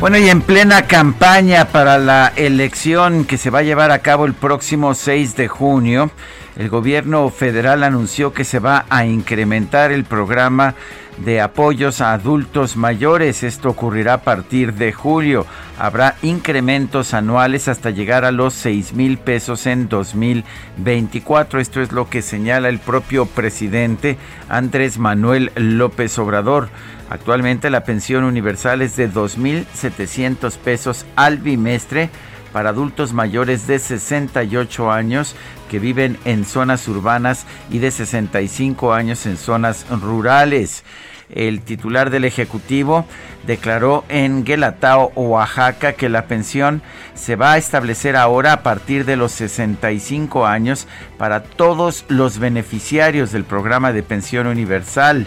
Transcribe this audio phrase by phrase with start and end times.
[0.00, 4.24] Bueno, y en plena campaña para la elección que se va a llevar a cabo
[4.24, 6.10] el próximo 6 de junio,
[6.56, 10.74] el gobierno federal anunció que se va a incrementar el programa
[11.18, 13.42] de apoyos a adultos mayores.
[13.42, 15.44] Esto ocurrirá a partir de julio.
[15.78, 21.60] Habrá incrementos anuales hasta llegar a los 6 mil pesos en 2024.
[21.60, 24.16] Esto es lo que señala el propio presidente
[24.48, 26.70] Andrés Manuel López Obrador.
[27.10, 32.08] Actualmente la pensión universal es de 2.700 pesos al bimestre
[32.52, 35.34] para adultos mayores de 68 años
[35.68, 40.84] que viven en zonas urbanas y de 65 años en zonas rurales.
[41.28, 43.04] El titular del Ejecutivo
[43.44, 46.80] declaró en Guelatao, Oaxaca, que la pensión
[47.14, 50.86] se va a establecer ahora a partir de los 65 años
[51.18, 55.26] para todos los beneficiarios del programa de pensión universal.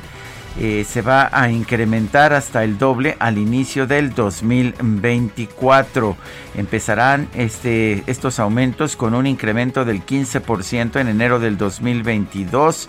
[0.60, 6.16] Eh, se va a incrementar hasta el doble al inicio del 2024.
[6.56, 12.88] Empezarán este, estos aumentos con un incremento del 15% en enero del 2022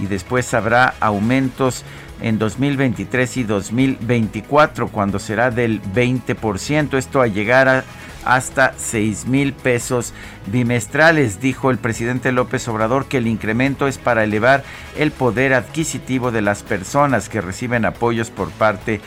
[0.00, 1.84] y después habrá aumentos
[2.20, 6.96] en 2023 y 2024 cuando será del 20%.
[6.96, 7.84] Esto a llegar a
[8.24, 10.12] hasta 6 mil pesos
[10.46, 11.40] bimestrales.
[11.40, 14.64] Dijo el presidente López Obrador que el incremento es para elevar
[14.96, 19.00] el poder adquisitivo de las personas que reciben apoyos por parte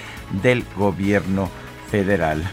[0.44, 1.50] del gobierno
[1.90, 2.44] federal.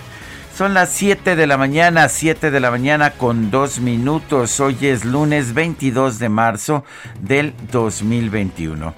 [0.56, 4.60] Son las 7 de la mañana, 7 de la mañana con 2 minutos.
[4.60, 6.84] Hoy es lunes 22 de marzo
[7.20, 8.94] del 2021.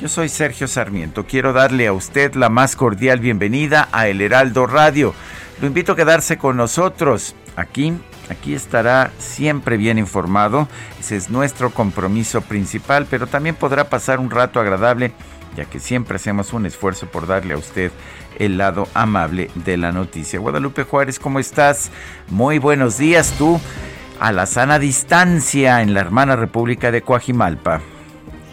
[0.00, 1.26] Yo soy Sergio Sarmiento.
[1.26, 5.12] Quiero darle a usted la más cordial bienvenida a El Heraldo Radio.
[5.60, 7.34] Lo invito a quedarse con nosotros.
[7.54, 7.92] Aquí,
[8.30, 10.68] aquí estará siempre bien informado.
[10.98, 15.12] Ese es nuestro compromiso principal, pero también podrá pasar un rato agradable,
[15.54, 17.92] ya que siempre hacemos un esfuerzo por darle a usted
[18.38, 20.38] el lado amable de la noticia.
[20.38, 21.90] Guadalupe Juárez, ¿cómo estás?
[22.28, 23.60] Muy buenos días tú
[24.18, 27.82] a la sana distancia en la hermana República de Coajimalpa.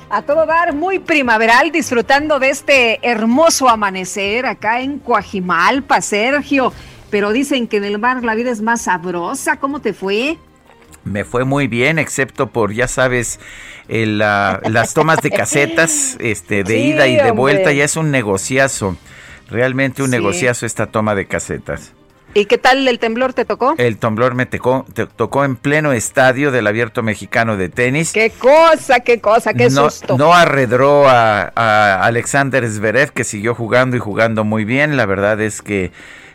[0.09, 6.71] A todo dar, muy primaveral, disfrutando de este hermoso amanecer acá en Coajimalpa, Sergio.
[7.09, 9.57] Pero dicen que en el mar la vida es más sabrosa.
[9.57, 10.37] ¿Cómo te fue?
[11.03, 13.39] Me fue muy bien, excepto por, ya sabes,
[13.89, 17.73] las tomas de casetas este, de ida y de vuelta.
[17.73, 18.95] Ya es un negociazo.
[19.49, 21.93] Realmente un negociazo esta toma de casetas.
[22.33, 23.73] ¿Y qué tal el temblor te tocó?
[23.77, 28.13] El temblor me tocó, tocó en pleno estadio del Abierto Mexicano de Tenis.
[28.13, 30.17] ¡Qué cosa, qué cosa, qué no, susto!
[30.17, 34.97] No arredró a, a Alexander Zverev, que siguió jugando y jugando muy bien.
[34.97, 35.91] La verdad es que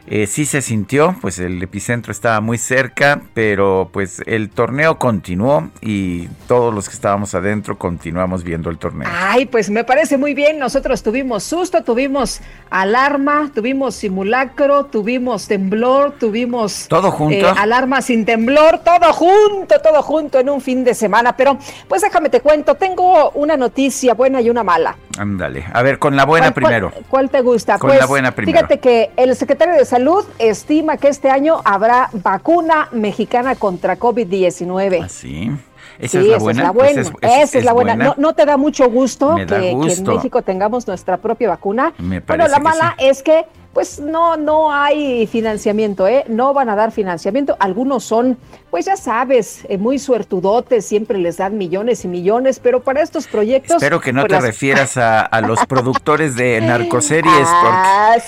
[0.07, 5.71] eh, sí se sintió, pues el epicentro estaba muy cerca, pero pues el torneo continuó
[5.81, 9.09] y todos los que estábamos adentro continuamos viendo el torneo.
[9.13, 10.59] Ay, pues me parece muy bien.
[10.59, 17.37] Nosotros tuvimos susto, tuvimos alarma, tuvimos simulacro, tuvimos temblor, tuvimos todo junto.
[17.37, 21.37] Eh, alarma sin temblor, todo junto, todo junto en un fin de semana.
[21.37, 21.59] Pero
[21.89, 24.97] pues déjame te cuento, tengo una noticia buena y una mala.
[25.19, 26.93] Ándale, a ver, con la buena primero.
[27.09, 27.79] Cuál, te gusta?
[27.79, 28.57] Con la pues, buena primero.
[28.57, 35.03] Fíjate que el secretario de Salud estima que este año habrá vacuna mexicana contra COVID-19.
[35.05, 35.51] ¿Ah, sí?
[35.99, 36.73] ¿Esa es la buena?
[36.73, 38.15] Pues esa es la buena.
[38.17, 41.93] No, te da mucho gusto, que, en México tengamos nuestra propia vacuna.
[41.99, 46.25] Me bueno, la mala es que pues no, no hay financiamiento, ¿eh?
[46.29, 47.57] No van a dar financiamiento.
[47.59, 48.37] Algunos son,
[48.71, 53.27] pues ya sabes, eh, muy suertudotes, siempre les dan millones y millones, pero para estos
[53.27, 53.77] proyectos...
[53.77, 58.23] Espero que no pues te refieras a, los productores de narcoseries, porque...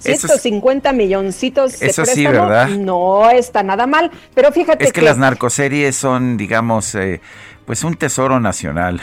[0.00, 2.68] 150 milloncitos Eso sí, ¿verdad?
[2.68, 7.20] No está nada mal, pero fíjate es que, las narcoseries son, digamos, eh,
[7.66, 9.00] pues un tesoro nacional.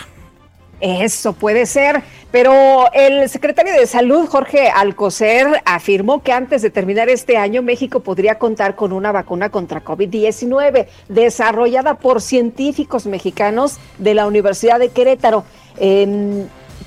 [0.82, 7.08] Eso puede ser, pero el secretario de Salud, Jorge Alcocer, afirmó que antes de terminar
[7.08, 14.16] este año México podría contar con una vacuna contra COVID-19 desarrollada por científicos mexicanos de
[14.16, 15.46] la Universidad de Querétaro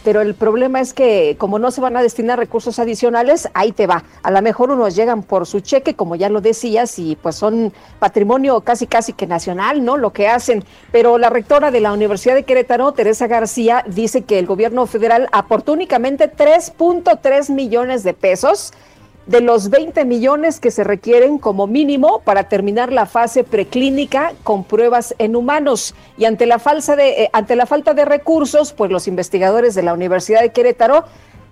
[0.05, 3.87] pero el problema es que como no se van a destinar recursos adicionales, ahí te
[3.87, 4.05] va.
[4.23, 7.73] A lo mejor unos llegan por su cheque, como ya lo decías, y pues son
[7.99, 9.97] patrimonio casi casi que nacional, ¿no?
[9.97, 10.65] Lo que hacen.
[10.93, 15.29] Pero la rectora de la Universidad de Querétaro, Teresa García, dice que el gobierno federal
[15.33, 18.73] aportó únicamente 3.3 millones de pesos
[19.29, 24.65] de los 20 millones que se requieren como mínimo para terminar la fase preclínica con
[24.65, 25.95] pruebas en humanos.
[26.17, 29.83] Y ante la, falsa de, eh, ante la falta de recursos, pues los investigadores de
[29.83, 31.05] la Universidad de Querétaro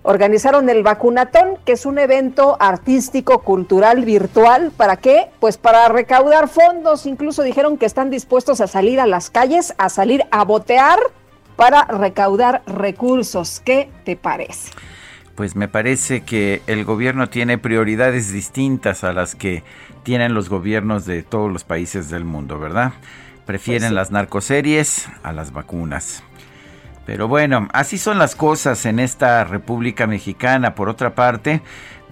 [0.05, 4.73] organizaron el Vacunatón, que es un evento artístico, cultural, virtual.
[4.75, 5.29] ¿Para qué?
[5.39, 7.05] Pues para recaudar fondos.
[7.05, 10.99] Incluso dijeron que están dispuestos a salir a las calles, a salir a botear
[11.57, 13.61] para recaudar recursos.
[13.63, 14.71] ¿Qué te parece?
[15.37, 19.63] Pues me parece que el gobierno tiene prioridades distintas a las que
[20.03, 22.95] tienen los gobiernos de todos los países del mundo, ¿verdad?
[23.45, 26.25] Prefieren pues las narcoseries a las vacunas.
[27.05, 30.75] Pero bueno, así son las cosas en esta República Mexicana.
[30.75, 31.61] Por otra parte,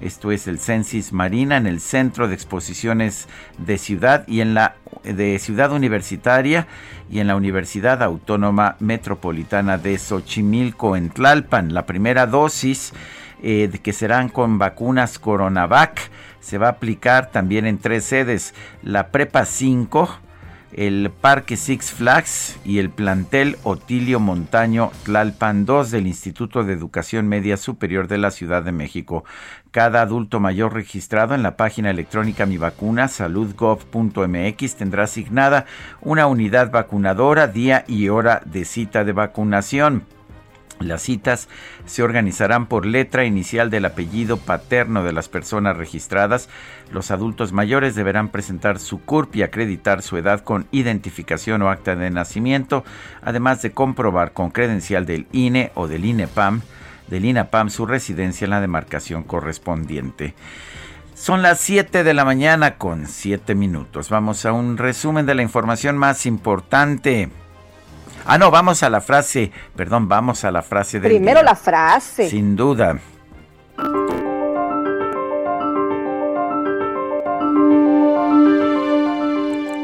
[0.00, 3.28] esto es el Censis Marina, en el Centro de Exposiciones
[3.58, 6.66] de Ciudad y en la de Ciudad Universitaria
[7.10, 11.74] y en la Universidad Autónoma Metropolitana de Xochimilco en Tlalpan.
[11.74, 12.92] La primera dosis
[13.42, 16.10] eh, que serán con vacunas Coronavac
[16.40, 20.29] se va a aplicar también en tres sedes, la Prepa 5
[20.72, 27.28] el Parque Six Flags y el plantel Otilio Montaño Tlalpan 2 del Instituto de Educación
[27.28, 29.24] Media Superior de la Ciudad de México.
[29.70, 35.66] Cada adulto mayor registrado en la página electrónica Mi Vacuna saludgov.mx tendrá asignada
[36.00, 40.04] una unidad vacunadora, día y hora de cita de vacunación.
[40.80, 41.46] Las citas
[41.84, 46.48] se organizarán por letra inicial del apellido paterno de las personas registradas.
[46.90, 51.96] Los adultos mayores deberán presentar su CURP y acreditar su edad con identificación o acta
[51.96, 52.82] de nacimiento,
[53.20, 56.62] además de comprobar con credencial del INE o del INEPAM,
[57.08, 60.34] del INAPAM su residencia en la demarcación correspondiente.
[61.14, 64.08] Son las 7 de la mañana con 7 minutos.
[64.08, 67.28] Vamos a un resumen de la información más importante.
[68.32, 72.30] Ah, no, vamos a la frase, perdón, vamos a la frase del Primero la frase.
[72.30, 72.96] Sin duda.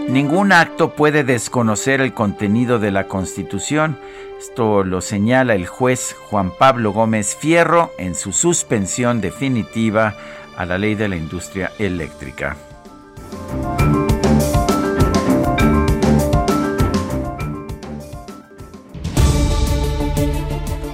[0.08, 3.98] Ningún acto puede desconocer el contenido de la Constitución.
[4.38, 10.14] Esto lo señala el juez Juan Pablo Gómez Fierro en su suspensión definitiva
[10.56, 12.56] a la ley de la industria eléctrica.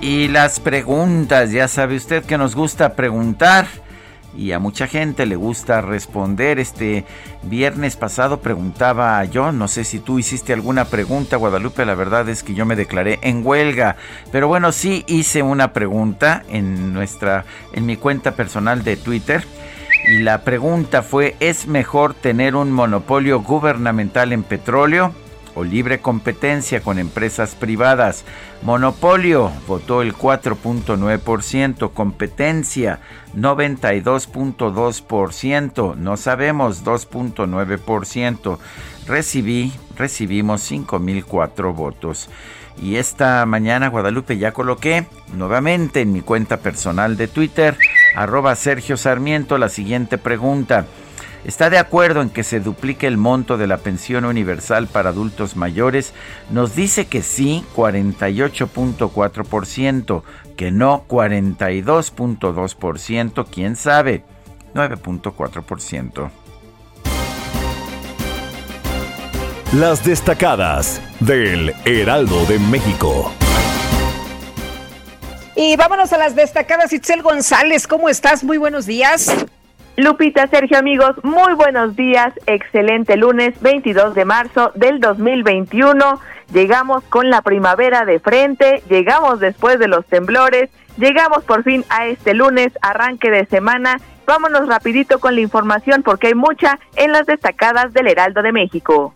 [0.03, 3.69] Y las preguntas, ya sabe usted que nos gusta preguntar
[4.37, 6.59] y a mucha gente le gusta responder.
[6.59, 7.05] Este
[7.45, 12.43] viernes pasado preguntaba yo, no sé si tú hiciste alguna pregunta, Guadalupe, la verdad es
[12.43, 13.95] que yo me declaré en huelga,
[14.33, 19.45] pero bueno, sí hice una pregunta en nuestra en mi cuenta personal de Twitter.
[20.09, 25.15] Y la pregunta fue, ¿es mejor tener un monopolio gubernamental en petróleo
[25.55, 28.25] o libre competencia con empresas privadas.
[28.63, 33.01] Monopolio votó el 4.9%, competencia
[33.37, 38.59] 92.2%, no sabemos 2.9%.
[39.07, 42.31] Recibí, recibimos 5.004 votos.
[42.81, 47.77] Y esta mañana, Guadalupe, ya coloqué nuevamente en mi cuenta personal de Twitter,
[48.15, 50.87] arroba Sergio Sarmiento, la siguiente pregunta.
[51.45, 55.57] ¿Está de acuerdo en que se duplique el monto de la pensión universal para adultos
[55.57, 56.15] mayores?
[56.51, 60.23] Nos dice que sí, 48.4%,
[60.57, 64.23] que no, 42.2%, quién sabe,
[64.75, 66.31] 9.4%.
[69.73, 73.33] Las destacadas del Heraldo de México.
[75.57, 76.93] Y vámonos a las destacadas.
[76.93, 78.45] Itzel González, ¿cómo estás?
[78.45, 79.35] Muy buenos días.
[79.97, 82.33] Lupita, Sergio, amigos, muy buenos días.
[82.47, 86.19] Excelente lunes 22 de marzo del 2021.
[86.51, 92.07] Llegamos con la primavera de frente, llegamos después de los temblores, llegamos por fin a
[92.07, 94.01] este lunes, arranque de semana.
[94.27, 99.15] Vámonos rapidito con la información porque hay mucha en las destacadas del Heraldo de México.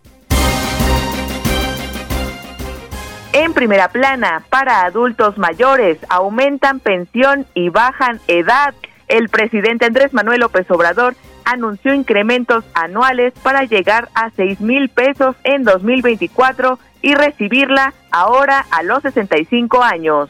[3.33, 8.75] En primera plana, para adultos mayores, aumentan pensión y bajan edad.
[9.09, 15.37] El presidente Andrés Manuel López Obrador anunció incrementos anuales para llegar a 6 mil pesos
[15.45, 20.29] en 2024 y recibirla ahora a los 65 años.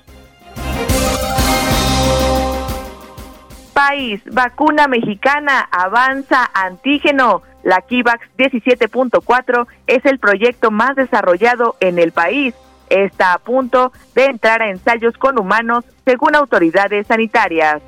[3.72, 7.42] País, vacuna mexicana, avanza antígeno.
[7.62, 12.54] La Kivax 17.4 es el proyecto más desarrollado en el país.
[12.90, 17.82] Está a punto de entrar a ensayos con humanos según autoridades sanitarias.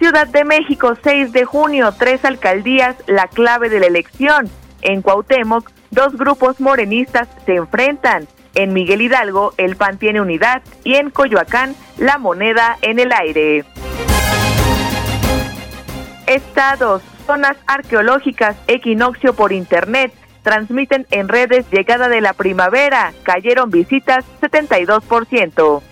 [0.00, 4.48] Ciudad de México, 6 de junio, tres alcaldías, la clave de la elección.
[4.80, 8.26] En Cuauhtémoc, dos grupos morenistas se enfrentan.
[8.54, 13.66] En Miguel Hidalgo, el PAN tiene unidad y en Coyoacán, la moneda en el aire.
[16.26, 24.24] Estados, zonas arqueológicas, equinoccio por internet, transmiten en redes llegada de la primavera, cayeron visitas
[24.40, 25.82] 72%.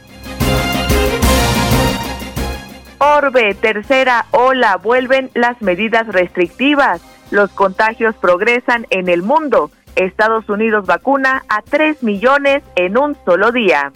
[2.99, 7.01] Orbe, tercera ola, vuelven las medidas restrictivas.
[7.31, 9.71] Los contagios progresan en el mundo.
[9.95, 13.93] Estados Unidos vacuna a 3 millones en un solo día.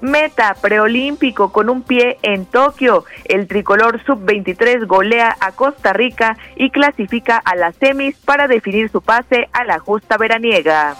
[0.00, 3.04] Meta preolímpico con un pie en Tokio.
[3.24, 9.02] El tricolor sub-23 golea a Costa Rica y clasifica a las semis para definir su
[9.02, 10.96] pase a la justa veraniega.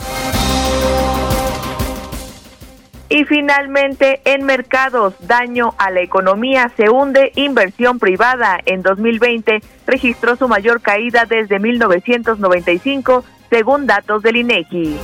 [3.08, 10.34] Y finalmente, en mercados, daño a la economía se hunde, inversión privada en 2020 registró
[10.34, 14.96] su mayor caída desde 1995, según datos del INEGI.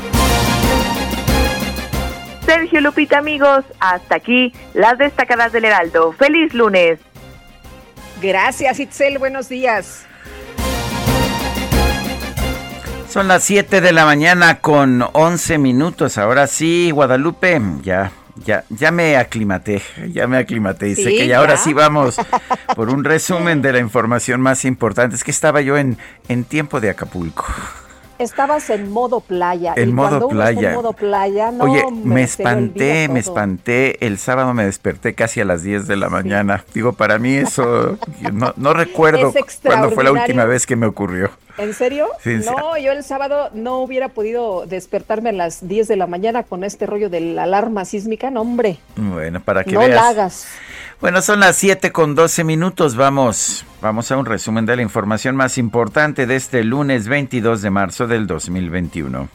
[2.44, 6.12] Sergio Lupita, amigos, hasta aquí las destacadas del Heraldo.
[6.12, 6.98] ¡Feliz lunes!
[8.20, 10.06] Gracias, Itzel, buenos días.
[13.12, 16.16] Son las 7 de la mañana con 11 minutos.
[16.16, 18.10] Ahora sí, Guadalupe, ya,
[18.42, 19.82] ya, ya me aclimaté,
[20.14, 22.16] ya me aclimaté y sé que ya ahora sí vamos
[22.74, 25.14] por un resumen de la información más importante.
[25.14, 27.44] Es que estaba yo en, en tiempo de Acapulco.
[28.22, 29.74] Estabas en modo playa.
[29.76, 30.70] En modo playa.
[30.70, 34.04] en modo playa, no, Oye, me espanté, me espanté.
[34.06, 36.64] El sábado me desperté casi a las 10 de la mañana.
[36.72, 37.98] Digo, para mí eso,
[38.32, 39.32] no, no recuerdo
[39.64, 41.30] cuándo fue la última vez que me ocurrió.
[41.58, 42.08] ¿En serio?
[42.24, 46.64] no, yo el sábado no hubiera podido despertarme a las 10 de la mañana con
[46.64, 48.78] este rollo de la alarma sísmica, no, hombre.
[48.96, 49.90] Bueno, para que no veas.
[49.90, 50.46] la hagas.
[51.02, 52.94] Bueno, son las 7 con 12 minutos.
[52.94, 57.70] Vamos, vamos a un resumen de la información más importante de este lunes 22 de
[57.70, 59.28] marzo del 2021.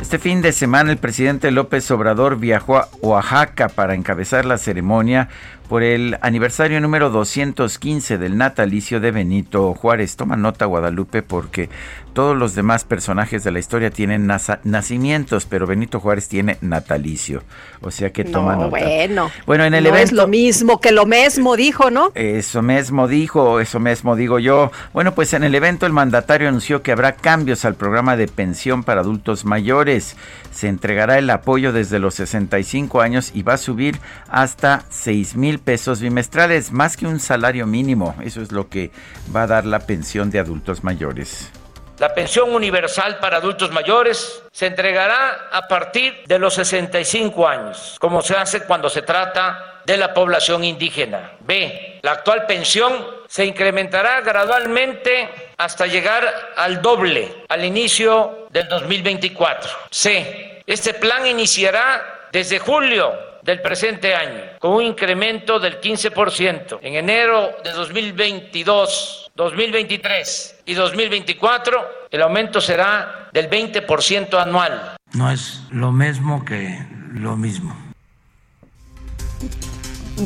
[0.00, 5.28] Este fin de semana el presidente López Obrador viajó a Oaxaca para encabezar la ceremonia
[5.68, 10.16] por el aniversario número 215 del natalicio de Benito Juárez.
[10.16, 11.68] Toma nota Guadalupe porque
[12.14, 14.30] todos los demás personajes de la historia tienen
[14.62, 17.42] nacimientos, pero Benito Juárez tiene natalicio.
[17.82, 18.68] O sea que toma nota.
[18.68, 22.12] Bueno, bueno en el evento, es lo mismo que lo mismo dijo, ¿no?
[22.14, 24.70] Eso mismo dijo, eso mismo digo yo.
[24.92, 28.84] Bueno, pues en el evento el mandatario anunció que habrá cambios al programa de pensión
[28.84, 30.16] para adultos mayores.
[30.52, 35.58] Se entregará el apoyo desde los 65 años y va a subir hasta 6 mil
[35.58, 38.14] pesos bimestrales, más que un salario mínimo.
[38.22, 38.92] Eso es lo que
[39.34, 41.50] va a dar la pensión de adultos mayores.
[41.98, 48.20] La pensión universal para adultos mayores se entregará a partir de los 65 años, como
[48.20, 51.32] se hace cuando se trata de la población indígena.
[51.40, 52.00] B.
[52.02, 59.70] La actual pensión se incrementará gradualmente hasta llegar al doble al inicio del 2024.
[59.90, 60.62] C.
[60.66, 66.78] Este plan iniciará desde julio del presente año, con un incremento del 15%.
[66.82, 71.78] En enero de 2022, 2023 y 2024,
[72.10, 74.96] el aumento será del 20% anual.
[75.12, 76.78] No es lo mismo que
[77.12, 77.76] lo mismo.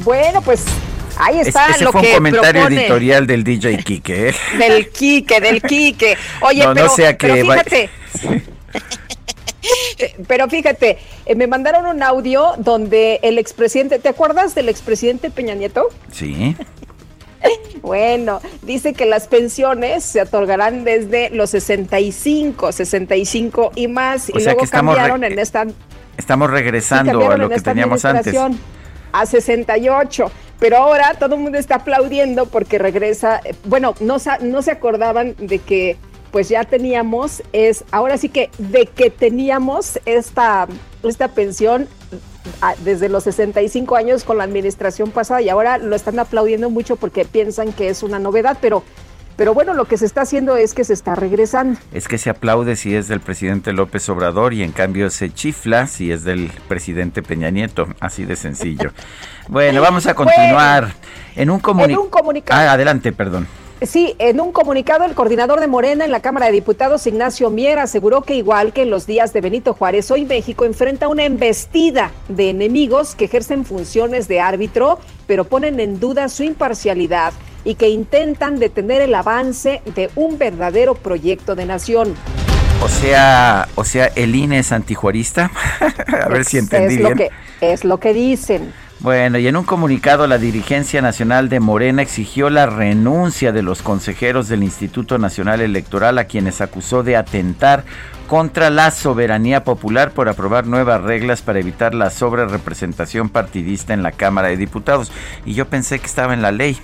[0.05, 0.67] Bueno, pues
[1.21, 4.29] Ahí está ese lo fue un comentario editorial del DJ Kike.
[4.29, 4.35] ¿eh?
[4.59, 6.17] Del Kike, del Kike.
[6.43, 7.91] Oye, no, pero, no sea que pero fíjate.
[10.29, 15.55] Pero fíjate, eh, me mandaron un audio donde el expresidente, ¿te acuerdas del expresidente Peña
[15.55, 15.89] Nieto?
[16.13, 16.57] Sí.
[17.83, 24.65] Bueno, dice que las pensiones se otorgarán desde los 65, 65 y más, y luego
[24.69, 25.65] cambiaron en esta
[26.19, 28.35] Estamos regresando a lo que teníamos antes.
[29.13, 30.31] A 68.
[30.59, 33.41] Pero ahora todo el mundo está aplaudiendo porque regresa.
[33.45, 35.97] Eh, bueno, no, no se acordaban de que
[36.33, 40.69] pues ya teníamos, es ahora sí que de que teníamos esta,
[41.03, 41.89] esta pensión
[42.85, 47.25] desde los 65 años con la administración pasada y ahora lo están aplaudiendo mucho porque
[47.25, 48.83] piensan que es una novedad, pero
[49.39, 51.79] pero bueno, lo que se está haciendo es que se está regresando.
[51.93, 55.87] Es que se aplaude si es del presidente López Obrador y en cambio se chifla
[55.87, 57.87] si es del presidente Peña Nieto.
[58.01, 58.91] Así de sencillo.
[59.49, 60.93] bueno, vamos a continuar.
[61.37, 62.61] en un, comunicado.
[62.61, 63.47] Ah, adelante, perdón.
[63.83, 67.79] Sí, en un comunicado el coordinador de Morena en la Cámara de Diputados, Ignacio Mier,
[67.79, 72.11] aseguró que igual que en los días de Benito Juárez, hoy México enfrenta una embestida
[72.29, 77.33] de enemigos que ejercen funciones de árbitro, pero ponen en duda su imparcialidad
[77.65, 82.17] y que intentan detener el avance de un verdadero proyecto de nación.
[82.83, 85.53] O sea, o sea, el INE es antijuarista.
[86.25, 87.11] A ver si entendí es bien.
[87.11, 87.31] Lo que,
[87.61, 88.73] es lo que dicen.
[89.01, 93.81] Bueno, y en un comunicado la dirigencia nacional de Morena exigió la renuncia de los
[93.81, 97.85] consejeros del Instituto Nacional Electoral a quienes acusó de atentar
[98.27, 104.11] contra la soberanía popular por aprobar nuevas reglas para evitar la sobrerepresentación partidista en la
[104.11, 105.13] Cámara de Diputados.
[105.47, 106.77] Y yo pensé que estaba en la ley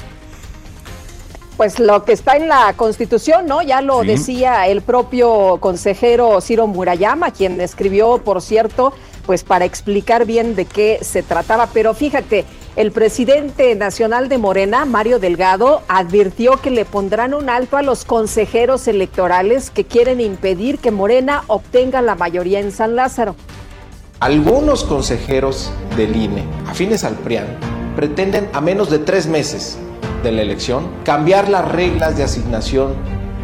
[1.56, 3.62] pues lo que está en la Constitución, ¿no?
[3.62, 8.92] Ya lo decía el propio consejero Ciro Murayama, quien escribió, por cierto,
[9.26, 11.68] pues para explicar bien de qué se trataba.
[11.72, 12.44] Pero fíjate,
[12.76, 18.04] el presidente nacional de Morena, Mario Delgado, advirtió que le pondrán un alto a los
[18.04, 23.36] consejeros electorales que quieren impedir que Morena obtenga la mayoría en San Lázaro.
[24.20, 27.46] Algunos consejeros del INE, afines al PRIAN,
[27.94, 29.78] pretenden a menos de tres meses
[30.22, 32.94] de la elección, cambiar las reglas de asignación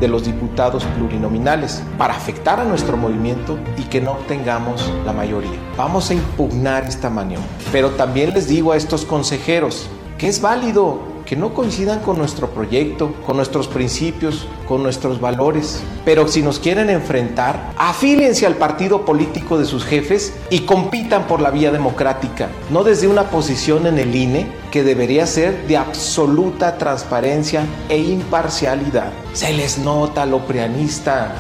[0.01, 5.59] de los diputados plurinominales para afectar a nuestro movimiento y que no obtengamos la mayoría.
[5.77, 7.47] Vamos a impugnar esta maniobra.
[7.71, 9.89] Pero también les digo a estos consejeros
[10.19, 15.81] que es válido que no coincidan con nuestro proyecto, con nuestros principios, con nuestros valores.
[16.05, 21.41] Pero si nos quieren enfrentar, afílense al partido político de sus jefes y compitan por
[21.41, 26.79] la vía democrática, no desde una posición en el INE que debería ser de absoluta
[26.79, 29.13] transparencia e imparcialidad.
[29.33, 31.33] Se les nota lo prianista.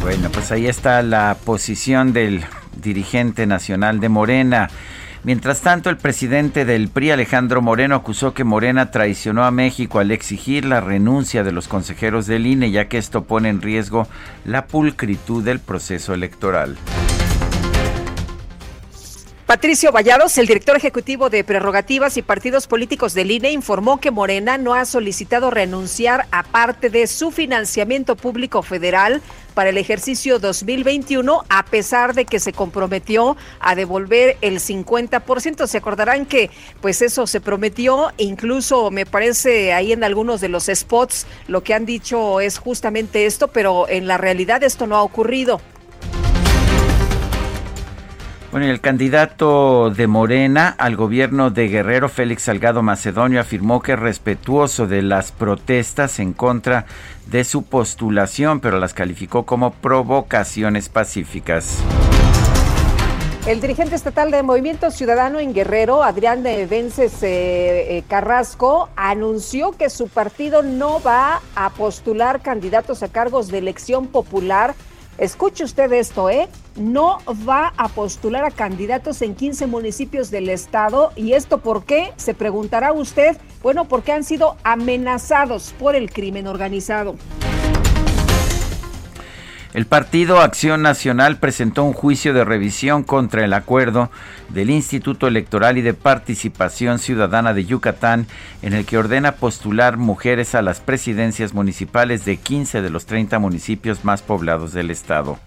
[0.00, 2.44] Bueno, pues ahí está la posición del
[2.80, 4.70] dirigente nacional de Morena.
[5.24, 10.10] Mientras tanto, el presidente del PRI, Alejandro Moreno, acusó que Morena traicionó a México al
[10.10, 14.06] exigir la renuncia de los consejeros del INE, ya que esto pone en riesgo
[14.44, 16.76] la pulcritud del proceso electoral.
[19.46, 24.58] Patricio Vallados, el director ejecutivo de Prerrogativas y Partidos Políticos del INE, informó que Morena
[24.58, 29.22] no ha solicitado renunciar a parte de su financiamiento público federal
[29.54, 35.66] para el ejercicio 2021, a pesar de que se comprometió a devolver el 50%.
[35.66, 40.66] Se acordarán que pues eso se prometió, incluso me parece ahí en algunos de los
[40.72, 45.02] spots lo que han dicho es justamente esto, pero en la realidad esto no ha
[45.02, 45.60] ocurrido.
[48.54, 53.98] Bueno, el candidato de Morena al gobierno de Guerrero, Félix Salgado Macedonio, afirmó que es
[53.98, 56.86] respetuoso de las protestas en contra de
[57.44, 61.78] su postulación, pero las calificó como provocaciones pacíficas.
[63.46, 69.72] El dirigente estatal de Movimiento Ciudadano en Guerrero, Adrián de Vences eh, eh, Carrasco, anunció
[69.72, 74.74] que su partido no va a postular candidatos a cargos de elección popular
[75.18, 76.48] Escuche usted esto, ¿eh?
[76.76, 81.12] No va a postular a candidatos en 15 municipios del estado.
[81.14, 82.12] ¿Y esto por qué?
[82.16, 83.36] Se preguntará usted.
[83.62, 87.14] Bueno, porque han sido amenazados por el crimen organizado.
[89.74, 94.08] El Partido Acción Nacional presentó un juicio de revisión contra el acuerdo
[94.50, 98.28] del Instituto Electoral y de Participación Ciudadana de Yucatán,
[98.62, 103.40] en el que ordena postular mujeres a las presidencias municipales de 15 de los 30
[103.40, 105.40] municipios más poblados del estado.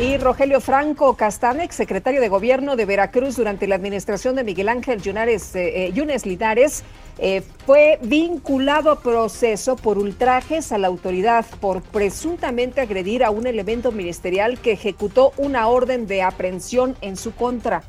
[0.00, 5.02] Y Rogelio Franco Castanex, secretario de Gobierno de Veracruz durante la administración de Miguel Ángel
[5.02, 6.84] Yunes, eh, eh, Yunes Linares,
[7.18, 13.48] eh, fue vinculado a proceso por ultrajes a la autoridad por presuntamente agredir a un
[13.48, 17.82] elemento ministerial que ejecutó una orden de aprehensión en su contra.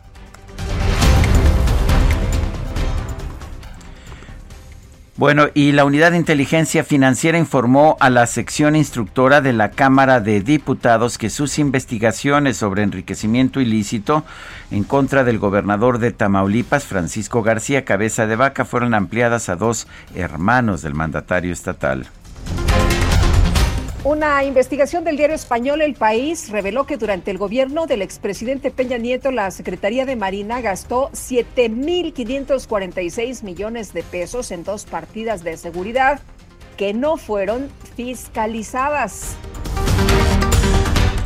[5.19, 10.21] Bueno, y la Unidad de Inteligencia Financiera informó a la sección instructora de la Cámara
[10.21, 14.23] de Diputados que sus investigaciones sobre enriquecimiento ilícito
[14.71, 19.87] en contra del gobernador de Tamaulipas, Francisco García Cabeza de Vaca, fueron ampliadas a dos
[20.15, 22.07] hermanos del mandatario estatal.
[24.05, 28.97] Una investigación del diario español El País reveló que durante el gobierno del expresidente Peña
[28.97, 36.21] Nieto, la Secretaría de Marina gastó 7.546 millones de pesos en dos partidas de seguridad
[36.77, 39.35] que no fueron fiscalizadas.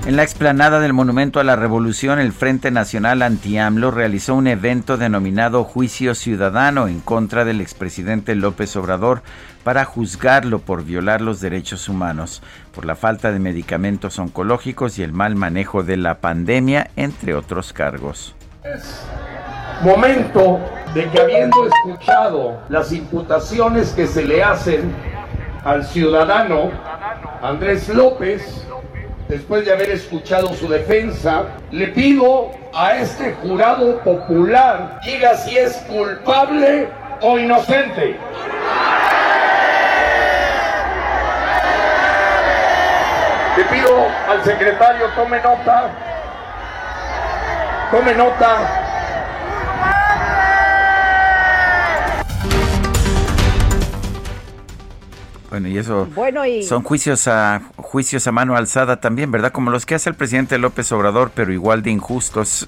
[0.07, 4.97] En la explanada del Monumento a la Revolución, el Frente Nacional Anti-AMLO realizó un evento
[4.97, 9.23] denominado Juicio Ciudadano en contra del expresidente López Obrador
[9.63, 12.41] para juzgarlo por violar los derechos humanos,
[12.73, 17.73] por la falta de medicamentos oncológicos y el mal manejo de la pandemia, entre otros
[17.73, 18.35] cargos.
[18.63, 19.01] Es
[19.81, 20.59] momento
[20.93, 24.93] de que habiendo escuchado las imputaciones que se le hacen
[25.63, 26.71] al ciudadano
[27.41, 28.65] Andrés López,
[29.27, 35.73] después de haber escuchado su defensa, le pido a este jurado popular diga si es
[35.87, 36.87] culpable
[37.21, 38.17] o inocente.
[43.57, 45.91] Le pido al secretario tome nota,
[47.91, 48.83] tome nota
[55.49, 56.07] Bueno, y eso
[56.67, 59.51] son juicios a juicios a mano alzada también, ¿verdad?
[59.51, 62.67] Como los que hace el presidente López Obrador, pero igual de injustos.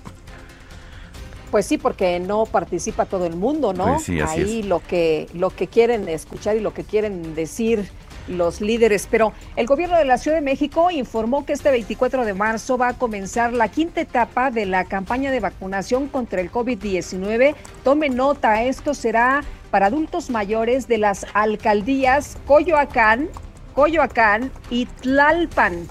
[1.49, 3.85] Pues sí, porque no participa todo el mundo, ¿no?
[3.85, 7.89] Pues sí, así Ahí lo que lo que quieren escuchar y lo que quieren decir
[8.27, 9.07] los líderes.
[9.09, 12.89] Pero el gobierno de la Ciudad de México informó que este 24 de marzo va
[12.89, 17.55] a comenzar la quinta etapa de la campaña de vacunación contra el COVID-19.
[17.83, 23.29] Tome nota, esto será para adultos mayores de las alcaldías Coyoacán,
[23.73, 25.87] Coyoacán y Tlalpan.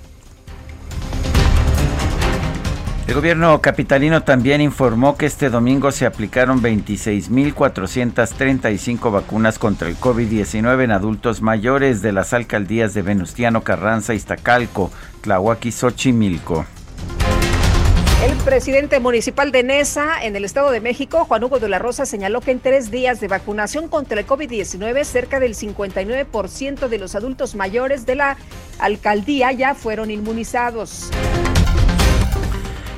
[3.06, 10.84] El gobierno capitalino también informó que este domingo se aplicaron 26.435 vacunas contra el COVID-19
[10.84, 14.90] en adultos mayores de las alcaldías de Venustiano Carranza, Iztacalco,
[15.20, 16.64] Tlahuac y Xochimilco.
[18.24, 22.06] El presidente municipal de Nesa, en el Estado de México, Juan Hugo de la Rosa,
[22.06, 27.14] señaló que en tres días de vacunación contra el COVID-19, cerca del 59% de los
[27.14, 28.38] adultos mayores de la
[28.78, 31.10] alcaldía ya fueron inmunizados.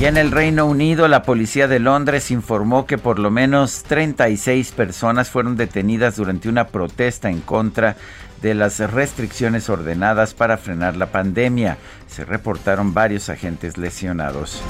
[0.00, 4.72] Y en el Reino Unido, la policía de Londres informó que por lo menos 36
[4.72, 7.98] personas fueron detenidas durante una protesta en contra
[8.40, 11.76] de las restricciones ordenadas para frenar la pandemia.
[12.08, 14.62] Se reportaron varios agentes lesionados.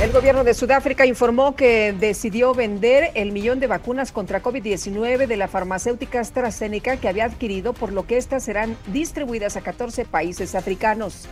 [0.00, 5.36] El gobierno de Sudáfrica informó que decidió vender el millón de vacunas contra COVID-19 de
[5.36, 10.54] la farmacéutica AstraZeneca que había adquirido, por lo que estas serán distribuidas a 14 países
[10.54, 11.28] africanos.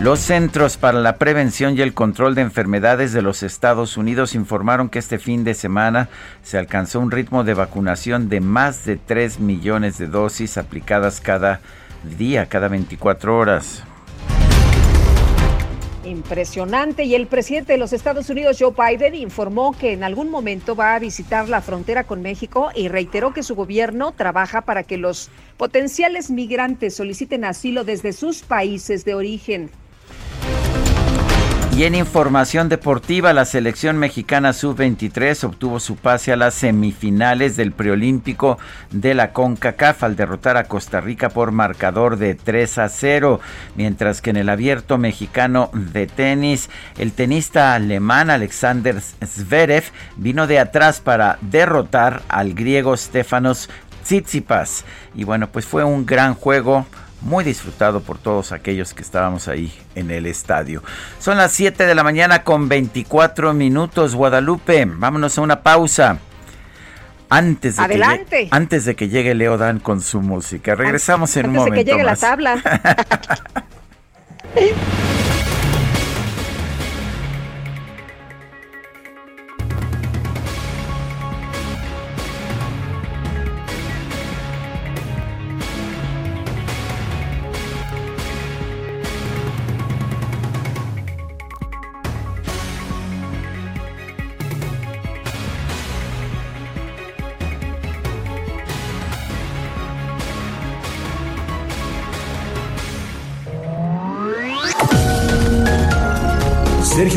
[0.00, 4.88] Los Centros para la Prevención y el Control de Enfermedades de los Estados Unidos informaron
[4.90, 6.08] que este fin de semana
[6.42, 11.60] se alcanzó un ritmo de vacunación de más de 3 millones de dosis aplicadas cada
[12.18, 13.84] día, cada 24 horas.
[16.04, 17.04] Impresionante.
[17.04, 20.94] Y el presidente de los Estados Unidos, Joe Biden, informó que en algún momento va
[20.94, 25.30] a visitar la frontera con México y reiteró que su gobierno trabaja para que los
[25.56, 29.70] potenciales migrantes soliciten asilo desde sus países de origen.
[31.76, 37.72] Y en información deportiva, la selección mexicana sub-23 obtuvo su pase a las semifinales del
[37.72, 38.58] preolímpico
[38.92, 43.40] de la CONCACAF al derrotar a Costa Rica por marcador de 3 a 0,
[43.74, 49.82] mientras que en el abierto mexicano de tenis, el tenista alemán Alexander Zverev
[50.16, 53.68] vino de atrás para derrotar al griego Stefanos
[54.04, 54.84] Tsitsipas.
[55.16, 56.86] Y bueno, pues fue un gran juego
[57.24, 60.82] muy disfrutado por todos aquellos que estábamos ahí en el estadio.
[61.18, 64.84] Son las 7 de la mañana con 24 minutos, Guadalupe.
[64.86, 66.18] Vámonos a una pausa.
[67.30, 70.74] Antes de, Que, llegue, antes de que llegue Leo Dan con su música.
[70.74, 71.72] Regresamos en un momento.
[71.72, 72.62] Antes de que llegue la tabla.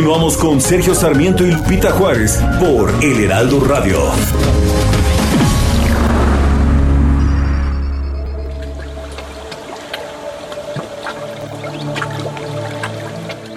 [0.00, 3.98] Continuamos con Sergio Sarmiento y Lupita Juárez por El Heraldo Radio.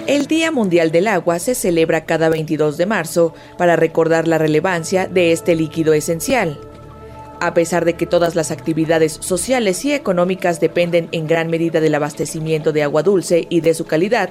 [0.06, 5.06] El Día Mundial del Agua se celebra cada 22 de marzo para recordar la relevancia
[5.06, 6.60] de este líquido esencial.
[7.40, 11.94] A pesar de que todas las actividades sociales y económicas dependen en gran medida del
[11.94, 14.28] abastecimiento de agua dulce y de su calidad,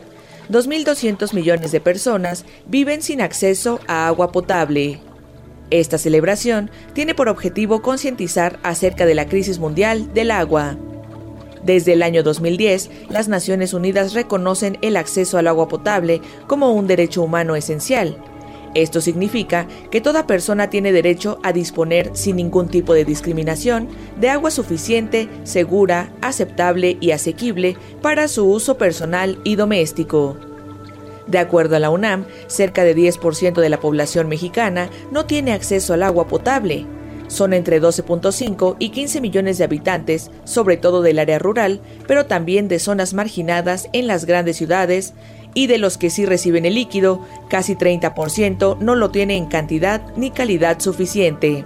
[0.49, 5.01] 2.200 millones de personas viven sin acceso a agua potable.
[5.69, 10.77] Esta celebración tiene por objetivo concientizar acerca de la crisis mundial del agua.
[11.63, 16.87] Desde el año 2010, las Naciones Unidas reconocen el acceso al agua potable como un
[16.87, 18.17] derecho humano esencial.
[18.73, 23.87] Esto significa que toda persona tiene derecho a disponer sin ningún tipo de discriminación
[24.19, 30.37] de agua suficiente, segura, aceptable y asequible para su uso personal y doméstico.
[31.27, 35.93] De acuerdo a la UNAM, cerca de 10% de la población mexicana no tiene acceso
[35.93, 36.85] al agua potable.
[37.27, 42.67] Son entre 12.5 y 15 millones de habitantes, sobre todo del área rural, pero también
[42.67, 45.13] de zonas marginadas en las grandes ciudades,
[45.53, 50.01] y de los que sí reciben el líquido, casi 30% no lo tiene en cantidad
[50.15, 51.63] ni calidad suficiente.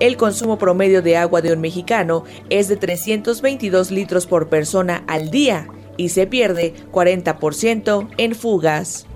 [0.00, 5.30] El consumo promedio de agua de un mexicano es de 322 litros por persona al
[5.30, 9.06] día y se pierde 40% en fugas.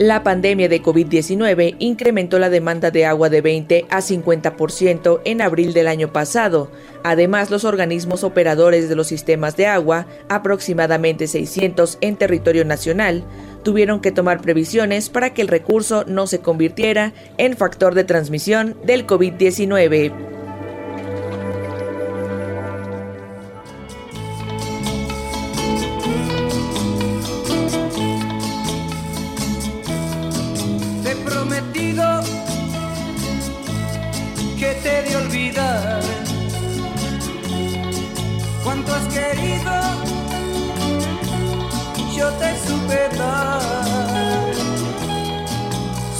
[0.00, 5.74] La pandemia de COVID-19 incrementó la demanda de agua de 20 a 50% en abril
[5.74, 6.70] del año pasado.
[7.04, 13.24] Además, los organismos operadores de los sistemas de agua, aproximadamente 600 en territorio nacional,
[13.62, 18.78] tuvieron que tomar previsiones para que el recurso no se convirtiera en factor de transmisión
[18.82, 20.39] del COVID-19.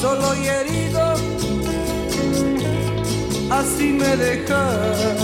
[0.00, 1.14] Solo y herido,
[3.50, 5.18] así me dejas,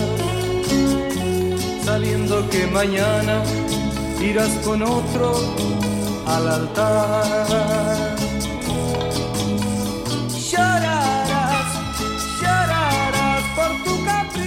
[1.84, 3.42] sabiendo que mañana
[4.20, 5.34] irás con otro
[6.26, 7.95] al altar.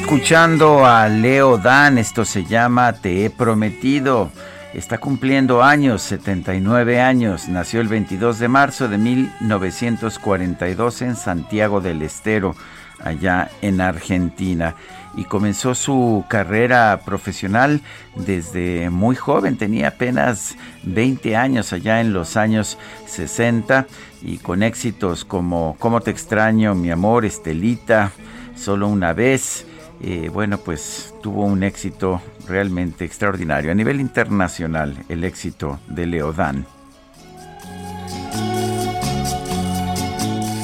[0.10, 4.32] Escuchando a Leo Dan, esto se llama Te he prometido.
[4.74, 7.48] Está cumpliendo años, 79 años.
[7.48, 12.56] Nació el 22 de marzo de 1942 en Santiago del Estero,
[13.00, 14.74] allá en Argentina.
[15.16, 17.82] Y comenzó su carrera profesional
[18.16, 23.86] desde muy joven, tenía apenas 20 años allá en los años 60
[24.24, 28.12] y con éxitos como Cómo te extraño, mi amor, Estelita,
[28.56, 29.68] solo una vez.
[30.02, 33.72] Eh, bueno, pues tuvo un éxito realmente extraordinario.
[33.72, 36.66] A nivel internacional, el éxito de Leodán.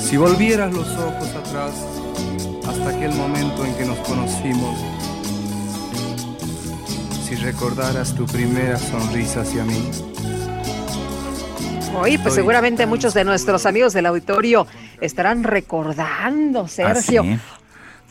[0.01, 1.73] Si volvieras los ojos atrás
[2.67, 4.79] hasta aquel momento en que nos conocimos,
[7.25, 9.91] si recordaras tu primera sonrisa hacia mí.
[11.99, 14.67] Oye, pues seguramente muchos de nuestros amigos del auditorio
[15.01, 17.23] estarán recordando, Sergio.
[17.25, 17.54] ¿Ah,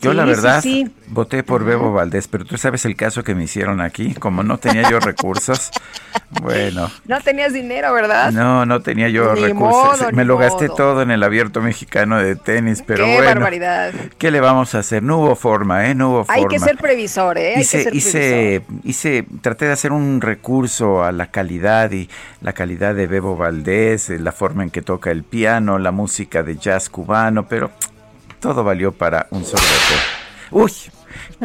[0.01, 0.63] Yo la verdad
[1.07, 4.57] voté por Bebo Valdés, pero tú sabes el caso que me hicieron aquí, como no
[4.57, 5.71] tenía yo recursos,
[6.41, 6.91] bueno.
[7.05, 8.31] No tenías dinero, ¿verdad?
[8.31, 10.11] No, no tenía yo recursos.
[10.13, 13.93] me lo gasté todo en el abierto mexicano de tenis, pero Qué barbaridad.
[14.17, 15.01] ¿Qué le vamos a hacer?
[15.01, 15.95] No hubo forma, ¿eh?
[15.95, 16.41] No hubo forma.
[16.41, 17.55] Hay que ser previsor, ¿eh?
[17.55, 22.09] Hay hice, que ser hice, hice, traté de hacer un recurso a la calidad y
[22.41, 26.57] la calidad de Bebo Valdés, la forma en que toca el piano, la música de
[26.57, 27.71] jazz cubano, pero
[28.45, 29.63] todo valió para un solo
[30.51, 30.71] Uy,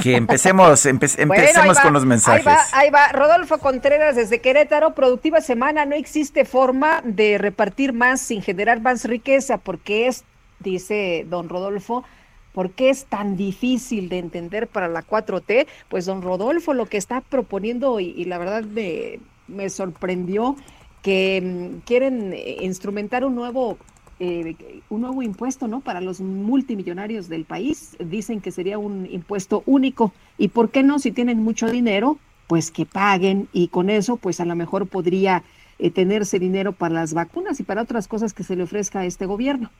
[0.03, 2.47] que empecemos, empecemos con los mensajes.
[2.47, 3.09] Ahí va, ahí va.
[3.13, 9.07] Rodolfo Contreras desde Querétaro, productiva semana, no existe forma de repartir más sin generar más
[9.07, 10.25] riqueza, porque es,
[10.59, 12.05] dice don Rodolfo,
[12.53, 15.69] ¿Por qué es tan difícil de entender para la 4T?
[15.89, 20.57] Pues don Rodolfo lo que está proponiendo, y, la verdad me, me sorprendió,
[21.01, 23.79] que mm, quieren eh, instrumentar un nuevo
[24.23, 25.81] eh, un nuevo impuesto, ¿no?
[25.81, 27.97] Para los multimillonarios del país.
[27.99, 30.13] Dicen que sería un impuesto único.
[30.37, 30.99] ¿Y por qué no?
[30.99, 35.43] Si tienen mucho dinero, pues que paguen y con eso, pues a lo mejor podría
[35.79, 39.07] eh, tenerse dinero para las vacunas y para otras cosas que se le ofrezca a
[39.07, 39.71] este gobierno.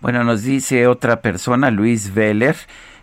[0.00, 2.56] Bueno, nos dice otra persona, Luis Veller.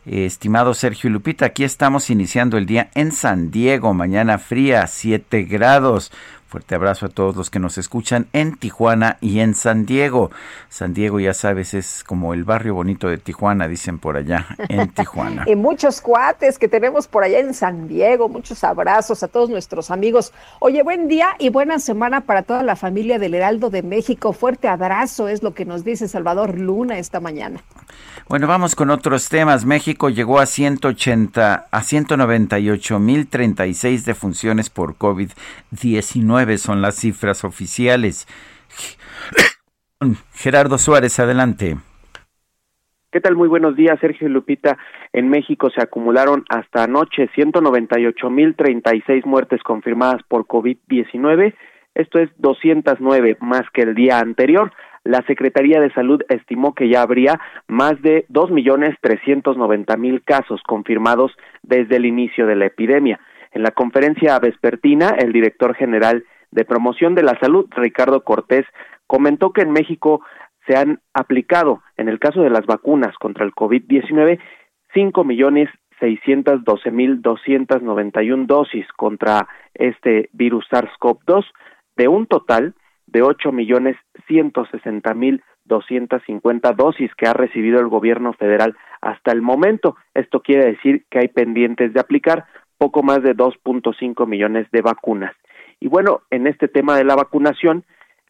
[0.06, 6.12] estimado Sergio Lupita, aquí estamos iniciando el día en San Diego, mañana fría, 7 grados.
[6.48, 10.32] Fuerte abrazo a todos los que nos escuchan en Tijuana y en San Diego.
[10.70, 14.88] San Diego, ya sabes, es como el barrio bonito de Tijuana, dicen por allá, en
[14.94, 15.44] Tijuana.
[15.46, 19.92] y muchos cuates que tenemos por allá en San Diego, muchos abrazos a todos nuestros
[19.92, 20.32] amigos.
[20.60, 24.32] Oye, buen día y buena semana para toda la familia del Heraldo de México.
[24.32, 27.60] Fuerte abrazo es lo que nos dice Salvador Luna esta mañana.
[28.30, 29.64] Bueno, vamos con otros temas.
[29.66, 38.28] México llegó a 180, a 198.036 defunciones por COVID-19 son las cifras oficiales.
[40.34, 41.78] Gerardo Suárez, adelante.
[43.12, 43.36] ¿Qué tal?
[43.36, 44.78] Muy buenos días, Sergio Lupita.
[45.14, 51.56] En México se acumularon hasta anoche 198.036 muertes confirmadas por COVID-19.
[51.96, 54.72] Esto es 209 más que el día anterior.
[55.04, 61.32] La Secretaría de Salud estimó que ya habría más de 2.390.000 casos confirmados
[61.64, 63.20] desde el inicio de la epidemia.
[63.58, 68.68] En la conferencia vespertina, el director general de promoción de la salud, Ricardo Cortés,
[69.08, 70.22] comentó que en México
[70.68, 74.38] se han aplicado, en el caso de las vacunas contra el COVID-19,
[74.94, 81.44] cinco millones seiscientos doce mil doscientos noventa y un dosis contra este virus SARS-CoV-2,
[81.96, 82.76] de un total
[83.08, 83.96] de ocho millones
[84.28, 89.96] ciento sesenta mil doscientos cincuenta dosis que ha recibido el gobierno federal hasta el momento.
[90.14, 92.46] Esto quiere decir que hay pendientes de aplicar
[92.78, 95.34] poco más de 2.5 millones de vacunas.
[95.80, 97.84] Y bueno, en este tema de la vacunación,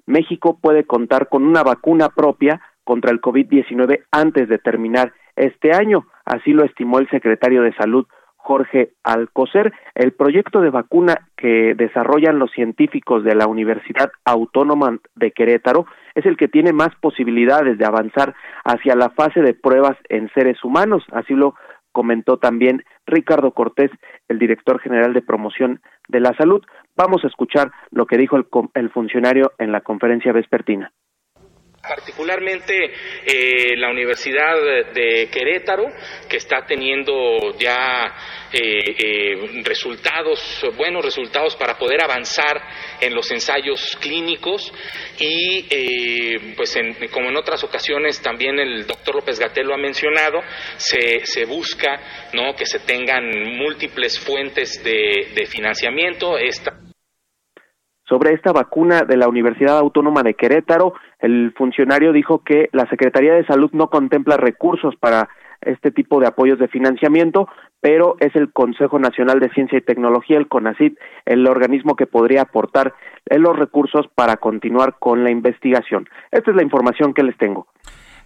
[0.06, 6.08] México puede contar con una vacuna propia contra el COVID-19 antes de terminar este año,
[6.26, 8.08] así lo estimó el secretario de Salud
[8.38, 9.74] Jorge Alcocer.
[9.94, 16.26] El proyecto de vacuna que desarrollan los científicos de la Universidad Autónoma de Querétaro es
[16.26, 18.34] el que tiene más posibilidades de avanzar
[18.64, 21.56] hacia la fase de pruebas en seres humanos, así lo
[21.98, 23.90] comentó también Ricardo Cortés,
[24.28, 26.64] el director general de promoción de la salud.
[26.96, 30.92] Vamos a escuchar lo que dijo el, funcionario en la conferencia vespertina
[31.88, 32.92] particularmente
[33.26, 34.56] eh, la Universidad
[34.94, 35.86] de Querétaro,
[36.30, 38.14] que está teniendo ya
[38.52, 42.62] eh, eh, resultados, buenos resultados para poder avanzar
[43.02, 44.74] en los ensayos clínicos
[45.20, 46.78] y, pues,
[47.12, 50.40] como en otras ocasiones también el doctor López Gatel lo ha mencionado,
[50.78, 52.54] se, se busca ¿no?
[52.56, 53.24] que se tengan
[53.58, 56.38] múltiples fuentes de, de financiamiento.
[56.38, 56.78] Esta
[58.08, 60.94] sobre esta vacuna de la Universidad Autónoma de Querétaro.
[61.20, 65.30] El funcionario dijo que la Secretaría de Salud no contempla recursos para
[65.62, 67.48] este tipo de apoyos de financiamiento,
[67.82, 72.44] pero es el Consejo Nacional de Ciencia y Tecnología, el CONACYT, el organismo que podría
[72.44, 72.94] aportar
[73.26, 76.08] los recursos para continuar con la investigación.
[76.32, 77.68] Esta es la información que les tengo.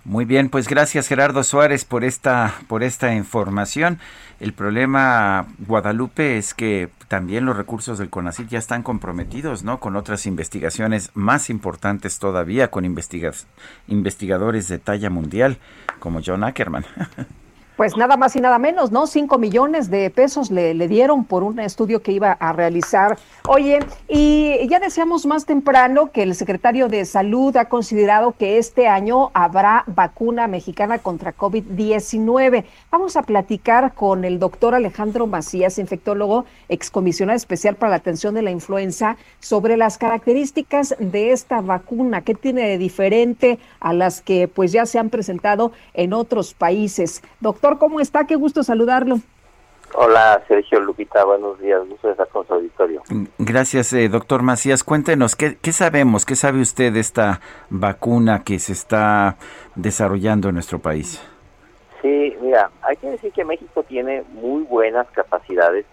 [0.03, 3.99] Muy bien, pues gracias Gerardo Suárez por esta por esta información.
[4.39, 9.79] El problema Guadalupe es que también los recursos del CONACYT ya están comprometidos, ¿no?
[9.79, 15.59] Con otras investigaciones más importantes todavía, con investigadores de talla mundial
[15.99, 16.85] como John Ackerman.
[17.81, 19.07] Pues nada más y nada menos, ¿no?
[19.07, 23.17] Cinco millones de pesos le, dieron por un estudio que iba a realizar.
[23.47, 28.87] Oye, y ya decíamos más temprano que el secretario de Salud ha considerado que este
[28.87, 32.65] año habrá vacuna mexicana contra COVID-19.
[32.91, 38.43] Vamos a platicar con el doctor Alejandro Macías, infectólogo, excomisionado especial para la atención de
[38.43, 44.47] la influenza, sobre las características de esta vacuna, qué tiene de diferente a las que
[44.47, 47.23] pues ya se han presentado en otros países.
[47.39, 48.25] Doctor Doctor, ¿cómo está?
[48.25, 49.19] Qué gusto saludarlo.
[49.93, 53.01] Hola, Sergio Lupita, buenos días, gusto de estar con su auditorio.
[53.37, 54.83] Gracias, eh, doctor Macías.
[54.83, 59.37] Cuéntenos, ¿qué, ¿qué, sabemos, qué sabe usted de esta vacuna que se está
[59.75, 61.21] desarrollando en nuestro país?
[62.01, 65.85] Sí, mira, hay que decir que México tiene muy buenas capacidades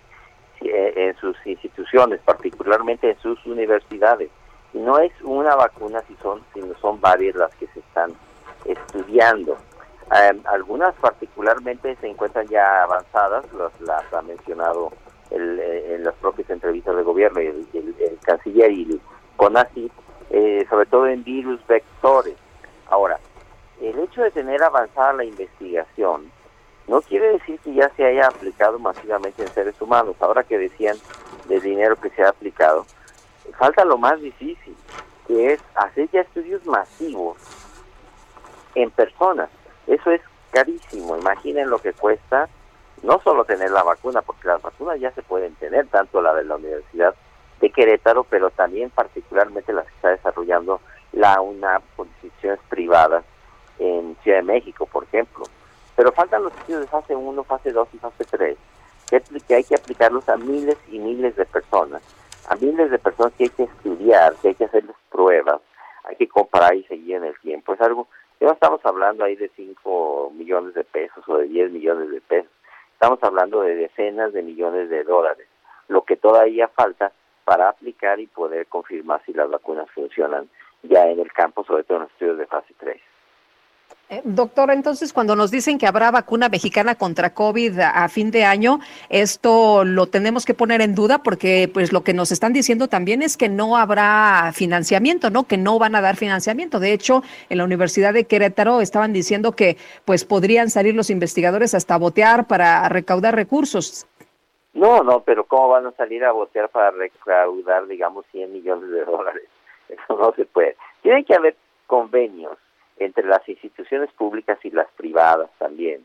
[0.61, 4.31] eh, en sus instituciones, particularmente en sus universidades.
[4.74, 8.12] Y no es una vacuna, si son, sino son varias las que se están
[8.64, 9.57] estudiando.
[10.11, 14.91] Em, algunas particularmente se encuentran ya avanzadas, las, ha mencionado
[15.31, 19.01] eh, en las propias entrevistas de gobierno el, el, canciller y el
[19.37, 19.93] CONACYT,
[20.31, 22.37] eh, sobre todo en virus vectores.
[22.89, 23.19] Ahora,
[23.83, 26.31] el hecho de tener avanzada la investigación
[26.87, 30.17] no quiere decir que ya se haya aplicado masivamente en seres humanos.
[30.21, 30.97] Ahora que decían
[31.49, 32.87] del dinero que se ha aplicado,
[33.59, 34.75] falta lo más difícil,
[35.27, 37.37] que es hacer ya estudios masivos
[38.75, 39.51] en personas.
[39.89, 40.20] Eso es
[40.53, 41.16] carísimo.
[41.16, 42.49] Imaginen lo que cuesta
[43.03, 46.45] no solo tener la vacuna, porque las vacunas ya se pueden tener, tanto la de
[46.45, 47.14] la Universidad
[47.61, 50.80] de Querétaro, pero también particularmente las que está desarrollando
[51.12, 53.24] la UNAM con instituciones privadas
[53.78, 55.45] en Ciudad de México, por ejemplo.
[55.97, 58.57] Pero faltan los estudios de fase 1, fase 2 y fase 3,
[59.47, 62.03] que hay que aplicarlos a miles y miles de personas,
[62.49, 65.61] a miles de personas que hay que estudiar, que hay que hacerles pruebas,
[66.05, 67.74] hay que comparar y seguir en el tiempo.
[67.74, 68.09] Es algo
[68.47, 72.51] no estamos hablando ahí de 5 millones de pesos o de 10 millones de pesos.
[72.93, 75.47] Estamos hablando de decenas de millones de dólares,
[75.89, 77.12] lo que todavía falta
[77.45, 80.49] para aplicar y poder confirmar si las vacunas funcionan
[80.82, 83.01] ya en el campo, sobre todo en los estudios de fase 3.
[84.11, 88.43] Eh, doctor, entonces cuando nos dicen que habrá vacuna mexicana contra COVID a, fin de
[88.43, 88.79] año,
[89.11, 93.21] esto lo tenemos que poner en duda porque pues lo que nos están diciendo también
[93.21, 95.45] es que no habrá financiamiento, ¿no?
[95.45, 96.81] Que no van a dar financiamiento.
[96.81, 101.75] De hecho, en la Universidad de Querétaro estaban diciendo que pues podrían salir los investigadores
[101.75, 104.07] hasta botear para recaudar recursos.
[104.73, 109.05] No, no, pero ¿cómo van a salir a botear para recaudar, digamos, 100 millones de
[109.05, 109.45] dólares?
[109.91, 110.77] Eso no se puede.
[111.03, 111.57] Tiene que haber
[111.87, 112.57] convenios
[112.99, 116.05] entre las instituciones públicas y las privadas también.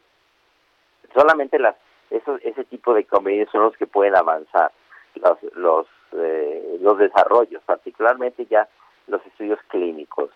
[1.13, 1.75] Solamente las
[2.09, 4.71] esos, ese tipo de convenios son los que pueden avanzar
[5.15, 8.67] los los eh, los desarrollos, particularmente ya
[9.07, 10.29] los estudios clínicos.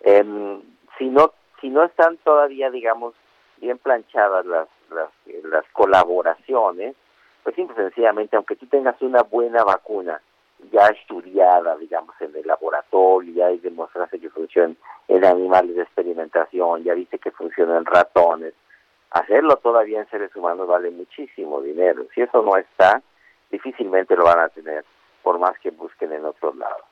[0.00, 0.60] Em,
[0.96, 3.14] si no si no están todavía digamos
[3.58, 5.10] bien planchadas las las,
[5.44, 6.94] las colaboraciones,
[7.42, 10.20] pues simple sencillamente aunque tú tengas una buena vacuna
[10.72, 14.74] ya estudiada, digamos, en el laboratorio, ya demostrarse que funciona
[15.08, 18.54] en animales de experimentación, ya viste que funciona en ratones.
[19.10, 22.06] Hacerlo todavía en seres humanos vale muchísimo dinero.
[22.14, 23.02] Si eso no está,
[23.50, 24.84] difícilmente lo van a tener,
[25.22, 26.87] por más que busquen en otros lados.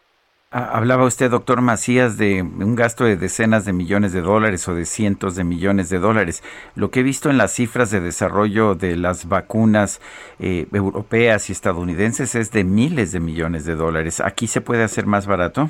[0.58, 4.74] Ah, hablaba usted, doctor Macías, de un gasto de decenas de millones de dólares o
[4.74, 6.42] de cientos de millones de dólares.
[6.74, 10.00] Lo que he visto en las cifras de desarrollo de las vacunas
[10.38, 14.20] eh, europeas y estadounidenses es de miles de millones de dólares.
[14.20, 15.68] ¿Aquí se puede hacer más barato?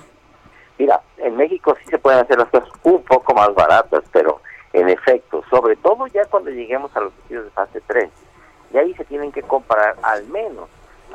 [0.78, 4.40] Mira, en México sí se pueden hacer las cosas un poco más baratas, pero
[4.72, 8.08] en efecto, sobre todo ya cuando lleguemos a los estudios de fase 3,
[8.72, 10.68] y ahí se tienen que comparar al menos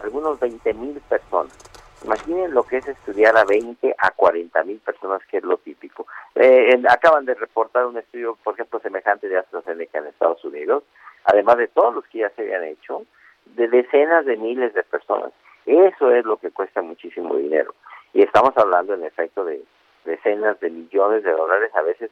[0.03, 1.57] algunos 20 mil personas
[2.03, 6.07] Imaginen lo que es estudiar a 20 a 40 mil personas, que es lo típico.
[6.35, 10.83] Eh, acaban de reportar un estudio, por ejemplo, semejante de AstraZeneca en Estados Unidos,
[11.25, 13.05] además de todos los que ya se habían hecho,
[13.45, 15.31] de decenas de miles de personas.
[15.65, 17.75] Eso es lo que cuesta muchísimo dinero.
[18.13, 19.63] Y estamos hablando, en efecto, de
[20.05, 22.09] decenas de millones de dólares, a veces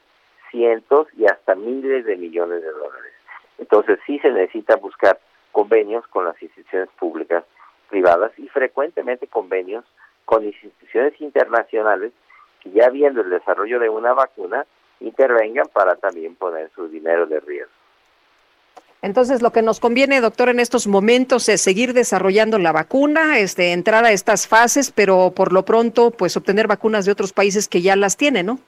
[0.51, 3.13] cientos y hasta miles de millones de dólares.
[3.57, 5.19] Entonces sí se necesita buscar
[5.51, 7.43] convenios con las instituciones públicas
[7.89, 9.85] privadas y frecuentemente convenios
[10.25, 12.11] con instituciones internacionales
[12.61, 14.65] que ya viendo el desarrollo de una vacuna
[14.99, 17.71] intervengan para también poner su dinero de riesgo.
[19.01, 23.71] Entonces, lo que nos conviene, doctor, en estos momentos es seguir desarrollando la vacuna, este,
[23.71, 27.81] entrar a estas fases, pero por lo pronto, pues obtener vacunas de otros países que
[27.81, 28.59] ya las tienen, ¿no?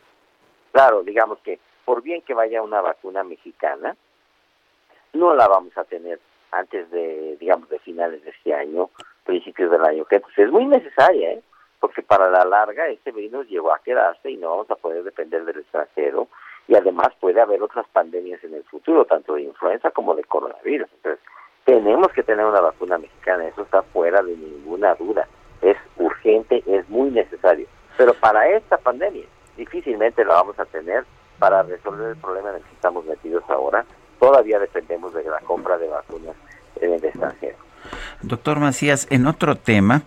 [0.71, 3.97] Claro, digamos que por bien que vaya una vacuna mexicana,
[5.11, 6.19] no la vamos a tener
[6.51, 8.89] antes de, digamos, de finales de este año,
[9.31, 11.41] principios del año que pues es muy necesaria, ¿eh?
[11.79, 15.45] porque para la larga este virus llegó a quedarse y no vamos a poder depender
[15.45, 16.27] del extranjero
[16.67, 20.89] y además puede haber otras pandemias en el futuro, tanto de influenza como de coronavirus.
[20.95, 21.23] Entonces,
[21.63, 25.25] tenemos que tener una vacuna mexicana, eso está fuera de ninguna duda,
[25.61, 27.67] es urgente, es muy necesario.
[27.97, 29.25] Pero para esta pandemia
[29.55, 31.05] difícilmente la vamos a tener
[31.39, 33.85] para resolver el problema en el que estamos metidos ahora.
[34.19, 36.35] Todavía dependemos de la compra de vacunas
[36.81, 37.70] en el extranjero.
[38.21, 40.03] Doctor Macías, en otro tema,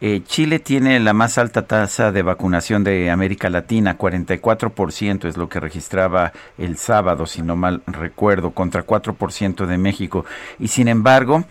[0.00, 5.48] eh, Chile tiene la más alta tasa de vacunación de América Latina, 44% es lo
[5.48, 10.26] que registraba el sábado, si no mal recuerdo, contra 4% de México.
[10.58, 11.44] Y sin embargo,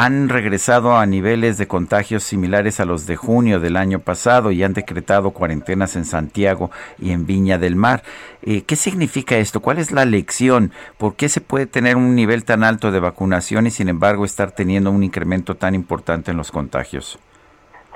[0.00, 4.62] han regresado a niveles de contagios similares a los de junio del año pasado y
[4.62, 6.70] han decretado cuarentenas en Santiago
[7.00, 8.04] y en Viña del Mar.
[8.42, 9.58] Eh, ¿Qué significa esto?
[9.58, 10.70] ¿Cuál es la lección?
[10.98, 14.52] ¿Por qué se puede tener un nivel tan alto de vacunación y sin embargo estar
[14.52, 17.18] teniendo un incremento tan importante en los contagios?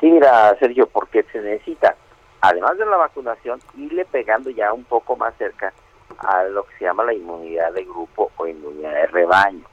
[0.01, 1.95] Sí, mira, Sergio, porque se necesita,
[2.41, 5.73] además de la vacunación, irle pegando ya un poco más cerca
[6.19, 9.72] a lo que se llama la inmunidad de grupo o inmunidad de rebaño.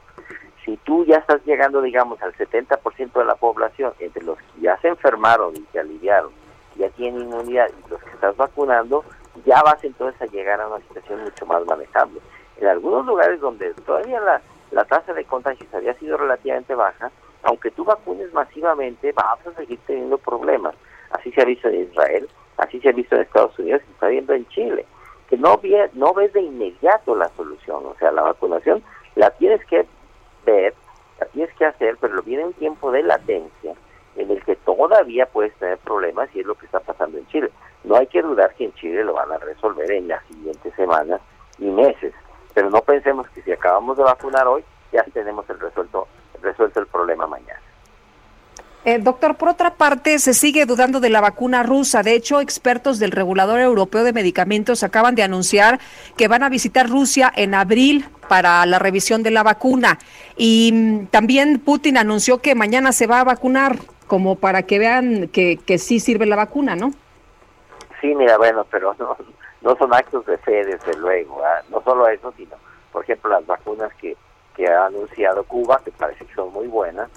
[0.70, 4.78] Si tú ya estás llegando, digamos, al 70% de la población, entre los que ya
[4.82, 6.30] se enfermaron y se aliviaron,
[6.76, 9.04] ya tienen inmunidad y los que estás vacunando,
[9.48, 12.20] ya vas entonces a llegar a una situación mucho más manejable.
[12.58, 17.10] En algunos lugares donde todavía la, la tasa de contagios había sido relativamente baja,
[17.42, 20.76] aunque tú vacunes masivamente, vas a seguir teniendo problemas.
[21.10, 24.08] Así se ha visto en Israel, así se ha visto en Estados Unidos se está
[24.10, 24.86] viendo en Chile.
[25.32, 25.60] Que no,
[25.94, 28.84] no ves de inmediato la solución, o sea, la vacunación
[29.16, 29.88] la tienes que
[30.46, 30.74] ver,
[31.32, 33.74] tienes que hacer, pero viene un tiempo de latencia
[34.16, 37.50] en el que todavía puedes tener problemas y es lo que está pasando en Chile.
[37.84, 41.22] No hay que dudar que en Chile lo van a resolver en las siguientes semanas
[41.58, 42.14] y meses,
[42.54, 46.08] pero no pensemos que si acabamos de vacunar hoy ya tenemos el resuelto
[46.42, 47.62] resuelto el problema mañana.
[48.86, 52.02] Eh, doctor, por otra parte, se sigue dudando de la vacuna rusa.
[52.02, 55.80] De hecho, expertos del Regulador Europeo de Medicamentos acaban de anunciar
[56.16, 60.00] que van a visitar Rusia en abril para la revisión de la vacuna.
[60.38, 63.76] Y mm, también Putin anunció que mañana se va a vacunar,
[64.08, 66.92] como para que vean que, que sí sirve la vacuna, ¿no?
[68.00, 69.18] Sí, mira, bueno, pero no,
[69.62, 71.44] no son actos de fe, desde luego.
[71.44, 71.64] ¿ah?
[71.70, 72.56] No solo eso, sino,
[72.94, 74.16] por ejemplo, las vacunas que
[74.60, 77.10] que ha anunciado Cuba, que parece que son muy buenas,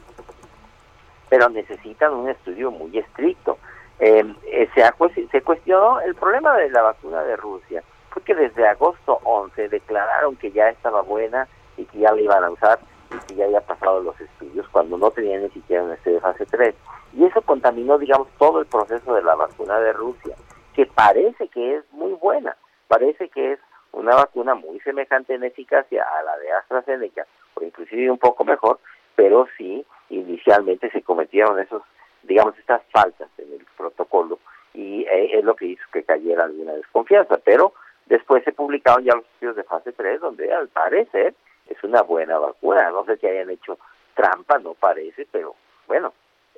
[1.33, 3.57] pero necesitan un estudio muy estricto.
[3.99, 4.95] Em, eh, se, ha,
[5.31, 10.37] se cuestionó el problema de la vacuna de Rusia, fue que desde agosto 11 declararon
[10.37, 12.81] que ya estaba buena y que ya la iban a usar
[13.11, 16.21] y que ya había pasado los estudios cuando no tenían ni siquiera un estudio de
[16.21, 16.75] fase 3.
[17.15, 20.37] Y eso contaminó, digamos, todo el proceso de la vacuna de Rusia,
[20.75, 22.59] que parece que es muy buena,
[22.89, 23.59] parece que es
[23.93, 28.81] una vacuna muy semejante en eficacia a la de AstraZeneca, o inclusive un poco mejor,
[29.17, 29.87] pero sí
[30.17, 31.83] inicialmente se cometieron esos,
[32.23, 34.39] digamos, estas faltas en el protocolo
[34.75, 37.75] y eh, es lo que hizo que cayera alguna desconfianza, pero
[38.07, 41.35] después se publicaron ya los estudios de fase 3 donde al parecer
[41.69, 43.79] es una buena vacuna, no sé si hayan hecho
[44.15, 45.55] trampa, no parece, pero
[45.87, 46.13] bueno,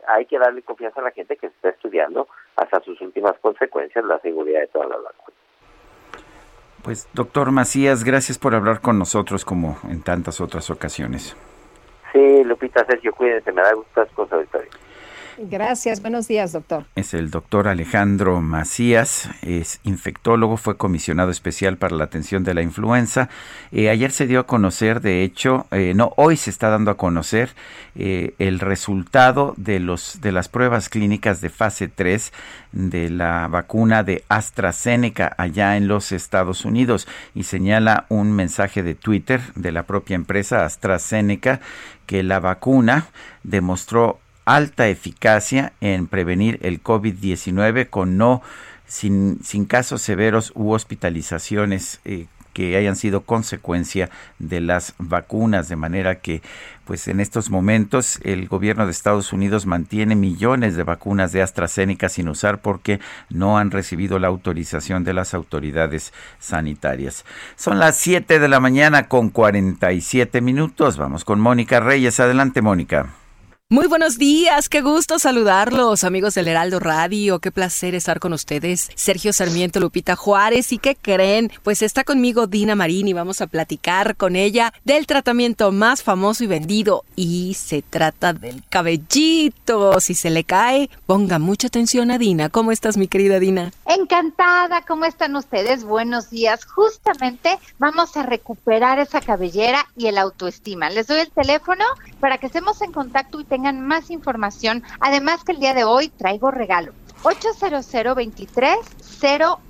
[0.08, 4.18] hay que darle confianza a la gente que está estudiando hasta sus últimas consecuencias la
[4.20, 5.40] seguridad de todas las vacunas.
[6.82, 11.34] Pues doctor Macías, gracias por hablar con nosotros como en tantas otras ocasiones.
[12.14, 14.46] Sí, Lupita, Sergio, cuídense, me da gusto las cosas,
[15.36, 16.84] Gracias, buenos días, doctor.
[16.94, 22.62] Es el doctor Alejandro Macías, es infectólogo, fue comisionado especial para la atención de la
[22.62, 23.28] influenza.
[23.72, 26.96] Eh, ayer se dio a conocer, de hecho, eh, no, hoy se está dando a
[26.96, 27.50] conocer
[27.96, 32.32] eh, el resultado de, los, de las pruebas clínicas de fase 3
[32.72, 38.94] de la vacuna de AstraZeneca allá en los Estados Unidos y señala un mensaje de
[38.94, 41.60] Twitter de la propia empresa AstraZeneca
[42.06, 43.06] que la vacuna
[43.42, 48.42] demostró alta eficacia en prevenir el COVID-19 con no
[48.86, 55.76] sin, sin, casos severos u hospitalizaciones eh, que hayan sido consecuencia de las vacunas, de
[55.76, 56.40] manera que
[56.86, 62.08] pues en estos momentos el gobierno de Estados Unidos mantiene millones de vacunas de AstraZeneca
[62.08, 67.24] sin usar porque no han recibido la autorización de las autoridades sanitarias.
[67.56, 70.96] Son las 7 de la mañana con 47 minutos.
[70.96, 72.20] Vamos con Mónica Reyes.
[72.20, 73.23] Adelante, Mónica.
[73.70, 78.90] Muy buenos días, qué gusto saludarlos, amigos del Heraldo Radio, qué placer estar con ustedes.
[78.94, 81.50] Sergio Sarmiento, Lupita Juárez, ¿y qué creen?
[81.62, 86.44] Pues está conmigo Dina Marín y vamos a platicar con ella del tratamiento más famoso
[86.44, 87.04] y vendido.
[87.16, 89.98] Y se trata del cabellito.
[89.98, 92.50] Si se le cae, ponga mucha atención a Dina.
[92.50, 93.72] ¿Cómo estás, mi querida Dina?
[93.86, 95.84] Encantada, ¿cómo están ustedes?
[95.84, 96.66] Buenos días.
[96.66, 100.90] Justamente vamos a recuperar esa cabellera y el autoestima.
[100.90, 101.84] Les doy el teléfono
[102.20, 104.82] para que estemos en contacto y tengan más información.
[104.98, 106.92] Además que el día de hoy traigo regalo.
[107.22, 108.76] 800 23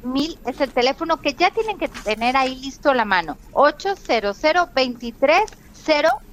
[0.03, 3.37] mil es el teléfono que ya tienen que tener ahí listo la mano.
[3.53, 4.41] 800
[4.75, 5.43] 23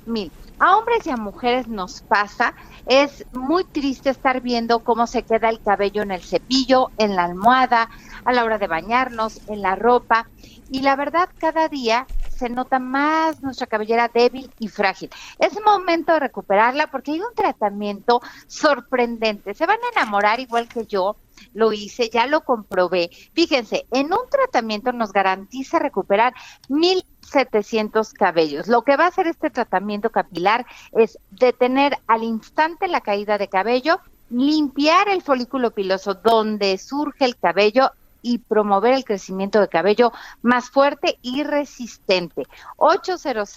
[0.06, 0.32] mil.
[0.60, 2.54] A hombres y a mujeres nos pasa,
[2.86, 7.26] es muy triste estar viendo cómo se queda el cabello en el cepillo, en la
[7.26, 7.90] almohada,
[8.24, 10.30] a la hora de bañarnos, en la ropa.
[10.70, 12.08] Y la verdad, cada día
[12.42, 15.12] se nota más nuestra cabellera débil y frágil.
[15.38, 19.54] Es momento de recuperarla porque hay un tratamiento sorprendente.
[19.54, 21.18] Se van a enamorar igual que yo
[21.54, 23.12] lo hice, ya lo comprobé.
[23.36, 26.34] Fíjense, en un tratamiento nos garantiza recuperar
[26.68, 28.68] 1.700 cabellos.
[28.68, 33.50] Lo que va a hacer este tratamiento capilar es detener al instante la caída de
[33.50, 34.00] cabello,
[34.32, 37.92] limpiar el folículo piloso donde surge el cabello
[38.22, 40.12] y promover el crecimiento de cabello
[40.42, 42.48] más fuerte y resistente.
[42.78, 43.50] 800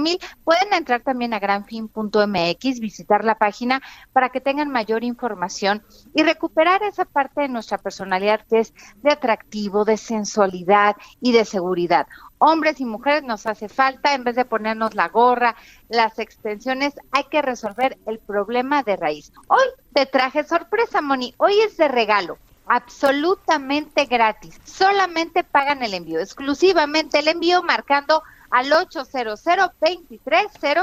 [0.00, 3.80] mil Pueden entrar también a granfin.mx, visitar la página
[4.12, 5.82] para que tengan mayor información
[6.14, 11.44] y recuperar esa parte de nuestra personalidad que es de atractivo, de sensualidad y de
[11.44, 12.06] seguridad.
[12.38, 15.56] Hombres y mujeres nos hace falta, en vez de ponernos la gorra,
[15.88, 19.32] las extensiones, hay que resolver el problema de raíz.
[19.48, 24.60] Hoy te traje sorpresa, Moni, hoy es de regalo absolutamente gratis.
[24.64, 29.40] Solamente pagan el envío, exclusivamente el envío marcando al 800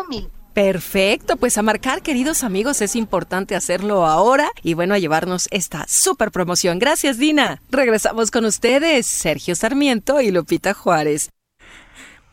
[0.10, 0.30] mil.
[0.54, 5.86] Perfecto, pues a marcar, queridos amigos, es importante hacerlo ahora y bueno, a llevarnos esta
[5.88, 6.78] super promoción.
[6.78, 7.62] Gracias, Dina.
[7.70, 11.30] Regresamos con ustedes, Sergio Sarmiento y Lupita Juárez.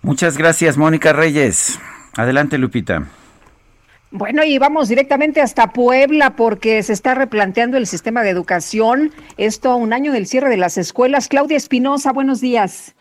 [0.03, 1.79] Muchas gracias, Mónica Reyes.
[2.17, 3.07] Adelante, Lupita.
[4.11, 9.11] Bueno, y vamos directamente hasta Puebla porque se está replanteando el sistema de educación.
[9.37, 11.29] Esto un año del cierre de las escuelas.
[11.29, 12.97] Claudia Espinosa, buenos días.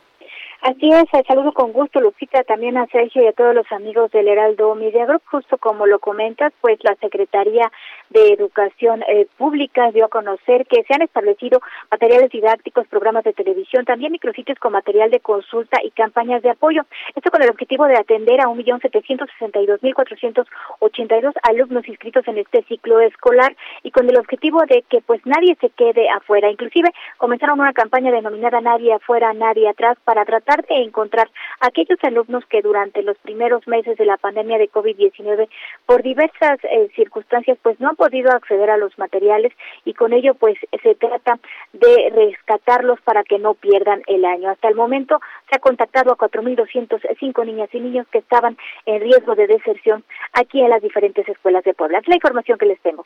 [0.62, 4.28] Así es, saludo con gusto, Lupita, también a Sergio y a todos los amigos del
[4.28, 5.22] Heraldo Media Group.
[5.32, 7.72] Justo como lo comentas, pues la Secretaría
[8.10, 13.32] de Educación eh, Pública dio a conocer que se han establecido materiales didácticos, programas de
[13.34, 16.86] televisión, también micrositios con material de consulta y campañas de apoyo.
[17.16, 23.91] Esto con el objetivo de atender a 1.762.482 alumnos inscritos en este ciclo escolar y
[23.91, 26.49] con el objetivo de que pues nadie se quede afuera.
[26.49, 31.30] Inclusive comenzaron una campaña denominada Nadie afuera, nadie atrás para tratar de encontrar
[31.60, 35.47] aquellos alumnos que durante los primeros meses de la pandemia de COVID-19
[35.86, 39.52] por diversas eh, circunstancias pues no han podido acceder a los materiales
[39.84, 41.39] y con ello pues se trata
[41.74, 44.50] de rescatarlos para que no pierdan el año.
[44.50, 45.20] Hasta el momento
[45.50, 50.62] se ha contactado a 4.205 niñas y niños que estaban en riesgo de deserción aquí
[50.62, 52.00] en las diferentes escuelas de Puebla.
[52.00, 53.06] Es la información que les tengo.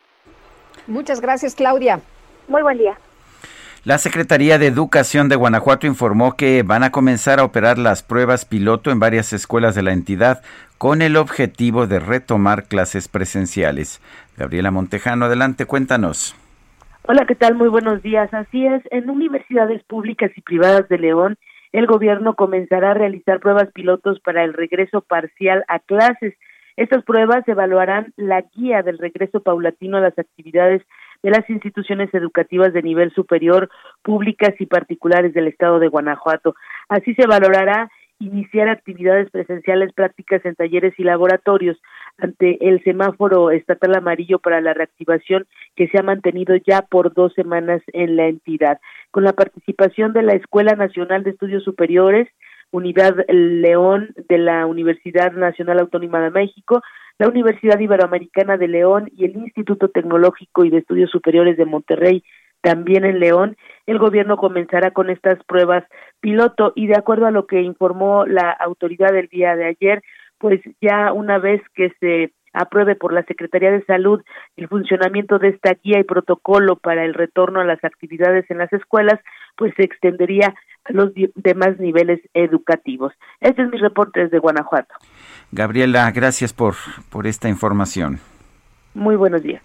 [0.88, 2.02] Muchas gracias, Claudia.
[2.48, 2.98] Muy buen día.
[3.84, 8.46] La Secretaría de Educación de Guanajuato informó que van a comenzar a operar las pruebas
[8.46, 10.44] piloto en varias escuelas de la entidad
[10.82, 14.02] con el objetivo de retomar clases presenciales.
[14.36, 16.36] Gabriela Montejano, adelante, cuéntanos.
[17.04, 17.54] Hola, ¿qué tal?
[17.54, 18.34] Muy buenos días.
[18.34, 21.38] Así es, en universidades públicas y privadas de León,
[21.72, 26.34] el gobierno comenzará a realizar pruebas pilotos para el regreso parcial a clases.
[26.78, 30.82] Estas pruebas evaluarán la guía del regreso paulatino a las actividades
[31.22, 33.70] de las instituciones educativas de nivel superior,
[34.02, 36.56] públicas y particulares del estado de Guanajuato.
[36.90, 37.92] Así se valorará
[38.22, 41.78] iniciar actividades presenciales prácticas en talleres y laboratorios
[42.18, 47.34] ante el semáforo estatal amarillo para la reactivación que se ha mantenido ya por dos
[47.34, 48.80] semanas en la entidad.
[49.10, 52.28] Con la participación de la Escuela Nacional de Estudios Superiores,
[52.72, 56.82] Unidad León de la Universidad Nacional Autónoma de México,
[57.20, 62.24] la Universidad Iberoamericana de León y el Instituto Tecnológico y de Estudios Superiores de Monterrey,
[62.62, 65.84] también en León, el gobierno comenzará con estas pruebas
[66.20, 70.04] piloto y de acuerdo a lo que informó la autoridad el día de ayer,
[70.38, 74.22] pues ya una vez que se apruebe por la Secretaría de Salud
[74.58, 78.72] el funcionamiento de esta guía y protocolo para el retorno a las actividades en las
[78.74, 79.20] escuelas,
[79.56, 80.54] pues se extendería
[80.84, 83.14] a los demás niveles educativos.
[83.40, 84.94] Este es mi reporte desde Guanajuato.
[85.52, 86.76] Gabriela, gracias por,
[87.10, 88.20] por esta información.
[88.94, 89.64] Muy buenos días.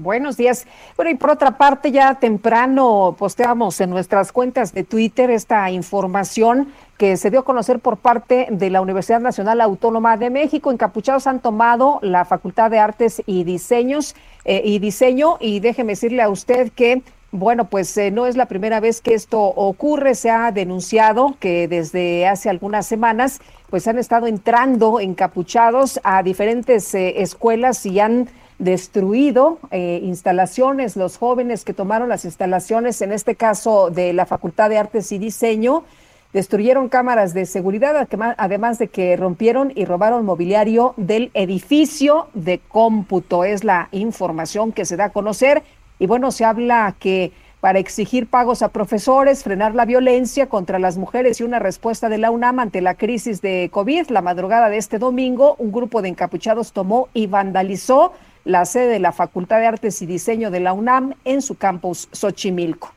[0.00, 0.66] Buenos días.
[0.96, 6.72] Bueno, y por otra parte, ya temprano posteamos en nuestras cuentas de Twitter esta información
[6.96, 10.72] que se dio a conocer por parte de la Universidad Nacional Autónoma de México.
[10.72, 14.16] Encapuchados han tomado la Facultad de Artes y Diseños
[14.46, 17.02] eh, y Diseño y déjeme decirle a usted que
[17.34, 20.14] bueno, pues eh, no es la primera vez que esto ocurre.
[20.14, 23.40] Se ha denunciado que desde hace algunas semanas,
[23.70, 28.28] pues han estado entrando encapuchados a diferentes eh, escuelas y han
[28.62, 30.96] destruido eh, instalaciones.
[30.96, 35.18] Los jóvenes que tomaron las instalaciones, en este caso de la Facultad de Artes y
[35.18, 35.84] Diseño,
[36.32, 38.08] destruyeron cámaras de seguridad,
[38.38, 43.44] además de que rompieron y robaron mobiliario del edificio de cómputo.
[43.44, 45.62] Es la información que se da a conocer.
[45.98, 50.98] Y bueno, se habla que para exigir pagos a profesores, frenar la violencia contra las
[50.98, 54.78] mujeres y una respuesta de la UNAM ante la crisis de COVID, la madrugada de
[54.78, 58.12] este domingo, un grupo de encapuchados tomó y vandalizó
[58.44, 62.08] la sede de la Facultad de Artes y Diseño de la UNAM en su campus
[62.12, 62.92] Xochimilco.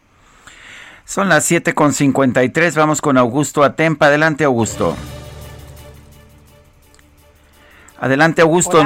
[1.05, 4.07] Son las 7.53, vamos con Augusto Atempa.
[4.07, 4.95] Adelante, Augusto.
[7.99, 8.83] Adelante, Augusto.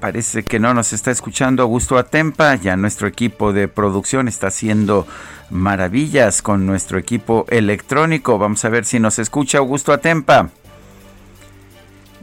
[0.00, 2.54] Parece que no nos está escuchando Augusto Atempa.
[2.56, 5.06] Ya nuestro equipo de producción está haciendo
[5.48, 8.36] maravillas con nuestro equipo electrónico.
[8.36, 10.50] Vamos a ver si nos escucha Augusto Atempa.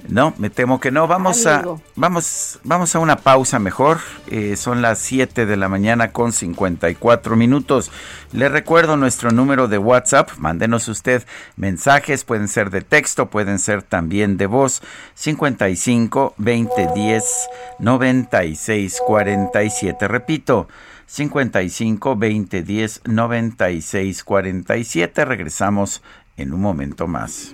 [0.08, 1.08] No, me temo que no.
[1.08, 1.64] Vamos a
[1.96, 4.00] vamos vamos a una pausa mejor.
[4.28, 7.92] Eh, son las 7 de la mañana con 54 minutos.
[8.32, 10.32] Le recuerdo nuestro número de WhatsApp.
[10.38, 11.24] Mándenos usted
[11.56, 14.82] mensajes, pueden ser de texto, pueden ser también de voz.
[15.16, 17.26] 55 20 10
[17.80, 20.08] 96 47.
[20.08, 20.68] Repito,
[21.06, 25.26] 55 20 10 96 47.
[25.26, 26.02] Regresamos
[26.38, 27.54] en un momento más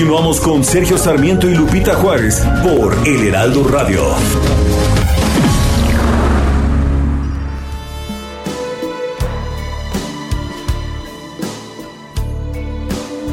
[0.00, 4.02] Continuamos con Sergio Sarmiento y Lupita Juárez por El Heraldo Radio.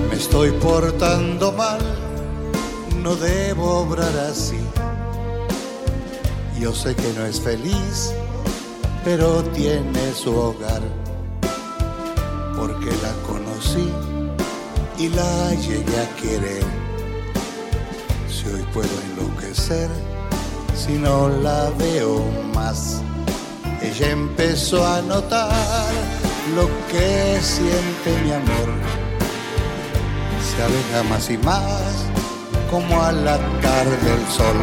[0.10, 1.80] Me estoy portando mal,
[3.02, 4.60] no debo obrar así.
[6.60, 8.14] Yo sé que no es feliz,
[9.06, 10.82] pero tiene su hogar,
[12.58, 13.90] porque la conocí
[15.00, 16.64] y la llegué a querer.
[18.30, 19.90] Si hoy puedo enloquecer,
[20.76, 23.02] si no la veo más.
[23.82, 25.92] Ella empezó a notar
[26.56, 28.70] lo que siente mi amor.
[30.42, 32.06] Se aleja más y más,
[32.72, 34.58] como a la tarde del sol.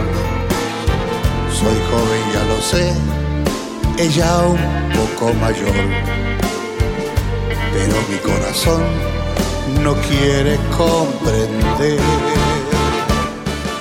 [1.53, 2.93] Soy joven, ya lo sé,
[3.99, 4.59] ella un
[4.93, 5.75] poco mayor.
[7.73, 8.83] Pero mi corazón
[9.83, 12.01] no quiere comprender.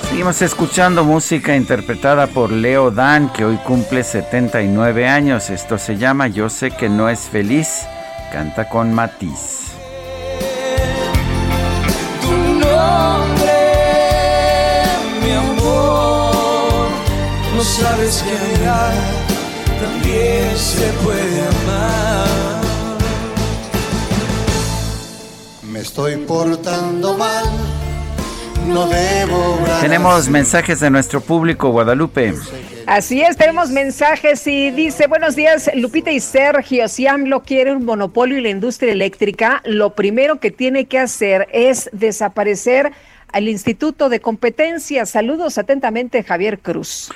[0.08, 5.50] Seguimos escuchando música interpretada por Leo Dan, que hoy cumple 79 años.
[5.50, 7.82] Esto se llama Yo sé que no es feliz.
[8.32, 9.72] Canta con Matiz.
[12.22, 13.52] Tu nombre,
[15.20, 16.86] mi amor,
[17.56, 18.54] no sabes que
[19.84, 22.13] también se puede amar.
[25.74, 27.44] Me estoy portando mal.
[28.68, 29.58] No debo.
[29.80, 32.32] Tenemos mensajes de nuestro público, Guadalupe.
[32.86, 37.84] Así es, tenemos mensajes y dice, buenos días, Lupita y Sergio, si AMLO quiere un
[37.84, 42.92] monopolio en la industria eléctrica, lo primero que tiene que hacer es desaparecer
[43.32, 45.06] al Instituto de Competencia.
[45.06, 47.10] Saludos atentamente, Javier Cruz.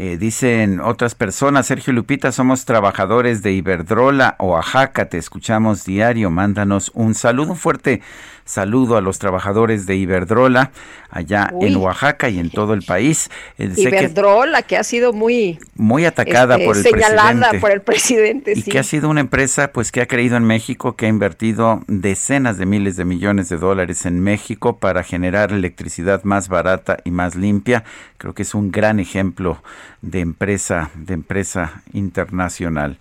[0.00, 6.92] Eh, dicen otras personas, Sergio Lupita, somos trabajadores de Iberdrola, Oaxaca, te escuchamos diario, mándanos
[6.94, 8.00] un saludo, un fuerte
[8.48, 10.72] saludo a los trabajadores de Iberdrola
[11.10, 13.30] allá en Oaxaca y en todo el país.
[13.58, 18.54] Eh, Iberdrola, que, ha sido muy muy atacada este, por el señalada por el presidente,
[18.56, 21.82] y que ha sido una empresa pues que ha creído en México, que ha invertido
[21.86, 27.10] decenas de miles de millones de dólares en México para generar electricidad más barata y
[27.10, 27.84] más limpia.
[28.16, 29.62] Creo que es un gran ejemplo
[30.00, 32.98] de empresa de empresa internacional.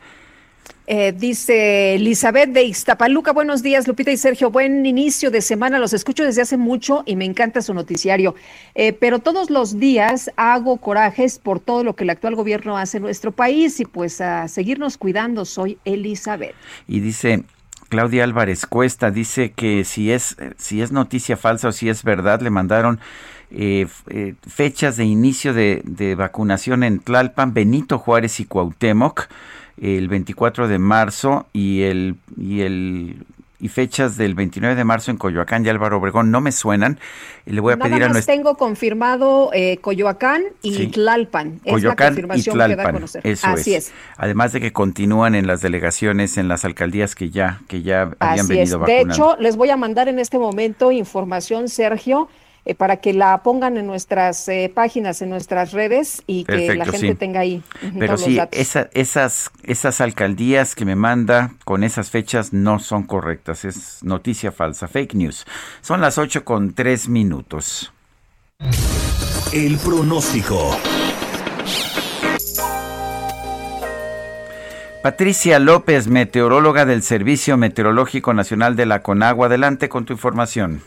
[0.89, 5.91] Eh, dice Elizabeth de Iztapaluca, buenos días Lupita y Sergio, buen inicio de semana, los
[5.91, 8.35] escucho desde hace mucho y me encanta su noticiario,
[8.73, 12.97] eh, pero todos los días hago corajes por todo lo que el actual gobierno hace
[12.97, 16.55] en nuestro país y pues a seguirnos cuidando, soy Elizabeth.
[16.88, 17.43] Y dice,
[17.89, 22.39] Claudia Álvarez Cuesta dice que si es, si es noticia falsa o si es verdad,
[22.39, 23.01] le mandaron
[23.51, 23.88] eh,
[24.47, 29.27] fechas de inicio de, de, vacunación en Tlalpan, Benito Juárez y Cuauhtémoc
[29.82, 33.25] el 24 de marzo y el, y el
[33.59, 36.99] y fechas del 29 de marzo en Coyoacán y Álvaro Obregón no me suenan.
[37.45, 38.34] Le voy a pedir a nuestro...
[38.34, 41.59] tengo confirmado eh, Coyoacán y Tlalpan.
[41.67, 43.05] Coyoacán y Tlalpan.
[43.23, 43.91] Eso Así es.
[44.15, 48.47] Además de que continúan en las delegaciones, en las alcaldías que ya, que ya habían
[48.47, 48.88] venido es.
[48.88, 52.30] De hecho, les voy a mandar en este momento información, Sergio,
[52.68, 56.84] eh, para que la pongan en nuestras eh, páginas, en nuestras redes y que la
[56.84, 57.63] gente tenga ahí.
[57.97, 64.03] Pero sí, esas, esas alcaldías que me manda con esas fechas no son correctas, es
[64.03, 65.45] noticia falsa, fake news.
[65.80, 67.93] Son las 8 con 3 minutos.
[69.53, 70.78] El pronóstico.
[75.01, 79.47] Patricia López, meteoróloga del Servicio Meteorológico Nacional de la Conagua.
[79.47, 80.82] Adelante con tu información.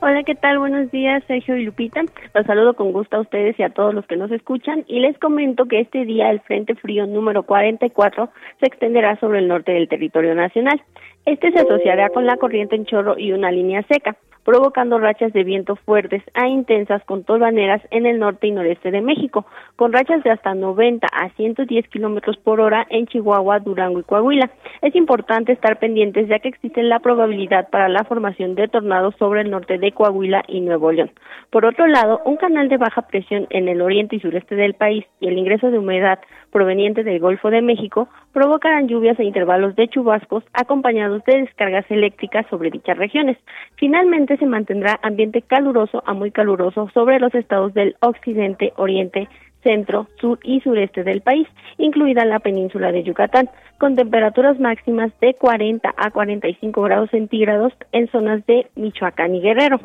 [0.00, 0.60] Hola, ¿qué tal?
[0.60, 2.02] Buenos días, Sergio y Lupita.
[2.32, 5.18] Los saludo con gusto a ustedes y a todos los que nos escuchan y les
[5.18, 8.30] comento que este día el Frente Frío número 44
[8.60, 10.80] se extenderá sobre el norte del territorio nacional.
[11.28, 14.16] Este se asociará con la corriente en chorro y una línea seca
[14.48, 19.02] provocando rachas de viento fuertes a intensas con tolvaneras en el norte y noreste de
[19.02, 19.44] México,
[19.76, 24.50] con rachas de hasta 90 a 110 kilómetros por hora en Chihuahua, Durango y Coahuila.
[24.80, 29.42] Es importante estar pendientes ya que existe la probabilidad para la formación de tornados sobre
[29.42, 31.10] el norte de Coahuila y Nuevo León.
[31.50, 35.04] Por otro lado, un canal de baja presión en el oriente y sureste del país
[35.20, 36.20] y el ingreso de humedad
[36.50, 42.46] proveniente del Golfo de México provocarán lluvias e intervalos de chubascos acompañados de descargas eléctricas
[42.50, 43.36] sobre dichas regiones.
[43.76, 49.28] Finalmente se mantendrá ambiente caluroso a muy caluroso sobre los estados del occidente, oriente,
[49.62, 51.46] centro, sur y sureste del país,
[51.78, 58.08] incluida la península de Yucatán, con temperaturas máximas de 40 a 45 grados centígrados en
[58.10, 59.80] zonas de Michoacán y Guerrero.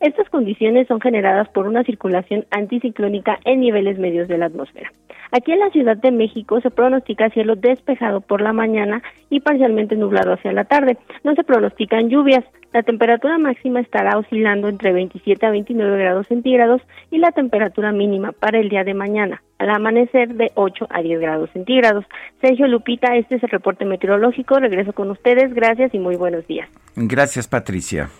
[0.00, 4.92] Estas condiciones son generadas por una circulación anticiclónica en niveles medios de la atmósfera.
[5.32, 9.96] Aquí en la Ciudad de México se pronostica cielo despejado por la mañana y parcialmente
[9.96, 10.98] nublado hacia la tarde.
[11.24, 12.44] No se pronostican lluvias.
[12.72, 18.32] La temperatura máxima estará oscilando entre 27 a 29 grados centígrados y la temperatura mínima
[18.32, 22.04] para el día de mañana al amanecer de 8 a 10 grados centígrados.
[22.40, 24.58] Sergio Lupita, este es el reporte meteorológico.
[24.58, 25.54] Regreso con ustedes.
[25.54, 26.68] Gracias y muy buenos días.
[26.94, 28.10] Gracias, Patricia.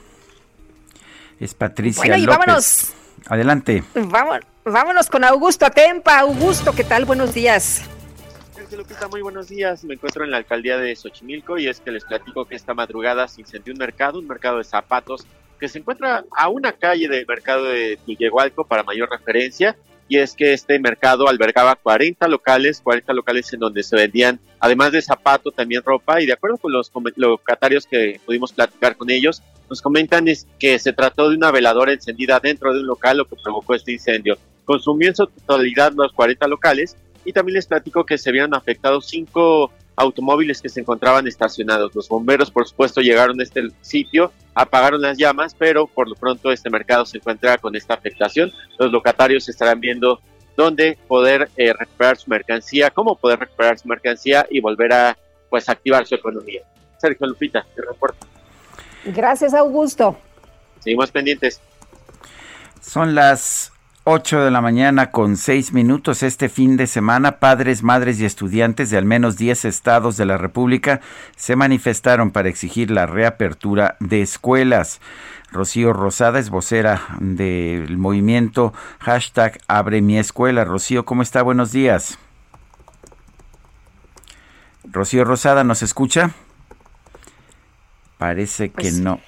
[1.39, 2.93] Es Patricia bueno, y vámonos.
[3.27, 3.83] Adelante.
[3.95, 6.21] Vamos, vámonos con Augusto Atempa.
[6.21, 7.05] Augusto, ¿qué tal?
[7.05, 7.83] Buenos días.
[8.75, 9.85] Lupita, muy buenos días.
[9.85, 13.29] Me encuentro en la alcaldía de Xochimilco y es que les platico que esta madrugada
[13.29, 15.27] se incendió un mercado, un mercado de zapatos,
[15.61, 19.77] que se encuentra a una calle del mercado de Tullehualco para mayor referencia.
[20.09, 24.93] Y es que este mercado albergaba 40 locales, 40 locales en donde se vendían, además
[24.93, 26.23] de zapatos, también ropa.
[26.23, 30.79] Y de acuerdo con los locatarios que pudimos platicar con ellos, nos comentan es que
[30.79, 34.39] se trató de una veladora encendida dentro de un local, lo que provocó este incendio.
[34.65, 39.01] Consumió en su totalidad los 40 locales y también les platico que se habían afectado
[39.01, 41.95] cinco automóviles que se encontraban estacionados.
[41.95, 46.51] Los bomberos, por supuesto, llegaron a este sitio, apagaron las llamas, pero por lo pronto
[46.51, 48.51] este mercado se encuentra con esta afectación.
[48.79, 50.21] Los locatarios estarán viendo
[50.57, 55.19] dónde poder eh, recuperar su mercancía, cómo poder recuperar su mercancía y volver a
[55.51, 56.63] pues activar su economía.
[56.97, 58.27] Sergio Lupita, te reporto.
[59.05, 60.17] Gracias, Augusto.
[60.81, 61.61] Seguimos pendientes.
[62.81, 63.73] Son las
[64.09, 66.23] 8 de la mañana con 6 minutos.
[66.23, 70.39] Este fin de semana, padres, madres y estudiantes de al menos 10 estados de la
[70.39, 71.01] República
[71.35, 75.01] se manifestaron para exigir la reapertura de escuelas.
[75.51, 80.65] Rocío Rosada es vocera del movimiento hashtag Abre mi escuela.
[80.65, 81.43] Rocío, ¿cómo está?
[81.43, 82.17] Buenos días.
[84.85, 86.31] Rocío Rosada, ¿nos escucha?
[88.19, 89.19] Parece que pues no.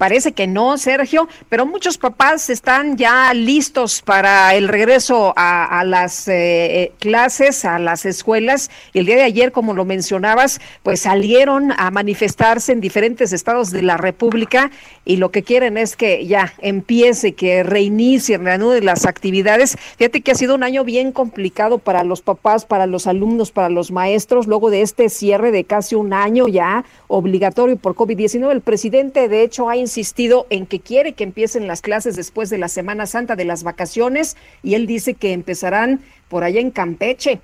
[0.00, 6.26] Parece que no, Sergio, pero muchos papás están ya listos para el regreso a, las
[6.26, 8.70] eh, eh, clases, a las escuelas.
[8.94, 13.72] Y el día de ayer, como lo mencionabas, pues salieron a manifestarse en diferentes estados
[13.72, 14.70] de la República
[15.04, 19.76] y lo que quieren es que ya empiece, que reinicie, reanude las actividades.
[19.98, 23.68] Fíjate que ha sido un año bien complicado para los papás, para los alumnos, para
[23.68, 28.50] los maestros, luego de este cierre de casi un año ya obligatorio por COVID-19.
[28.50, 32.58] El presidente, de hecho, ha insistido en que quiere que empiecen las clases después de
[32.58, 37.40] la Semana Santa, de las vacaciones, y él dice que empezarán por allá en Campeche.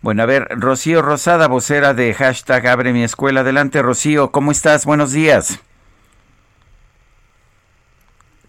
[0.00, 3.40] Bueno, a ver, Rocío Rosada, vocera de hashtag Abre mi escuela.
[3.40, 4.86] Adelante, Rocío, ¿cómo estás?
[4.86, 5.58] Buenos días.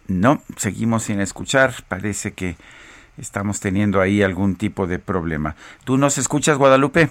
[0.07, 1.73] No, seguimos sin escuchar.
[1.87, 2.55] Parece que
[3.17, 5.55] estamos teniendo ahí algún tipo de problema.
[5.83, 7.09] ¿Tú nos escuchas, Guadalupe?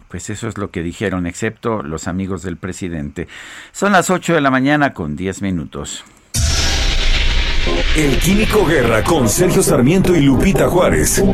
[0.08, 3.26] Pues eso es lo que dijeron, excepto los amigos del presidente.
[3.72, 6.04] Son las 8 de la mañana con 10 minutos.
[7.96, 11.24] El Químico Guerra con Sergio Sarmiento y Lupita Juárez.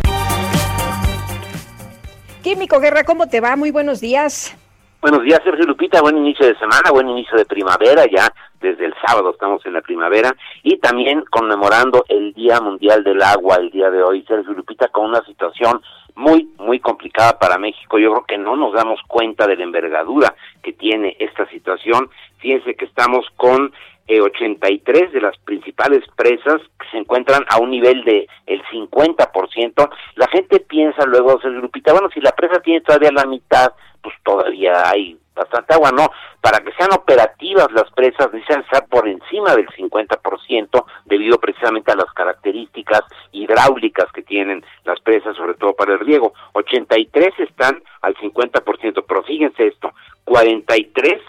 [2.43, 3.57] Químico Guerra, ¿cómo te va?
[3.57, 4.55] Muy buenos días.
[5.03, 6.00] Buenos días, Sergio Lupita.
[6.00, 8.05] Buen inicio de semana, buen inicio de primavera.
[8.07, 10.30] Ya desde el sábado estamos en la primavera
[10.62, 15.07] y también conmemorando el Día Mundial del Agua el día de hoy, Sergio Lupita, con
[15.07, 15.82] una situación
[16.14, 17.98] muy, muy complicada para México.
[17.98, 22.09] Yo creo que no nos damos cuenta de la envergadura que tiene esta situación.
[22.38, 23.72] Fíjense que estamos con
[24.07, 29.90] eh, 83 de las principales presas que se encuentran a un nivel de el 50%.
[30.16, 33.72] La gente piensa luego, Sergio Lupita, bueno, si la presa tiene todavía la mitad,
[34.03, 39.09] pues todavía hay bastante agua, no, para que sean operativas las presas necesitan estar por
[39.09, 45.74] encima del 50% debido precisamente a las características hidráulicas que tienen las presas, sobre todo
[45.74, 46.34] para el riego.
[46.53, 49.94] 83 están al 50%, pero fíjense esto,
[50.24, 51.20] 43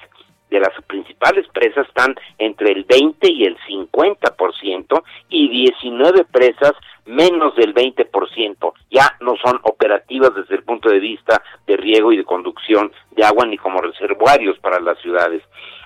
[0.53, 6.73] de las principales presas están entre el 20 y el 50% y 19 presas
[7.05, 8.73] menos del 20%.
[8.91, 13.25] Ya no son operativas desde el punto de vista de riego y de conducción de
[13.25, 15.41] agua ni como reservorios para las ciudades.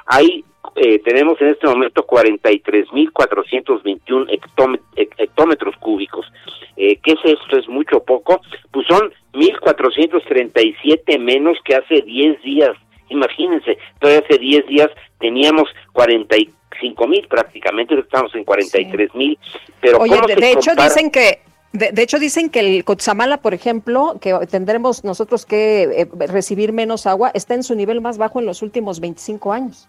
[0.05, 0.43] Ahí
[0.75, 4.79] eh, tenemos en este momento 43.421
[5.17, 6.25] hectómetros cúbicos.
[6.75, 7.57] Eh, ¿Qué es esto?
[7.57, 8.41] ¿Es mucho poco?
[8.71, 12.75] Pues son 1.437 menos que hace 10 días
[13.09, 14.89] Imagínense, todavía hace 10 días
[15.19, 19.37] teníamos 45 mil prácticamente, estamos en 43 mil.
[19.81, 21.41] Pero Oye, de, hecho dicen que
[21.73, 27.05] de, hecho, dicen que el Cotzamala, por ejemplo, que tendremos nosotros que eh, recibir menos
[27.05, 29.87] agua, está en su nivel más bajo en los últimos 25 años.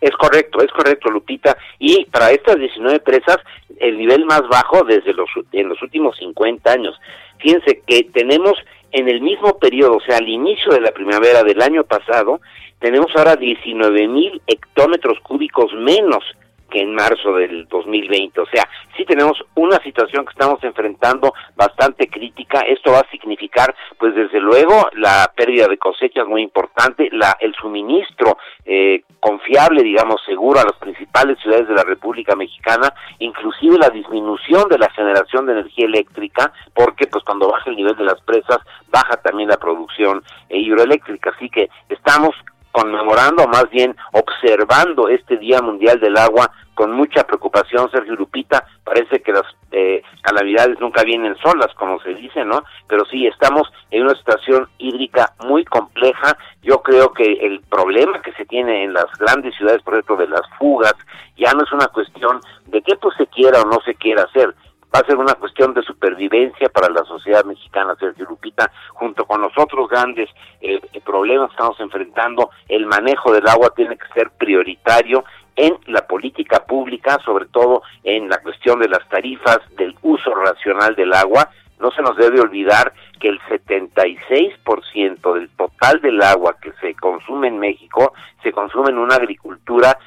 [0.00, 1.56] Es correcto, es correcto, Lupita.
[1.78, 3.38] Y para estas 19 presas,
[3.80, 6.94] el nivel más bajo desde los, en los últimos 50 años.
[7.38, 8.54] Fíjense que tenemos
[8.96, 12.40] en el mismo periodo, o sea, al inicio de la primavera del año pasado,
[12.78, 16.24] tenemos ahora 19 mil hectómetros cúbicos menos
[16.70, 18.40] que en marzo del 2020.
[18.40, 18.64] O sea,
[18.96, 22.60] sí tenemos una situación que estamos enfrentando bastante crítica.
[22.60, 27.54] Esto va a significar, pues desde luego, la pérdida de cosechas muy importante, la, el
[27.54, 33.90] suministro eh, confiable, digamos, seguro a las principales ciudades de la República Mexicana, inclusive la
[33.90, 38.20] disminución de la generación de energía eléctrica, porque pues cuando baja el nivel de las
[38.22, 38.58] presas,
[38.88, 41.30] baja también la producción eh, hidroeléctrica.
[41.30, 42.34] Así que estamos
[42.76, 48.66] conmemorando, más bien observando este Día Mundial del Agua con mucha preocupación, Sergio Lupita.
[48.84, 52.62] Parece que las eh, calamidades nunca vienen solas, como se dice, ¿no?
[52.86, 56.36] Pero sí, estamos en una situación hídrica muy compleja.
[56.62, 60.28] Yo creo que el problema que se tiene en las grandes ciudades, por ejemplo, de
[60.28, 60.94] las fugas,
[61.38, 64.54] ya no es una cuestión de que pues se quiera o no se quiera hacer,
[64.96, 69.42] va a ser una cuestión de supervivencia para la sociedad mexicana, Sergio Lupita, junto con
[69.42, 70.30] los otros grandes
[70.62, 75.22] eh, problemas que estamos enfrentando, el manejo del agua tiene que ser prioritario
[75.54, 80.94] en la política pública, sobre todo en la cuestión de las tarifas, del uso racional
[80.94, 81.50] del agua.
[81.78, 87.48] No se nos debe olvidar que el 76% del total del agua que se consume
[87.48, 89.98] en México se consume en una agricultura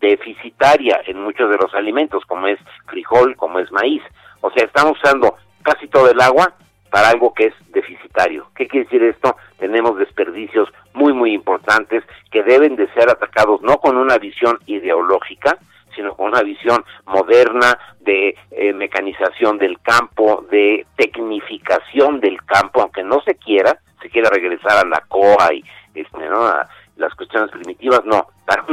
[0.00, 4.02] deficitaria en muchos de los alimentos, como es frijol, como es maíz.
[4.40, 6.54] O sea, estamos usando casi todo el agua
[6.90, 8.48] para algo que es deficitario.
[8.54, 9.36] ¿Qué quiere decir esto?
[9.58, 15.58] Tenemos desperdicios muy, muy importantes que deben de ser atacados no con una visión ideológica,
[15.94, 23.02] sino con una visión moderna de eh, mecanización del campo, de tecnificación del campo, aunque
[23.02, 25.64] no se quiera, se quiera regresar a la COA y
[25.94, 26.46] este, ¿no?
[26.46, 28.28] a las cuestiones primitivas, no.
[28.46, 28.64] Para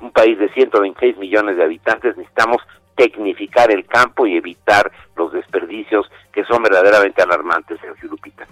[0.00, 2.58] un país de 126 millones de habitantes necesitamos
[2.96, 8.46] tecnificar el campo y evitar los desperdicios que son verdaderamente alarmantes, Sergio Lupita.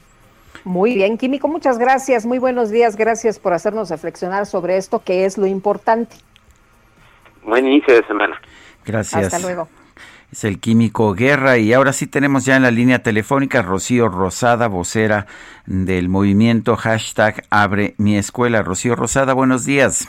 [0.65, 5.25] Muy bien, Químico, muchas gracias, muy buenos días, gracias por hacernos reflexionar sobre esto que
[5.25, 6.17] es lo importante.
[7.43, 8.41] Buen inicio de semana.
[8.85, 9.25] Gracias.
[9.25, 9.69] Hasta luego.
[10.31, 14.67] Es el Químico Guerra y ahora sí tenemos ya en la línea telefónica Rocío Rosada,
[14.67, 15.27] vocera
[15.67, 18.63] del movimiento hashtag Abre mi escuela.
[18.63, 20.09] Rocío Rosada, buenos días.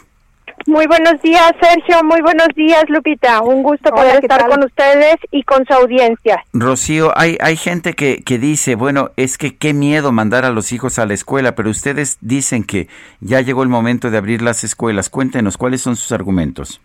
[0.65, 2.03] Muy buenos días, Sergio.
[2.03, 3.41] Muy buenos días, Lupita.
[3.41, 6.43] Un gusto poder estar con ustedes y con su audiencia.
[6.53, 10.71] Rocío, hay, hay gente que, que dice, bueno, es que qué miedo mandar a los
[10.71, 12.87] hijos a la escuela, pero ustedes dicen que
[13.19, 15.09] ya llegó el momento de abrir las escuelas.
[15.09, 16.81] Cuéntenos, ¿cuáles son sus argumentos?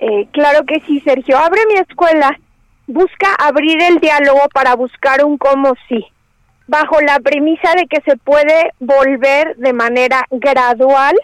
[0.00, 1.38] Eh, claro que sí, Sergio.
[1.38, 2.36] Abre mi escuela.
[2.88, 6.04] Busca abrir el diálogo para buscar un cómo sí,
[6.66, 11.14] bajo la premisa de que se puede volver de manera gradual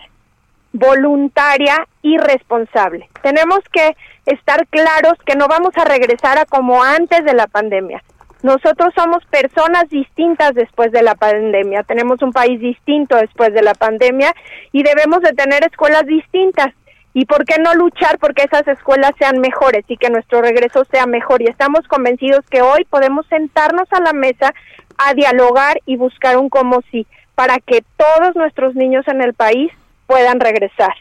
[0.72, 3.08] voluntaria y responsable.
[3.22, 3.96] Tenemos que
[4.26, 8.02] estar claros que no vamos a regresar a como antes de la pandemia.
[8.42, 13.74] Nosotros somos personas distintas después de la pandemia, tenemos un país distinto después de la
[13.74, 14.32] pandemia
[14.70, 16.72] y debemos de tener escuelas distintas.
[17.14, 21.06] ¿Y por qué no luchar porque esas escuelas sean mejores y que nuestro regreso sea
[21.06, 21.42] mejor?
[21.42, 24.54] Y estamos convencidos que hoy podemos sentarnos a la mesa
[24.98, 29.72] a dialogar y buscar un cómo sí para que todos nuestros niños en el país
[30.09, 30.94] puedan regresar.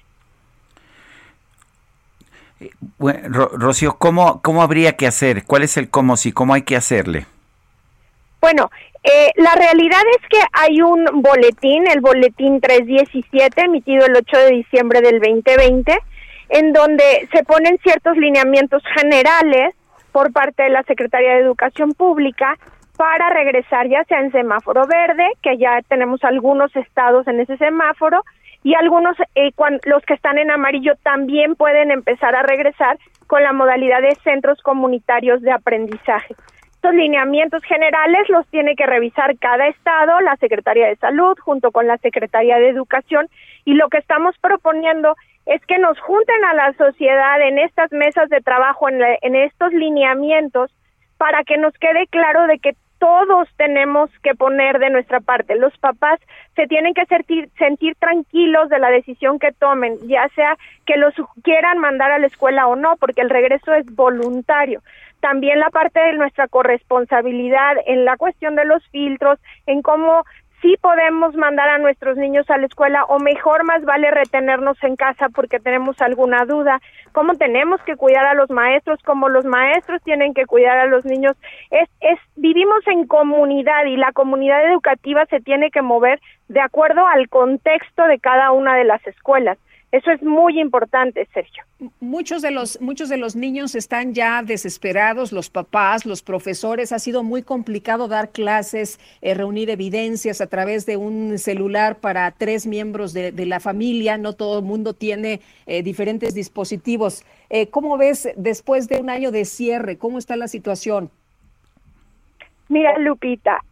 [2.98, 5.46] Bueno, Rocío, ¿cómo, ¿cómo habría que hacer?
[5.46, 6.32] ¿Cuál es el cómo si?
[6.32, 7.26] ¿Cómo hay que hacerle?
[8.42, 8.70] Bueno,
[9.04, 14.52] eh, la realidad es que hay un boletín, el boletín 317, emitido el 8 de
[14.52, 15.98] diciembre del 2020,
[16.50, 19.74] en donde se ponen ciertos lineamientos generales
[20.12, 22.58] por parte de la Secretaría de Educación Pública
[22.98, 28.24] para regresar ya sea en semáforo verde, que ya tenemos algunos estados en ese semáforo,
[28.64, 29.52] y algunos, eh,
[29.86, 32.98] los que están en amarillo, también pueden empezar a regresar
[33.28, 36.36] con la modalidad de centros comunitarios de aprendizaje.
[36.74, 41.88] Estos lineamientos generales los tiene que revisar cada estado, la Secretaría de Salud, junto con
[41.88, 43.28] la Secretaría de Educación,
[43.66, 48.30] y lo que estamos proponiendo es que nos junten a la sociedad en estas mesas
[48.30, 50.72] de trabajo, en, en estos lineamientos,
[51.18, 55.56] para que nos quede claro de que todos tenemos que poner de nuestra parte.
[55.56, 56.20] Los papás
[56.56, 57.06] se tienen que
[57.58, 62.28] sentir, tranquilos de la decisión que tomen, ya sea que los quieran mandar a la
[62.28, 64.82] escuela o no, porque el regreso es voluntario.
[65.20, 70.24] También la parte de nuestra corresponsabilidad en la cuestión de los filtros, en cómo
[70.62, 74.96] sí podemos mandar a nuestros niños a la escuela o mejor más vale retenernos en
[74.96, 76.82] casa porque tenemos alguna duda,
[77.12, 81.06] cómo tenemos que cuidar a los maestros, cómo los maestros tienen que cuidar a los
[81.06, 81.36] niños.
[81.70, 87.06] Es, es vivimos en comunidad y la comunidad educativa se tiene que mover de acuerdo
[87.06, 89.58] al contexto de cada una de las escuelas.
[89.90, 91.64] Eso es muy importante, Sergio.
[92.02, 97.00] Muchos de los muchos de los niños están ya desesperados, los papás, los profesores, ha
[97.00, 102.68] sido muy complicado dar clases, eh, reunir evidencias a través de un celular para tres
[102.68, 107.24] miembros de, la familia, no todo el mundo tiene eh, diferentes dispositivos.
[107.50, 109.98] Eh, ¿Cómo ves después de un año de cierre?
[109.98, 111.10] ¿Cómo está la situación?
[112.68, 113.64] Mira, Lupita,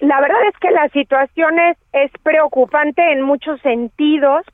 [0.00, 4.44] la verdad es que la situación es, es preocupante en muchos sentidos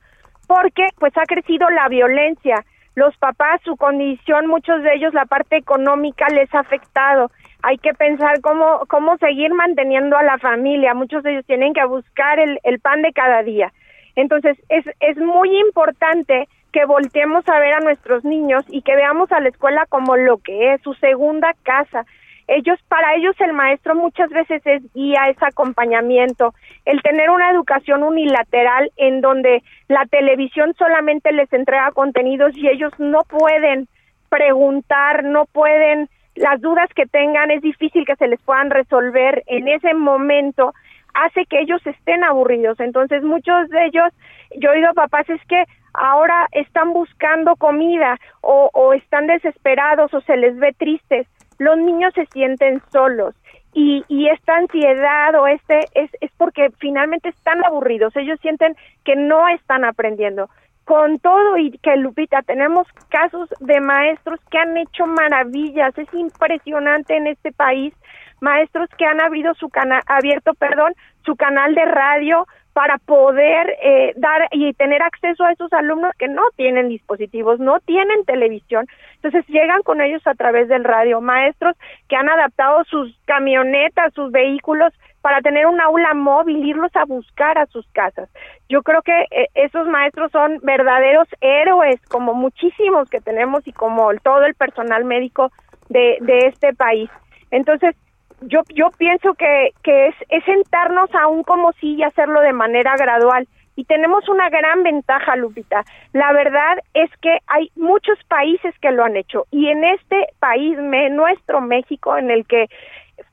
[0.48, 2.64] porque pues ha crecido la violencia.
[2.96, 7.30] Los papás, su condición, muchos de ellos la parte económica les ha afectado.
[7.62, 10.94] Hay que pensar cómo, cómo seguir manteniendo a la familia.
[10.94, 13.72] Muchos de ellos tienen que buscar el, el pan de cada día.
[14.16, 19.30] Entonces, es, es muy importante que volteemos a ver a nuestros niños y que veamos
[19.30, 22.04] a la escuela como lo que es, su segunda casa.
[22.48, 26.54] Ellos, para ellos el maestro muchas veces es guía, es acompañamiento.
[26.86, 32.92] El tener una educación unilateral en donde la televisión solamente les entrega contenidos y ellos
[32.98, 33.86] no pueden
[34.30, 39.68] preguntar, no pueden, las dudas que tengan, es difícil que se les puedan resolver en
[39.68, 40.72] ese momento
[41.12, 42.80] hace que ellos estén aburridos.
[42.80, 44.10] Entonces, muchos de ellos,
[44.56, 50.20] yo he oído papás, es que ahora están buscando comida o, o están desesperados o
[50.22, 51.26] se les ve tristes.
[51.58, 53.34] Los niños se sienten solos
[53.74, 58.14] y, y esta ansiedad o este es, es porque finalmente están aburridos.
[58.16, 60.48] Ellos sienten que no están aprendiendo.
[60.84, 65.96] Con todo y que Lupita, tenemos casos de maestros que han hecho maravillas.
[65.98, 67.94] Es impresionante en este país
[68.40, 70.94] maestros que han abierto su canal, abierto, perdón,
[71.24, 72.46] su canal de radio
[72.78, 77.80] para poder eh, dar y tener acceso a esos alumnos que no tienen dispositivos, no
[77.80, 78.86] tienen televisión.
[79.16, 81.74] Entonces llegan con ellos a través del radio, maestros
[82.08, 84.92] que han adaptado sus camionetas, sus vehículos
[85.22, 88.28] para tener un aula móvil, irlos a buscar a sus casas.
[88.68, 94.08] Yo creo que eh, esos maestros son verdaderos héroes, como muchísimos que tenemos y como
[94.22, 95.50] todo el personal médico
[95.88, 97.10] de, de este país.
[97.50, 97.96] Entonces,
[98.42, 102.96] yo, yo pienso que, que es, es sentarnos aún como sí y hacerlo de manera
[102.96, 103.46] gradual.
[103.76, 105.84] Y tenemos una gran ventaja, Lupita.
[106.12, 109.46] La verdad es que hay muchos países que lo han hecho.
[109.52, 112.66] Y en este país, me, nuestro México, en el que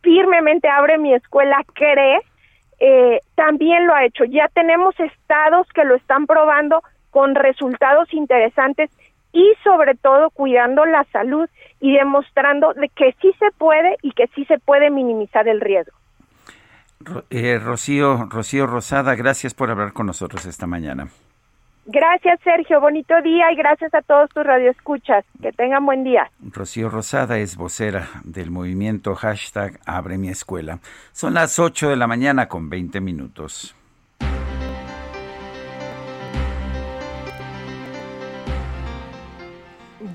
[0.01, 2.19] firmemente abre mi escuela, cree,
[2.79, 4.23] eh, también lo ha hecho.
[4.25, 8.91] Ya tenemos estados que lo están probando con resultados interesantes
[9.35, 11.49] y sobre todo cuidando la salud
[11.81, 15.93] y demostrando de que sí se puede y que sí se puede minimizar el riesgo.
[17.29, 21.09] Eh, Rocío, Rocío Rosada, gracias por hablar con nosotros esta mañana.
[21.85, 22.79] Gracias, Sergio.
[22.79, 25.25] Bonito día y gracias a todos tus radioescuchas.
[25.41, 26.31] Que tengan buen día.
[26.39, 30.79] Rocío Rosada es vocera del movimiento hashtag Abre mi escuela.
[31.11, 33.75] Son las 8 de la mañana con 20 minutos.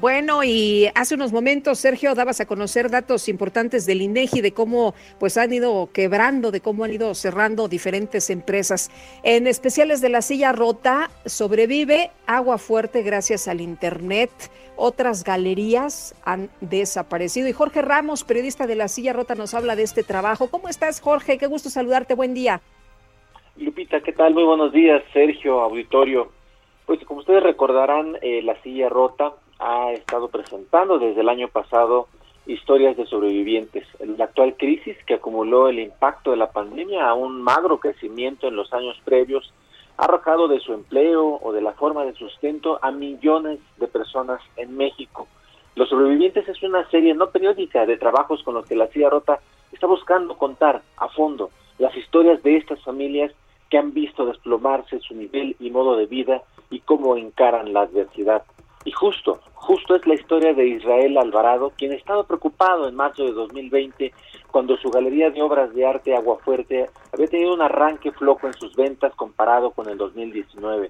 [0.00, 4.94] Bueno, y hace unos momentos, Sergio, dabas a conocer datos importantes del INEGI de cómo
[5.18, 8.90] pues han ido quebrando, de cómo han ido cerrando diferentes empresas.
[9.22, 14.30] En especiales de la silla rota, sobrevive agua fuerte gracias al internet.
[14.74, 17.48] Otras galerías han desaparecido.
[17.48, 20.48] Y Jorge Ramos, periodista de la silla rota, nos habla de este trabajo.
[20.50, 21.36] ¿Cómo estás, Jorge?
[21.36, 22.14] Qué gusto saludarte.
[22.14, 22.62] Buen día.
[23.58, 24.32] Lupita, ¿qué tal?
[24.32, 26.32] Muy buenos días, Sergio, auditorio.
[26.86, 32.08] Pues como ustedes recordarán, eh, la silla rota ha estado presentando desde el año pasado
[32.46, 33.86] historias de sobrevivientes.
[34.00, 38.56] La actual crisis que acumuló el impacto de la pandemia a un magro crecimiento en
[38.56, 39.52] los años previos
[39.98, 44.40] ha arrojado de su empleo o de la forma de sustento a millones de personas
[44.56, 45.28] en México.
[45.76, 49.40] Los sobrevivientes es una serie no periódica de trabajos con los que la CIA Rota
[49.72, 53.32] está buscando contar a fondo las historias de estas familias
[53.68, 58.42] que han visto desplomarse su nivel y modo de vida y cómo encaran la adversidad.
[58.84, 63.32] Y justo, justo es la historia de Israel Alvarado, quien estaba preocupado en marzo de
[63.32, 64.12] 2020
[64.50, 68.74] cuando su galería de obras de arte Aguafuerte había tenido un arranque flojo en sus
[68.74, 70.88] ventas comparado con el 2019.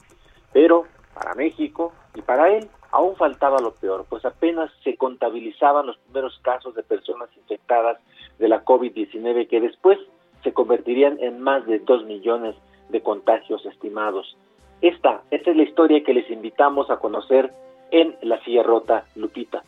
[0.53, 0.85] Pero
[1.15, 6.39] para México y para él aún faltaba lo peor, pues apenas se contabilizaban los primeros
[6.43, 7.99] casos de personas infectadas
[8.39, 9.99] de la COVID-19 que después
[10.43, 12.57] se convertirían en más de 2 millones
[12.89, 14.37] de contagios estimados.
[14.81, 17.53] Esta, esta es la historia que les invitamos a conocer
[17.93, 19.63] en la silla rota Lupita.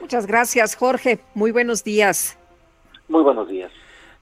[0.00, 1.20] Muchas gracias, Jorge.
[1.34, 2.38] Muy buenos días.
[3.08, 3.70] Muy buenos días.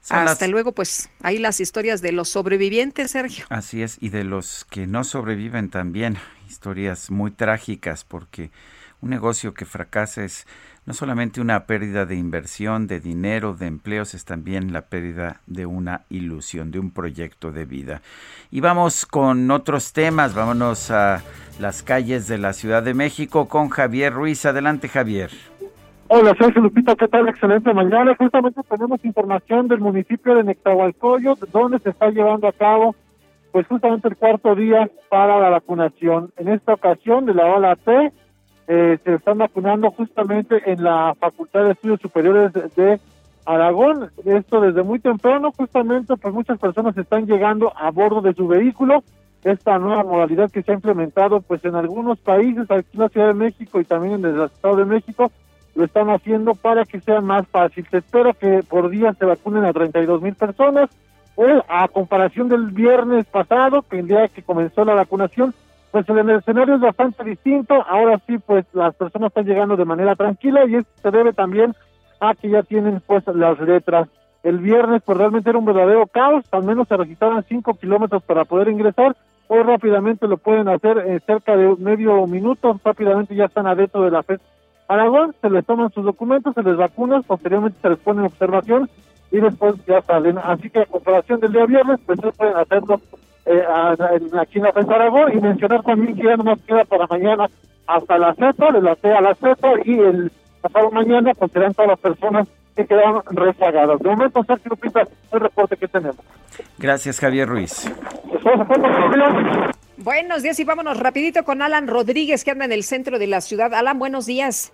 [0.09, 3.45] Hasta luego, pues ahí las historias de los sobrevivientes, Sergio.
[3.49, 8.49] Así es, y de los que no sobreviven también, historias muy trágicas, porque
[9.01, 10.45] un negocio que fracasa es
[10.85, 15.65] no solamente una pérdida de inversión, de dinero, de empleos, es también la pérdida de
[15.65, 18.01] una ilusión, de un proyecto de vida.
[18.49, 21.21] Y vamos con otros temas, vámonos a
[21.59, 24.45] las calles de la Ciudad de México con Javier Ruiz.
[24.45, 25.29] Adelante, Javier.
[26.07, 27.29] Hola, Sergio Lupita, ¿qué tal?
[27.29, 28.15] Excelente mañana.
[28.17, 32.95] Justamente tenemos información del municipio de Nectahualcoyot, donde se está llevando a cabo,
[33.51, 36.31] pues justamente el cuarto día para la vacunación.
[36.37, 38.11] En esta ocasión, de la ola T,
[38.71, 42.99] eh, se están vacunando justamente en la Facultad de Estudios Superiores de,
[43.43, 44.11] Aragón.
[44.25, 49.03] Esto desde muy temprano, justamente, pues muchas personas están llegando a bordo de su vehículo.
[49.43, 53.27] Esta nueva modalidad que se ha implementado, pues en algunos países, aquí en la Ciudad
[53.29, 55.31] de México y también en el Estado de México,
[55.73, 57.87] lo están haciendo para que sea más fácil.
[57.89, 60.91] Se espera que por día se vacunen a 32 mil personas,
[61.41, 65.53] Hoy, a comparación del viernes pasado, que el día que comenzó la vacunación,
[65.91, 67.83] pues el escenario es bastante distinto.
[67.87, 71.73] Ahora sí, pues las personas están llegando de manera tranquila y esto se debe también
[72.19, 74.07] a que ya tienen pues las letras.
[74.43, 78.45] El viernes pues realmente era un verdadero caos, al menos se registraban cinco kilómetros para
[78.45, 79.15] poder ingresar.
[79.47, 84.11] Hoy rápidamente lo pueden hacer en cerca de medio minuto, rápidamente ya están adentro de
[84.11, 84.39] la FES
[84.87, 88.89] Aragón, se les toman sus documentos, se les vacunan, posteriormente se les pone en observación
[89.31, 90.37] y después ya salen.
[90.37, 92.99] Así que a comparación del día viernes, pues no pueden hacerlo
[93.49, 93.63] eh,
[94.39, 97.47] aquí en la FES Aragón y mencionar también que ya no nos queda para mañana
[97.87, 100.31] hasta la CEPA, de la C a la CEPA y el
[100.61, 103.99] pasado mañana pues serán todas las personas que quedaron rezagadas.
[103.99, 106.17] De momento, Sergio Lupita, el reporte que tenemos.
[106.77, 107.91] Gracias, Javier Ruiz.
[109.97, 113.41] Buenos días y vámonos rapidito con Alan Rodríguez que anda en el centro de la
[113.41, 113.73] ciudad.
[113.73, 114.71] Alan, buenos días.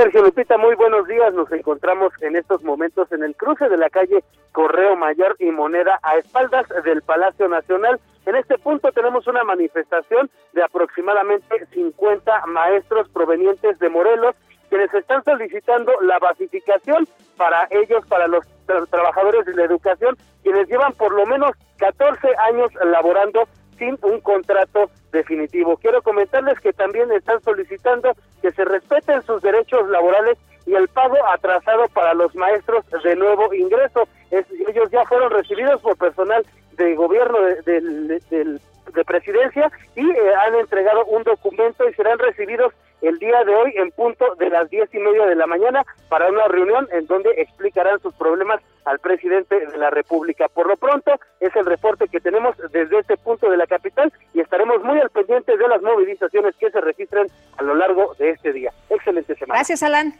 [0.00, 1.34] Sergio Lupita, muy buenos días.
[1.34, 4.22] Nos encontramos en estos momentos en el cruce de la calle
[4.52, 7.98] Correo Mayor y Moneda a espaldas del Palacio Nacional.
[8.24, 14.36] En este punto tenemos una manifestación de aproximadamente 50 maestros provenientes de Morelos
[14.68, 18.44] quienes están solicitando la basificación para ellos, para los
[18.90, 24.90] trabajadores de la educación, quienes llevan por lo menos 14 años laborando sin un contrato
[25.12, 25.76] definitivo.
[25.76, 31.16] Quiero comentarles que también están solicitando que se respeten sus derechos laborales y el pago
[31.32, 34.06] atrasado para los maestros de nuevo ingreso.
[34.30, 36.44] ellos ya fueron recibidos por personal
[36.76, 38.60] de gobierno de, de
[39.04, 43.90] presidencia y eh, han entregado un documento y serán recibidos el día de hoy en
[43.92, 48.00] punto de las diez y media de la mañana para una reunión en donde explicarán
[48.00, 50.48] sus problemas al presidente de la República.
[50.48, 54.40] Por lo pronto, es el reporte que tenemos desde este punto de la capital y
[54.40, 57.26] estaremos muy al pendiente de las movilizaciones que se registren
[57.58, 58.72] a lo largo de este día.
[58.88, 59.58] Excelente semana.
[59.58, 60.14] Gracias, Alan.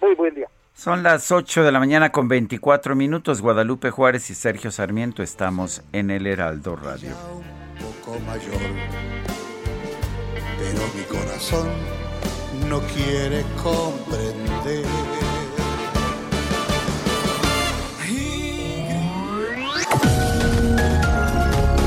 [0.00, 0.48] Muy buen día.
[0.74, 3.40] Son las 8 de la mañana con 24 minutos.
[3.40, 7.10] Guadalupe Juárez y Sergio Sarmiento estamos en el Heraldo Radio.
[8.20, 8.60] Mayor,
[10.58, 11.68] pero mi corazón
[12.68, 14.84] no quiere comprender.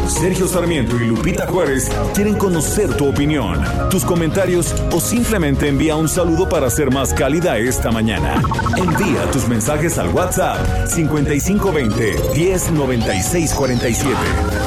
[0.07, 6.09] Sergio Sarmiento y Lupita Juárez quieren conocer tu opinión, tus comentarios o simplemente envía un
[6.09, 8.41] saludo para ser más cálida esta mañana.
[8.77, 14.66] Envía tus mensajes al WhatsApp 5520 109647.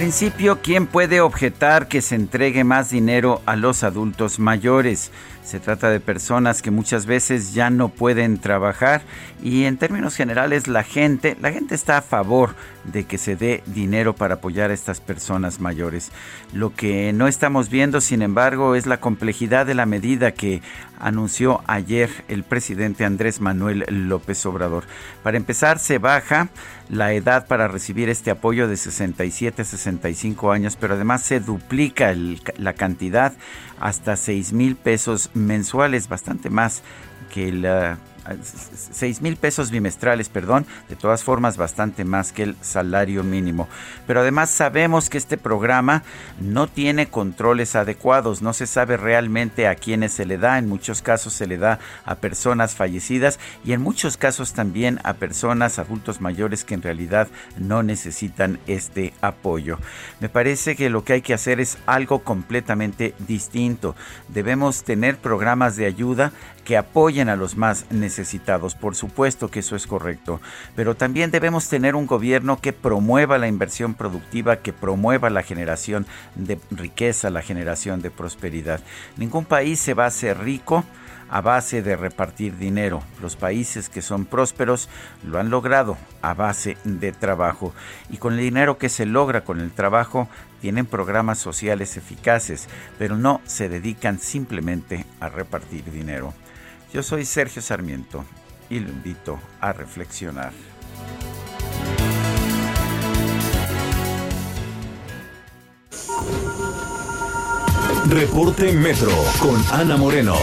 [0.00, 5.10] Principio, ¿quién puede objetar que se entregue más dinero a los adultos mayores?
[5.42, 9.02] Se trata de personas que muchas veces ya no pueden trabajar
[9.42, 12.54] y en términos generales la gente, la gente está a favor
[12.84, 16.12] de que se dé dinero para apoyar a estas personas mayores.
[16.52, 20.62] Lo que no estamos viendo, sin embargo, es la complejidad de la medida que
[20.98, 24.84] anunció ayer el presidente Andrés Manuel López Obrador.
[25.22, 26.48] Para empezar, se baja
[26.88, 32.14] la edad para recibir este apoyo de 67 a 65 años, pero además se duplica
[32.56, 33.32] la cantidad
[33.80, 36.82] hasta 6 mil pesos mensuales, bastante más
[37.32, 37.98] que la
[38.92, 43.68] 6 mil pesos bimestrales, perdón, de todas formas bastante más que el salario mínimo.
[44.06, 46.02] Pero además sabemos que este programa
[46.40, 51.02] no tiene controles adecuados, no se sabe realmente a quiénes se le da, en muchos
[51.02, 56.20] casos se le da a personas fallecidas y en muchos casos también a personas adultos
[56.20, 57.28] mayores que en realidad
[57.58, 59.78] no necesitan este apoyo.
[60.20, 63.94] Me parece que lo que hay que hacer es algo completamente distinto.
[64.28, 66.32] Debemos tener programas de ayuda
[66.64, 68.74] que apoyen a los más necesitados.
[68.74, 70.40] Por supuesto que eso es correcto,
[70.76, 76.06] pero también debemos tener un gobierno que promueva la inversión productiva, que promueva la generación
[76.34, 78.80] de riqueza, la generación de prosperidad.
[79.16, 80.84] Ningún país se va a hacer rico
[81.30, 83.02] a base de repartir dinero.
[83.22, 84.88] Los países que son prósperos
[85.24, 87.72] lo han logrado a base de trabajo.
[88.10, 90.28] Y con el dinero que se logra con el trabajo,
[90.60, 92.68] tienen programas sociales eficaces,
[92.98, 96.34] pero no se dedican simplemente a repartir dinero.
[96.92, 98.24] Yo soy Sergio Sarmiento
[98.68, 100.52] y lo invito a reflexionar.
[108.08, 109.10] Reporte Metro
[109.40, 110.34] con Ana Moreno.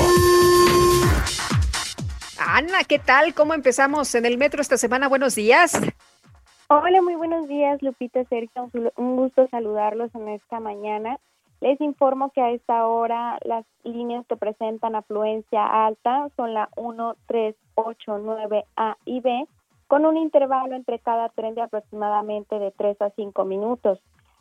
[2.39, 3.33] Ana, ¿qué tal?
[3.33, 5.09] ¿Cómo empezamos en el metro esta semana?
[5.09, 5.77] Buenos días.
[6.69, 8.71] Hola, muy buenos días, Lupita Sergio.
[8.95, 11.17] Un gusto saludarlos en esta mañana.
[11.59, 17.15] Les informo que a esta hora las líneas que presentan afluencia alta son la 1,
[17.25, 19.47] 3, 8, 9 A y B,
[19.87, 23.99] con un intervalo entre cada tren de aproximadamente de 3 a 5 minutos.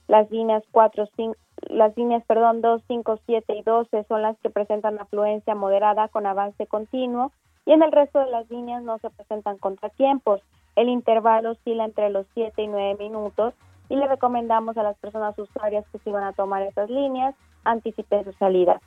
[0.09, 1.35] Las líneas 4, 5,
[1.69, 6.27] las líneas, perdón, 2, 5, 7 y 12 son las que presentan afluencia moderada con
[6.27, 7.33] avance continuo
[7.65, 10.43] y en el resto de las líneas no se presentan contratiempos.
[10.77, 13.55] El intervalo oscila entre los 7 y 9 minutos
[13.89, 17.35] y le recomendamos a las personas usuarias que si van a tomar esas líneas,
[17.65, 18.81] anticipen su salida.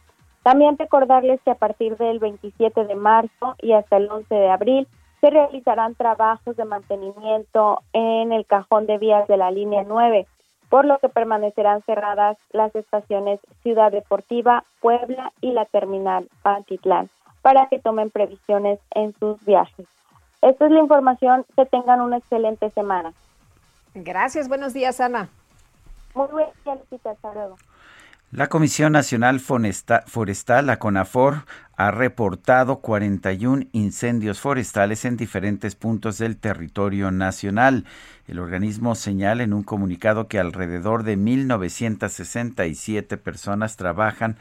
[0.43, 4.87] También recordarles que a partir del 27 de marzo y hasta el 11 de abril
[5.21, 10.27] se realizarán trabajos de mantenimiento en el cajón de vías de la línea 9,
[10.69, 17.09] por lo que permanecerán cerradas las estaciones Ciudad Deportiva, Puebla y la terminal Pantitlán
[17.41, 19.87] para que tomen previsiones en sus viajes.
[20.41, 21.45] Esta es la información.
[21.55, 23.13] Que tengan una excelente semana.
[24.03, 24.47] Gracias.
[24.47, 25.29] Buenos días, Ana.
[26.13, 27.57] Muy buenos días, Hasta luego.
[28.31, 31.45] La Comisión Nacional Forestal, la CONAFOR,
[31.75, 37.85] ha reportado 41 incendios forestales en diferentes puntos del territorio nacional.
[38.27, 44.37] El organismo señala en un comunicado que alrededor de 1.967 personas trabajan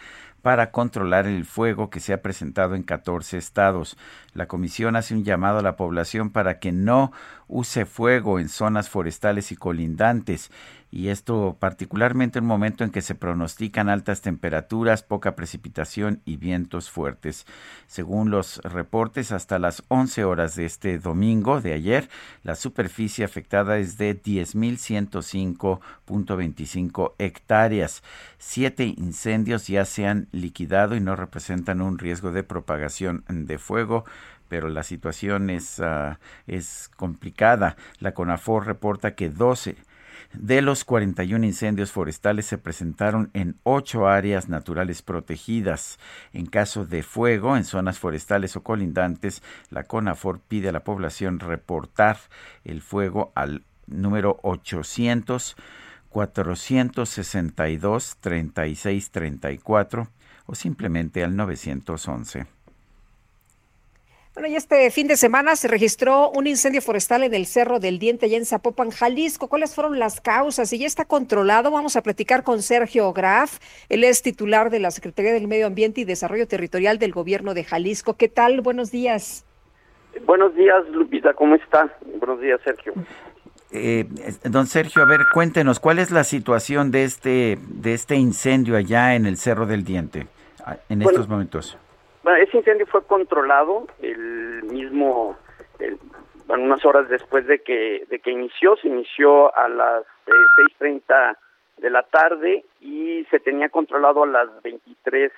[0.48, 3.98] para controlar el fuego que se ha presentado en 14 estados.
[4.32, 7.12] La comisión hace un llamado a la población para que no
[7.48, 10.50] use fuego en zonas forestales y colindantes
[10.90, 16.36] y esto particularmente en un momento en que se pronostican altas temperaturas, poca precipitación y
[16.36, 17.44] vientos fuertes.
[17.86, 22.09] Según los reportes, hasta las 11 horas de este domingo de ayer,
[22.43, 28.02] la superficie afectada es de 10.105.25 hectáreas.
[28.39, 34.06] Siete incendios ya se han liquidado y no representan un riesgo de propagación de fuego
[34.48, 37.77] pero la situación es, ah, es complicada.
[37.98, 39.77] La CONAFOR reporta que 12
[40.32, 45.98] de los 41 incendios forestales se presentaron en ocho áreas naturales protegidas.
[46.32, 51.40] En caso de fuego en zonas forestales o colindantes, la CONAFOR pide a la población
[51.40, 52.18] reportar
[52.64, 55.56] el fuego al número 800
[56.10, 60.09] 462 3634
[60.46, 62.57] o simplemente al 911.
[64.39, 67.98] Bueno, y este fin de semana se registró un incendio forestal en el Cerro del
[67.98, 69.48] Diente, allá en Zapopan, Jalisco.
[69.48, 70.73] ¿Cuáles fueron las causas?
[70.73, 71.73] Y ya está controlado.
[71.73, 73.59] Vamos a platicar con Sergio Graf.
[73.89, 77.65] Él es titular de la Secretaría del Medio Ambiente y Desarrollo Territorial del Gobierno de
[77.65, 78.15] Jalisco.
[78.15, 78.60] ¿Qué tal?
[78.60, 79.44] Buenos días.
[80.24, 81.35] Buenos días, Lupita.
[81.35, 81.93] ¿Cómo está?
[82.20, 82.93] Buenos días, Sergio.
[83.73, 84.06] Eh,
[84.44, 89.16] don Sergio, a ver, cuéntenos, ¿cuál es la situación de este, de este incendio allá
[89.16, 90.28] en el Cerro del Diente
[90.89, 91.77] en estos momentos?
[92.36, 95.36] Ese incendio fue controlado el mismo,
[96.46, 100.32] bueno, unas horas después de que, de que inició, se inició a las eh,
[100.78, 101.36] seis 6.30
[101.78, 105.30] de la tarde y se tenía controlado a las 23.40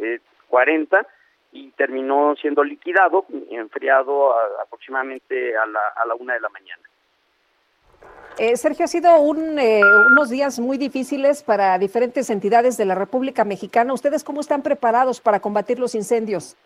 [0.00, 1.06] eh,
[1.52, 6.82] y terminó siendo liquidado, enfriado aproximadamente a la, a la una de la mañana.
[8.36, 9.80] Eh, Sergio, ha sido un, eh,
[10.10, 13.92] unos días muy difíciles para diferentes entidades de la República Mexicana.
[13.92, 16.56] ¿Ustedes cómo están preparados para combatir los incendios?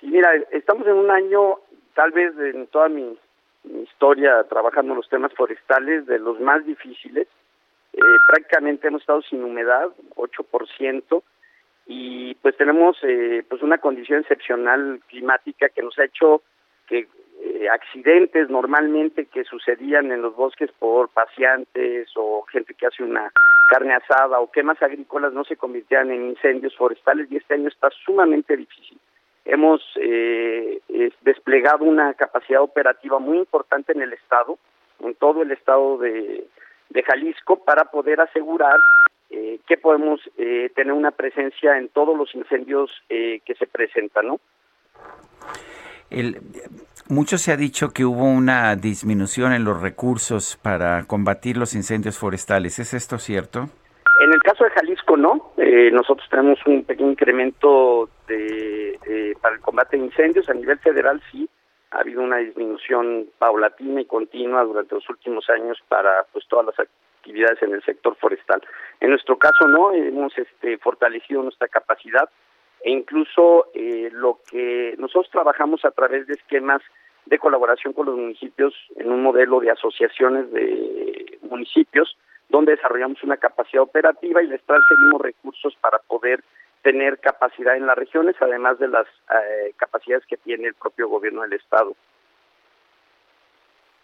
[0.00, 1.56] Mira, estamos en un año,
[1.94, 3.18] tal vez en toda mi,
[3.82, 7.26] historia trabajando los temas forestales, de los más difíciles.
[7.92, 11.22] Eh, prácticamente hemos estado sin humedad, 8%,
[11.86, 12.96] y pues tenemos
[13.48, 16.42] pues una condición excepcional climática que nos ha hecho
[16.86, 17.08] que
[17.40, 23.32] eh, accidentes normalmente que sucedían en los bosques por paseantes o gente que hace una
[23.68, 27.90] carne asada o quemas agrícolas no se convirtieran en incendios forestales y este año está
[28.04, 28.98] sumamente difícil.
[29.44, 30.80] Hemos eh,
[31.22, 34.58] desplegado una capacidad operativa muy importante en el estado,
[35.00, 36.46] en todo el estado de,
[37.06, 38.78] Jalisco, para poder asegurar
[39.30, 44.26] eh, que podemos eh, tener una presencia en todos los incendios eh, que se presentan,
[44.26, 44.40] ¿no?
[46.10, 46.40] El,
[47.08, 52.18] mucho se ha dicho que hubo una disminución en los recursos para combatir los incendios
[52.18, 52.78] forestales.
[52.78, 53.68] ¿Es esto cierto?
[54.20, 55.52] En el caso de Jalisco no.
[55.56, 60.48] Eh, nosotros tenemos un pequeño incremento de, para el combate de incendios.
[60.48, 61.48] A nivel federal sí
[61.90, 66.78] ha habido una disminución paulatina y continua durante los últimos años para pues todas las
[66.78, 68.60] actividades en el sector forestal.
[69.00, 72.28] En nuestro caso no, hemos este, fortalecido nuestra capacidad
[72.82, 76.82] e incluso eh, lo que nosotros trabajamos a través de esquemas
[77.26, 82.16] de colaboración con los municipios en un modelo de asociaciones de municipios
[82.48, 86.42] donde desarrollamos una capacidad operativa y les transferimos recursos para poder
[86.82, 91.42] tener capacidad en las regiones, además de las eh, capacidades que tiene el propio gobierno
[91.42, 91.94] del Estado.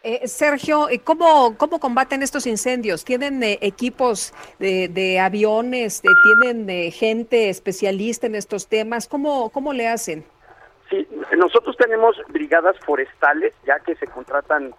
[0.05, 3.05] Eh, Sergio, ¿cómo, ¿cómo combaten estos incendios?
[3.05, 6.02] ¿Tienen equipos de, aviones?
[6.22, 9.09] ¿Tienen gente especialista en estos temas?
[9.09, 10.24] ¿Cómo, ¿Cómo le hacen?
[10.90, 14.74] Sí, nosotros tenemos brigadas forestales, ya que se contratan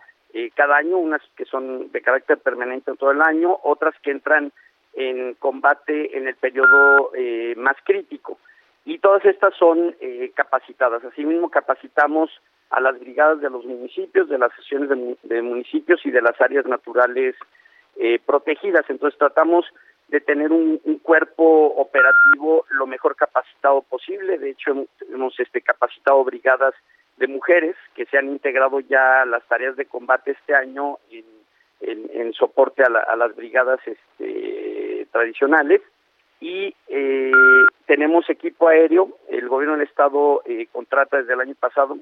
[0.54, 4.52] cada año, unas que son de carácter permanente todo el año, otras que entran
[4.94, 7.12] en combate en el periodo
[7.58, 8.38] más crítico
[8.86, 11.04] y todas estas son eh, capacitadas.
[11.04, 12.30] Asimismo, capacitamos
[12.70, 14.90] a las brigadas de los municipios, de las sesiones
[15.24, 17.36] de, municipios y de las áreas naturales
[17.98, 18.86] eh, protegidas.
[18.90, 19.66] Entonces, tratamos
[20.08, 24.38] de tener un, cuerpo operativo lo mejor capacitado posible.
[24.40, 26.74] De hecho, hemos, este, capacitado brigadas
[27.18, 31.26] de mujeres que se han integrado ya a las tareas de combate este año en,
[31.82, 35.82] en, soporte a, a, las brigadas este, tradicionales
[36.40, 37.32] y eh,
[37.86, 39.18] tenemos equipo aéreo.
[39.28, 41.98] El gobierno del estado eh, contrata desde el año pasado,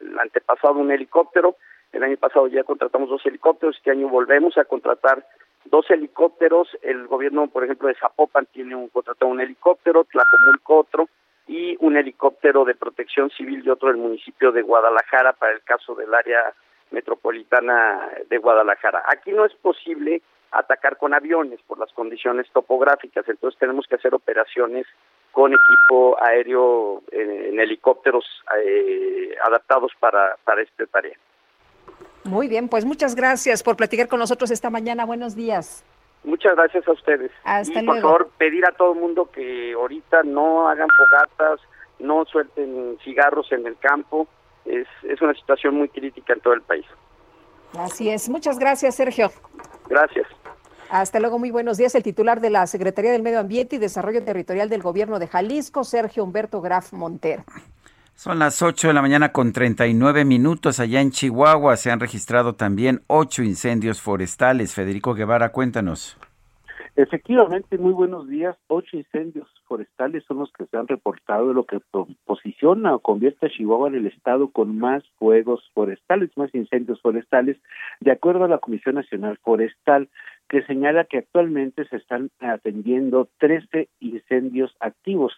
[0.00, 1.56] el, antepasado, un helicóptero.
[1.92, 3.76] El año pasado ya contratamos dos helicópteros.
[3.76, 5.24] Este año volvemos a contratar
[5.66, 6.68] dos helicópteros.
[6.82, 11.08] El gobierno, por ejemplo, de Zapopan tiene un contratado un helicóptero, Tlajomulco otro
[11.46, 15.94] y un helicóptero de protección civil y otro del municipio de Guadalajara para el caso
[15.94, 16.52] del área
[16.90, 19.04] metropolitana de Guadalajara.
[19.06, 24.14] Aquí no es posible atacar con aviones por las condiciones topográficas, entonces tenemos que hacer
[24.14, 24.86] operaciones
[25.36, 28.24] con equipo aéreo en, helicópteros
[28.58, 31.14] eh, adaptados para, para esta tarea.
[32.24, 35.04] Muy bien, pues muchas gracias por platicar con nosotros esta mañana.
[35.04, 35.84] Buenos días.
[36.24, 37.30] Muchas gracias a ustedes.
[37.44, 41.60] Hasta y por favor, pedir a todo el mundo que ahorita no hagan fogatas,
[41.98, 44.26] no suelten cigarros en el campo.
[44.64, 46.86] Es, es una situación muy crítica en todo el país.
[47.78, 48.30] Así es.
[48.30, 49.30] Muchas gracias, Sergio.
[49.90, 50.26] Gracias.
[50.90, 51.94] Hasta luego, muy buenos días.
[51.94, 55.84] El titular de la Secretaría del Medio Ambiente y Desarrollo Territorial del Gobierno de Jalisco,
[55.84, 57.44] Sergio Humberto Graf Montero.
[58.14, 60.80] Son las 8 de la mañana con 39 minutos.
[60.80, 64.72] Allá en Chihuahua se han registrado también ocho incendios forestales.
[64.72, 66.16] Federico Guevara, cuéntanos.
[66.98, 68.56] Efectivamente, muy buenos días.
[68.68, 71.78] Ocho incendios forestales son los que se han reportado, lo que
[72.24, 77.58] posiciona o convierte a Chihuahua en el estado con más fuegos forestales, más incendios forestales,
[78.00, 80.08] de acuerdo a la Comisión Nacional Forestal,
[80.48, 85.34] que señala que actualmente se están atendiendo 13 incendios activos,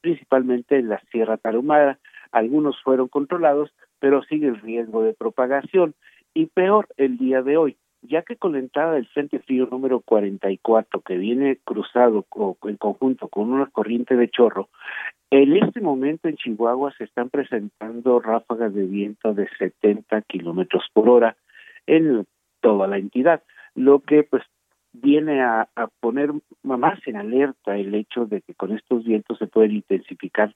[0.00, 1.98] principalmente en la Sierra Tarahumara.
[2.30, 5.94] Algunos fueron controlados, pero sigue el riesgo de propagación.
[6.32, 10.00] Y peor, el día de hoy, ya que con la entrada del Frente Frío número
[10.00, 12.26] 44, que viene cruzado
[12.64, 14.68] en conjunto con una corriente de chorro,
[15.30, 21.08] en este momento en Chihuahua se están presentando ráfagas de viento de 70 kilómetros por
[21.08, 21.36] hora
[21.86, 22.26] en
[22.60, 23.42] toda la entidad,
[23.74, 24.42] lo que pues
[24.92, 29.46] viene a, a, poner más en alerta el hecho de que con estos vientos se
[29.46, 30.54] pueden intensificar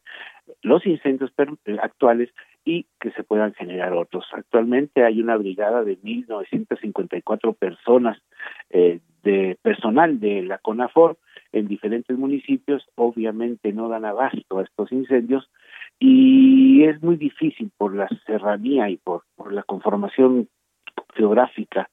[0.60, 1.32] los incendios
[1.81, 2.28] actuales
[2.66, 4.26] y que se puedan generar otros.
[4.32, 8.20] Actualmente hay una brigada de 1.954 personas
[8.70, 11.16] eh, de personal de la CONAFOR
[11.52, 15.48] en diferentes municipios, obviamente no dan abasto a estos incendios
[16.01, 20.48] y es muy difícil por la serranía y por, por la conformación
[21.14, 21.88] geográfica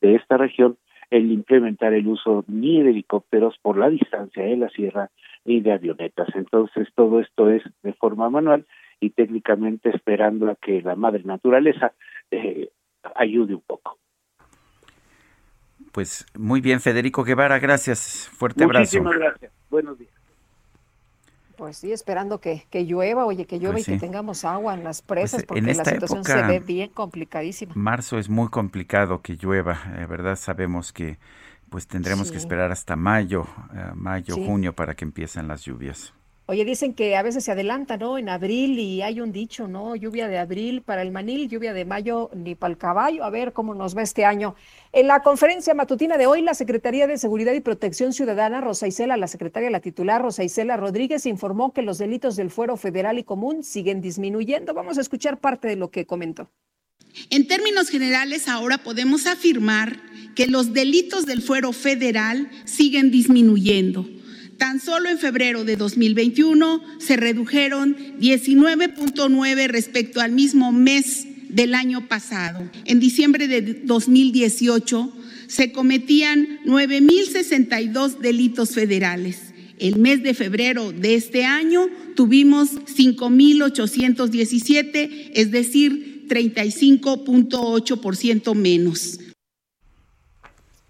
[0.00, 0.76] de esta región
[1.10, 5.10] el implementar el uso ni de helicópteros por la distancia de la sierra
[5.44, 6.28] ni de avionetas.
[6.34, 8.66] Entonces todo esto es de forma manual
[9.00, 11.92] y técnicamente esperando a que la madre naturaleza
[12.30, 12.70] eh,
[13.14, 13.98] ayude un poco.
[15.92, 18.28] Pues muy bien, Federico Guevara, gracias.
[18.32, 18.80] Fuerte abrazo.
[18.80, 19.52] Muchísimas gracias.
[19.70, 20.12] Buenos días.
[21.56, 24.84] Pues sí, esperando que, que llueva, oye, que llueva pues y que tengamos agua en
[24.84, 27.72] las pues, presas, porque la situación se ve bien complicadísima.
[27.74, 31.18] Marzo es muy complicado que llueva, de verdad sabemos que
[31.70, 36.12] pues tendremos que esperar hasta mayo, eh, mayo, junio para que empiecen las lluvias.
[36.48, 38.18] Oye, dicen que a veces se adelanta, ¿no?
[38.18, 39.96] En abril y hay un dicho, ¿no?
[39.96, 43.24] Lluvia de abril para el manil, lluvia de mayo ni para el caballo.
[43.24, 44.54] A ver cómo nos va este año.
[44.92, 49.16] En la conferencia matutina de hoy, la Secretaría de Seguridad y Protección Ciudadana, Rosa Isela,
[49.16, 53.24] la secretaria la titular, Rosa Isela Rodríguez, informó que los delitos del fuero federal y
[53.24, 54.72] común siguen disminuyendo.
[54.72, 56.48] Vamos a escuchar parte de lo que comentó.
[57.30, 59.96] En términos generales, ahora podemos afirmar
[60.36, 64.06] que los delitos del fuero federal siguen disminuyendo
[64.58, 72.08] Tan solo en febrero de 2021 se redujeron 19.9 respecto al mismo mes del año
[72.08, 72.68] pasado.
[72.84, 75.12] En diciembre de 2018
[75.46, 79.52] se cometían 9.062 delitos federales.
[79.78, 89.18] El mes de febrero de este año tuvimos 5.817, es decir, 35.8% menos.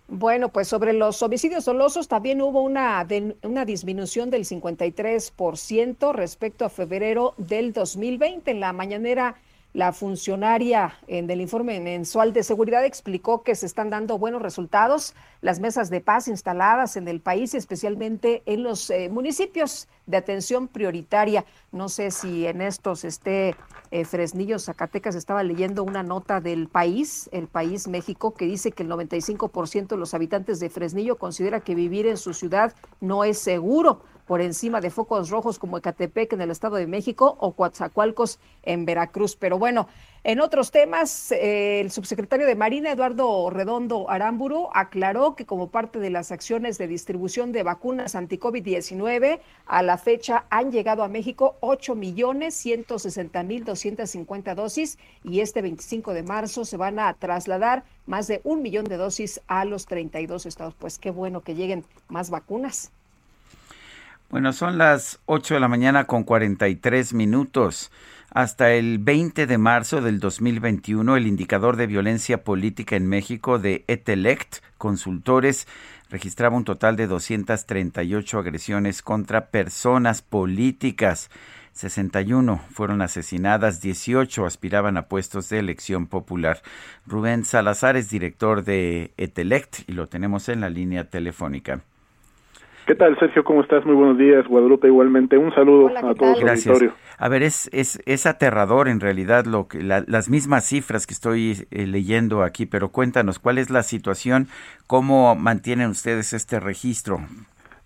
[0.08, 3.04] Bueno, pues sobre los homicidios dolosos también hubo una,
[3.42, 8.52] una disminución del 53% respecto a febrero del 2020.
[8.52, 9.34] En la mañanera
[9.76, 15.14] La funcionaria en el informe mensual de seguridad explicó que se están dando buenos resultados
[15.42, 20.66] las mesas de paz instaladas en el país, especialmente en los eh, municipios de atención
[20.68, 21.44] prioritaria.
[21.72, 23.54] No sé si en estos esté
[23.90, 25.14] eh, Fresnillo, Zacatecas.
[25.14, 29.96] Estaba leyendo una nota del país, el país México, que dice que el 95% de
[29.98, 34.80] los habitantes de Fresnillo considera que vivir en su ciudad no es seguro por encima
[34.80, 39.36] de focos rojos como Ecatepec en el Estado de México o Coatzacoalcos en Veracruz.
[39.36, 39.88] Pero bueno,
[40.24, 46.00] en otros temas, eh, el subsecretario de Marina, Eduardo Redondo Aramburu, aclaró que como parte
[46.00, 51.56] de las acciones de distribución de vacunas anti-COVID-19, a la fecha han llegado a México
[51.60, 57.84] 8 millones 160 mil 250 dosis y este 25 de marzo se van a trasladar
[58.06, 60.74] más de un millón de dosis a los 32 estados.
[60.74, 62.90] Pues qué bueno que lleguen más vacunas.
[64.28, 67.92] Bueno, son las 8 de la mañana con 43 minutos.
[68.30, 73.84] Hasta el 20 de marzo del 2021, el indicador de violencia política en México de
[73.86, 75.68] Etelect Consultores
[76.10, 81.30] registraba un total de 238 agresiones contra personas políticas.
[81.74, 86.62] 61 fueron asesinadas, 18 aspiraban a puestos de elección popular.
[87.06, 91.82] Rubén Salazar es director de Etelect y lo tenemos en la línea telefónica.
[92.86, 93.42] ¿Qué tal, Sergio?
[93.42, 93.84] ¿Cómo estás?
[93.84, 94.46] Muy buenos días.
[94.46, 95.36] Guadalupe, igualmente.
[95.36, 96.92] Un saludo a todos el auditorio.
[97.18, 101.66] A ver, es, es, es aterrador en realidad lo que las mismas cifras que estoy
[101.72, 104.46] eh, leyendo aquí, pero cuéntanos, ¿cuál es la situación?
[104.86, 107.18] ¿Cómo mantienen ustedes este registro?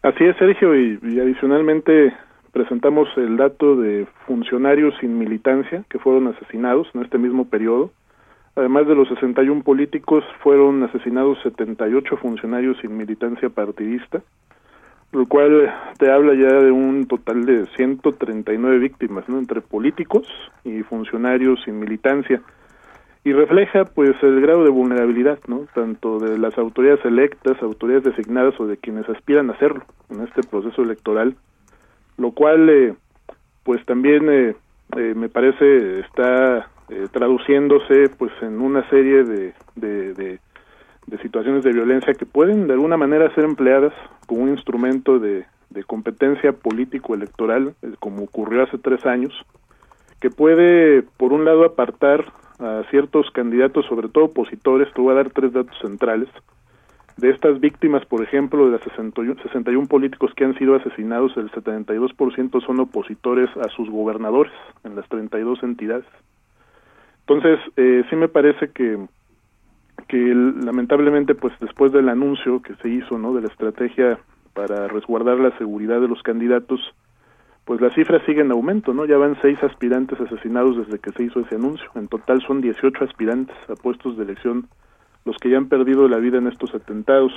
[0.03, 2.13] Así es, Sergio, y, adicionalmente
[2.53, 7.91] presentamos el dato de funcionarios sin militancia que fueron asesinados en este mismo periodo.
[8.55, 14.21] Además de los 61 políticos, fueron asesinados 78 funcionarios sin militancia partidista
[15.13, 19.39] lo cual te habla ya de un total de 139 víctimas, ¿no?
[19.39, 20.27] Entre políticos
[20.65, 22.41] y funcionarios sin militancia
[23.25, 25.67] y refleja pues el grado de vulnerabilidad, ¿no?
[25.75, 30.43] Tanto de las autoridades electas, autoridades designadas o de quienes aspiran a hacerlo en este
[30.43, 31.35] proceso electoral,
[32.17, 32.95] lo cual eh,
[33.65, 34.55] pues también eh,
[34.97, 36.69] eh, me parece está
[37.13, 40.41] traduciéndose pues en una serie de, de de
[41.19, 43.93] situaciones de violencia que pueden de alguna manera ser empleadas
[44.27, 45.45] como un instrumento de,
[45.87, 49.33] competencia político-electoral, eh, como ocurrió hace tres años,
[50.21, 55.17] que puede, por un lado, apartar a ciertos candidatos, sobre todo opositores, te voy a
[55.17, 56.29] dar tres datos centrales,
[57.21, 61.51] de estas víctimas, por ejemplo, de las 61, 61 políticos que han sido asesinados, el
[61.51, 64.53] 72% son opositores a sus gobernadores
[64.85, 66.07] en las 32 entidades.
[67.27, 68.99] Entonces, eh, sí me parece que
[70.11, 74.19] que lamentablemente pues después del anuncio que se hizo no de la estrategia
[74.55, 76.81] para resguardar la seguridad de los candidatos
[77.65, 81.23] pues las cifras siguen en aumento no ya van seis aspirantes asesinados desde que se
[81.23, 81.89] hizo ese anuncio.
[81.95, 84.67] En total son 18 aspirantes a puestos de elección
[85.25, 87.33] los que ya han perdido la vida en estos atentados.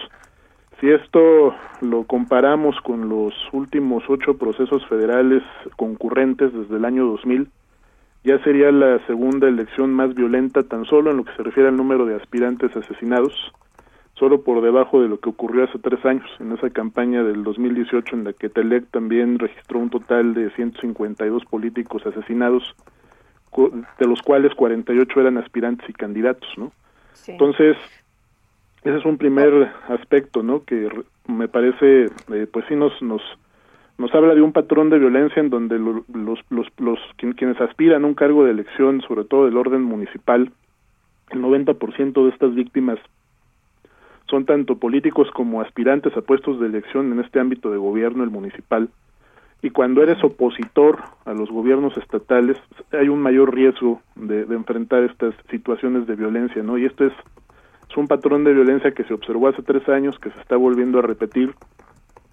[0.80, 5.44] Si esto lo comparamos con los últimos ocho procesos federales
[5.78, 7.50] concurrentes desde el año 2000
[8.24, 11.76] ya sería la segunda elección más violenta tan solo en lo que se refiere al
[11.76, 13.34] número de aspirantes asesinados,
[14.14, 18.16] solo por debajo de lo que ocurrió hace tres años, en esa campaña del 2018
[18.16, 22.76] en la que Telec también registró un total de 152 políticos asesinados,
[24.00, 26.72] de los cuales 48 eran aspirantes y candidatos, ¿no?
[27.28, 27.78] Entonces,
[28.84, 30.64] ese es un primer aspecto, ¿no?
[30.64, 30.90] Que
[31.28, 33.22] me parece, eh, pues sí nos, nos
[34.04, 36.04] nos habla de un patrón de violencia en donde los,
[36.50, 37.00] los, los,
[37.38, 40.52] quienes aspiran a un cargo de elección, sobre todo del orden municipal,
[41.30, 43.00] el 90% de estas víctimas
[44.30, 48.30] son tanto políticos como aspirantes a puestos de elección en este ámbito de gobierno, el
[48.30, 48.90] municipal.
[49.62, 52.58] Y cuando eres opositor a los gobiernos estatales,
[52.92, 56.78] hay un mayor riesgo de, de enfrentar estas situaciones de violencia, ¿no?
[56.78, 57.14] Y esto es,
[57.90, 61.00] es un patrón de violencia que se observó hace tres años, que se está volviendo
[61.00, 61.56] a repetir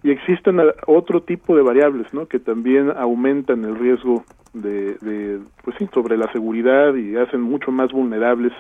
[0.03, 5.77] y existen otro tipo de variables no que también aumentan el riesgo de, de pues
[5.79, 8.53] sí sobre la seguridad y hacen mucho más vulnerables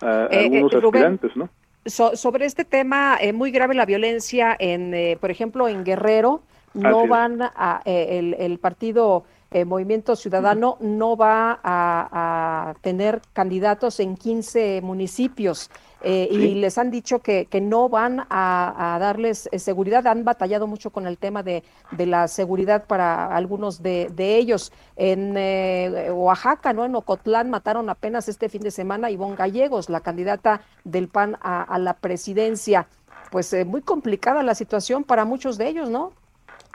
[0.00, 1.48] a, eh, algunos eh, aspirantes no
[1.84, 6.42] sobre este tema eh, muy grave la violencia en por ejemplo en Guerrero
[6.74, 9.24] no van a el, el partido
[9.66, 15.70] Movimiento Ciudadano no va a, a, tener candidatos en 15 municipios.
[16.04, 20.06] Eh, y les han dicho que, que no van a, darles eh, seguridad.
[20.06, 21.62] Han batallado mucho con el tema de,
[21.92, 24.72] de la seguridad para algunos de, de ellos.
[24.96, 26.84] En eh, Oaxaca, ¿no?
[26.84, 31.36] En Ocotlán mataron apenas este fin de semana a Ivonne Gallegos, la candidata del PAN
[31.40, 32.86] a, la presidencia.
[33.30, 36.12] Pues muy complicada la situación para muchos de ellos, ¿no?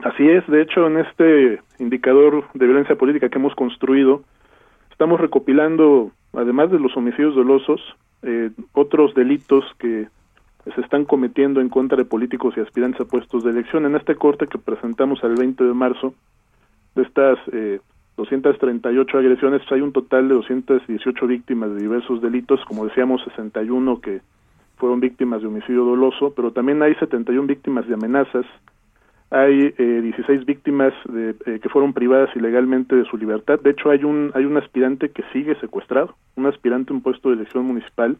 [0.03, 4.23] Así es, de hecho, en este indicador de violencia política que hemos construido,
[4.91, 7.81] estamos recopilando, además de los homicidios dolosos,
[8.21, 10.07] eh, otros delitos que
[10.73, 13.85] se están cometiendo en contra de políticos y aspirantes a puestos de elección.
[13.85, 16.13] En este corte que presentamos el 20 de marzo,
[16.95, 17.79] de estas eh,
[18.17, 24.21] 238 agresiones, hay un total de 218 víctimas de diversos delitos, como decíamos, 61 que
[24.77, 28.45] fueron víctimas de homicidio doloso, pero también hay 71 víctimas de amenazas,
[29.29, 33.59] hay eh, 16 víctimas de, eh, que fueron privadas ilegalmente de su libertad.
[33.59, 37.35] De hecho, hay un hay un aspirante que sigue secuestrado, un aspirante un puesto de
[37.35, 38.17] elección municipal,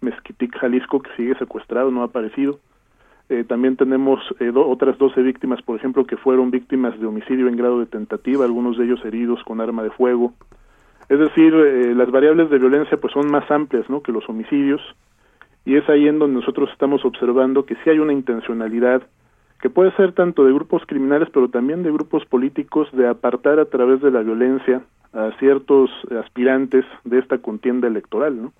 [0.00, 2.58] Mezquitic, Jalisco, que sigue secuestrado, no ha aparecido.
[3.28, 7.56] Eh, también tenemos eh, otras 12 víctimas, por ejemplo, que fueron víctimas de homicidio en
[7.56, 10.32] grado de tentativa, algunos de ellos heridos con arma de fuego.
[11.08, 14.00] Es decir, las variables de violencia pues son más amplias, ¿no?
[14.00, 14.80] que los homicidios
[15.64, 19.02] y es ahí en donde nosotros estamos observando que sí hay una intencionalidad
[19.60, 23.66] que puede ser tanto de grupos criminales pero también de grupos políticos de apartar a
[23.66, 24.82] través de la violencia
[25.12, 25.90] a ciertos
[26.22, 28.52] aspirantes de esta contienda electoral, ¿no?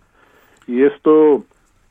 [0.66, 1.44] Y esto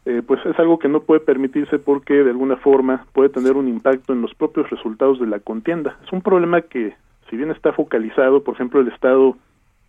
[0.05, 3.67] eh, pues es algo que no puede permitirse porque de alguna forma puede tener un
[3.67, 5.97] impacto en los propios resultados de la contienda.
[6.05, 6.95] Es un problema que
[7.29, 9.37] si bien está focalizado, por ejemplo, el Estado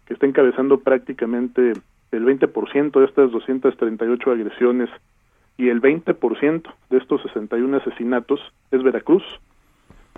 [0.06, 1.72] que está encabezando prácticamente
[2.12, 4.90] el 20% de estas 238 agresiones
[5.60, 9.22] y el 20% de estos 61 asesinatos es Veracruz.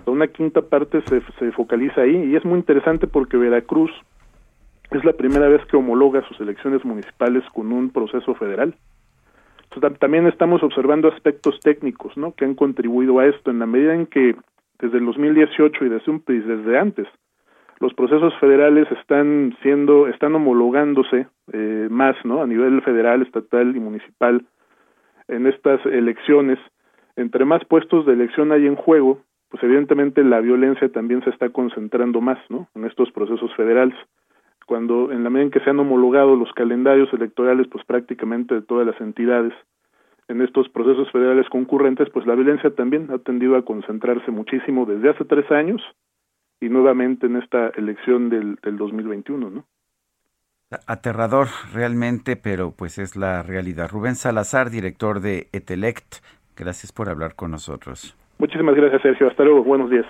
[0.05, 3.91] Una quinta parte se, se focaliza ahí y es muy interesante porque Veracruz
[4.91, 8.73] es la primera vez que homologa sus elecciones municipales con un proceso federal.
[9.99, 12.33] también estamos observando aspectos técnicos ¿no?
[12.33, 14.37] que han contribuido a esto en la medida en que
[14.79, 17.07] desde el 2018 y desde, un, desde antes
[17.79, 23.79] los procesos federales están siendo están homologándose eh, más no a nivel federal estatal y
[23.81, 24.45] municipal
[25.27, 26.59] en estas elecciones.
[27.15, 29.21] Entre más puestos de elección hay en juego
[29.53, 33.95] pues evidentemente la violencia también se está concentrando más no en estos procesos federales.
[34.65, 38.61] Cuando en la medida en que se han homologado los calendarios electorales pues prácticamente de
[38.63, 39.53] todas las entidades
[40.27, 45.11] en estos procesos federales concurrentes pues la violencia también ha tendido a concentrarse muchísimo desde
[45.11, 45.83] hace tres años
[46.59, 49.65] y nuevamente en esta elección del, del 2021, ¿no?
[50.87, 53.89] Aterrador realmente, pero pues es la realidad.
[53.89, 56.15] Rubén Salazar, director de Etelect,
[56.55, 58.15] gracias por hablar con nosotros.
[58.39, 59.27] Muchísimas gracias, Sergio.
[59.27, 59.63] Hasta luego.
[59.63, 60.05] Buenos días.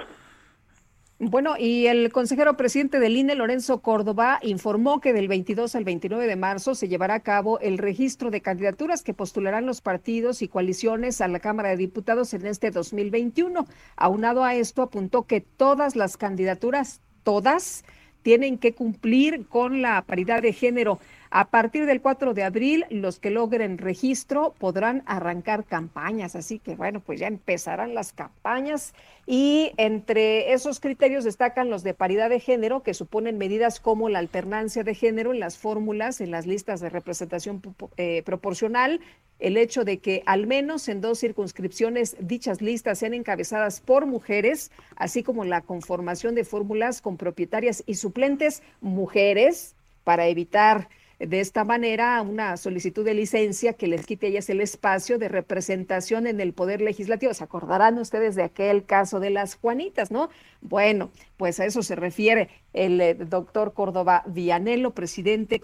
[1.19, 6.27] Bueno, y el consejero presidente del INE, Lorenzo Córdoba, informó que del 22 al 29
[6.27, 10.49] de marzo se llevará a cabo el registro de candidaturas que postularán los partidos y
[10.49, 13.65] coaliciones a la Cámara de Diputados en este 2021.
[13.95, 17.85] Aunado a esto, apuntó que todas las candidaturas, todas,
[18.23, 20.99] tienen que cumplir con la paridad de género.
[21.35, 26.35] A partir del 4 de abril, los que logren registro podrán arrancar campañas.
[26.35, 28.93] Así que bueno, pues ya empezarán las campañas
[29.25, 34.19] y entre esos criterios destacan los de paridad de género, que suponen medidas como la
[34.19, 37.63] alternancia de género en las fórmulas, en las listas de representación
[37.97, 39.01] eh, proporcional,
[39.39, 44.69] el hecho de que al menos en dos circunscripciones dichas listas sean encabezadas por mujeres,
[44.97, 50.89] así como la conformación de fórmulas con propietarias y suplentes mujeres para evitar
[51.27, 55.29] de esta manera una solicitud de licencia que les quite a ellas el espacio de
[55.29, 57.33] representación en el Poder Legislativo.
[57.33, 60.29] Se acordarán ustedes de aquel caso de las Juanitas, ¿no?
[60.61, 65.61] Bueno, pues a eso se refiere el eh, doctor Córdoba Vianello, presidente.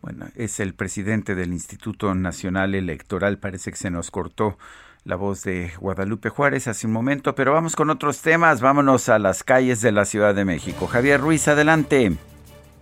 [0.00, 3.38] Bueno, es el presidente del Instituto Nacional Electoral.
[3.38, 4.58] Parece que se nos cortó
[5.04, 8.60] la voz de Guadalupe Juárez hace un momento, pero vamos con otros temas.
[8.60, 10.86] Vámonos a las calles de la Ciudad de México.
[10.86, 12.16] Javier Ruiz, adelante.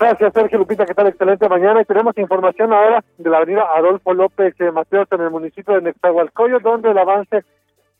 [0.00, 0.86] Gracias, Sergio Lupita.
[0.86, 1.08] ¿Qué tal?
[1.08, 1.82] Excelente mañana.
[1.82, 6.58] Y tenemos información ahora de la avenida Adolfo López Mateos en el municipio de Nextahualcoyo,
[6.60, 7.44] donde el avance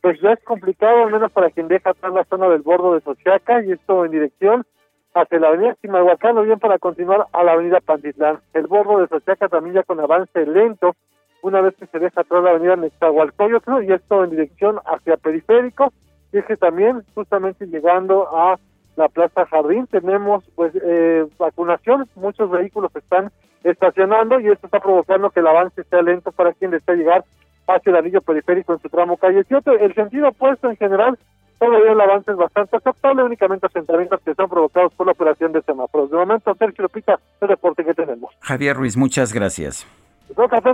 [0.01, 3.01] pues ya es complicado, al menos para quien deja atrás la zona del bordo de
[3.01, 4.65] Sochiaca, y esto en dirección
[5.13, 8.39] hacia la avenida Chimalhuacán o bien para continuar a la avenida Pantitlán.
[8.55, 10.95] El bordo de Sochiaca también ya con avance lento,
[11.43, 15.93] una vez que se deja atrás la avenida Nextahualcoyo, y esto en dirección hacia Periférico,
[16.33, 18.57] y es que también justamente llegando a
[18.95, 19.87] la Plaza Jardín.
[19.87, 23.31] Tenemos pues eh, vacunación, muchos vehículos están
[23.63, 27.25] estacionando y esto está provocando que el avance sea lento para quien desea llegar
[27.67, 29.71] hacia el anillo periférico en su tramo calle 7.
[29.79, 31.17] El sentido opuesto en general,
[31.59, 35.61] todavía el avance es bastante aceptable, únicamente asentamientos que son provocados por la operación de
[35.61, 36.09] semáforos.
[36.09, 38.33] De momento, Sergio Lupita, el reporte que tenemos.
[38.39, 39.85] Javier Ruiz, muchas gracias.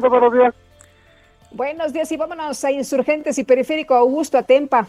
[0.10, 0.56] buenos días.
[1.52, 4.88] Buenos días y vámonos a Insurgentes y Periférico Augusto Atempa.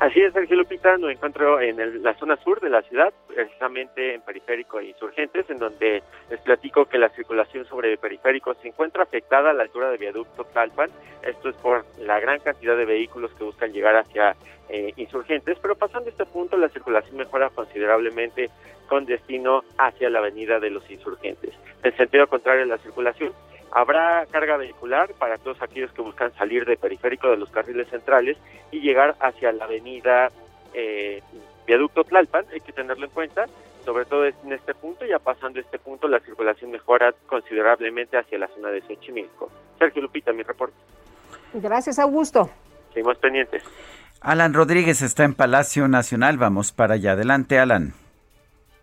[0.00, 4.22] Así es, Sergio Lupita, me encuentro en la zona sur de la ciudad, precisamente en
[4.22, 9.50] Periférico e Insurgentes, en donde les platico que la circulación sobre Periférico se encuentra afectada
[9.50, 10.90] a la altura de Viaducto Tlalpan.
[11.22, 14.34] Esto es por la gran cantidad de vehículos que buscan llegar hacia
[14.68, 18.50] eh, Insurgentes, pero pasando este punto la circulación mejora considerablemente
[18.88, 21.54] con destino hacia la Avenida de los Insurgentes.
[21.84, 23.32] En sentido contrario, la circulación
[23.70, 28.36] Habrá carga vehicular para todos aquellos que buscan salir de periférico de los carriles centrales
[28.70, 30.30] y llegar hacia la avenida
[30.74, 31.22] eh,
[31.66, 33.46] Viaducto Tlalpan, hay que tenerlo en cuenta,
[33.84, 38.48] sobre todo en este punto, ya pasando este punto la circulación mejora considerablemente hacia la
[38.48, 39.50] zona de Xochimilco.
[39.78, 40.76] Sergio Lupita, mi reporte.
[41.54, 42.50] Gracias, Augusto.
[42.92, 43.62] Seguimos pendientes.
[44.20, 47.12] Alan Rodríguez está en Palacio Nacional, vamos para allá.
[47.12, 47.94] Adelante, Alan.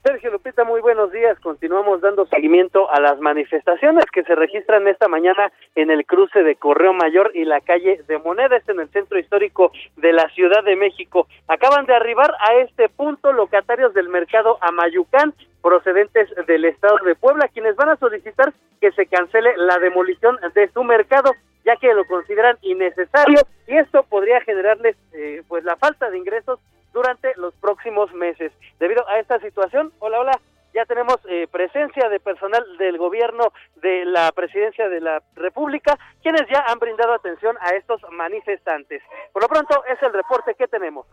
[0.04, 1.40] Sergio Lupita, muy buenos días.
[1.42, 6.56] Continuamos dando seguimiento a las manifestaciones que se registran esta mañana en el cruce de
[6.56, 10.76] Correo Mayor y la calle de Monedas en el centro histórico de la Ciudad de
[10.76, 11.28] México.
[11.48, 17.48] Acaban de arribar a este punto locatarios del mercado Amayucán procedentes del estado de Puebla,
[17.50, 21.32] quienes van a solicitar que se cancele la demolición de su mercado,
[21.64, 26.60] ya que lo consideran innecesario y esto podría generarles eh, pues la falta de ingresos
[26.94, 28.52] durante los próximos meses.
[28.80, 30.40] Debido a esta situación, hola, hola,
[30.74, 33.52] ya tenemos eh, presencia de personal del gobierno
[33.82, 39.02] de la presidencia de la República, quienes ya han brindado atención a estos manifestantes.
[39.34, 41.06] Por lo pronto, es el reporte que tenemos.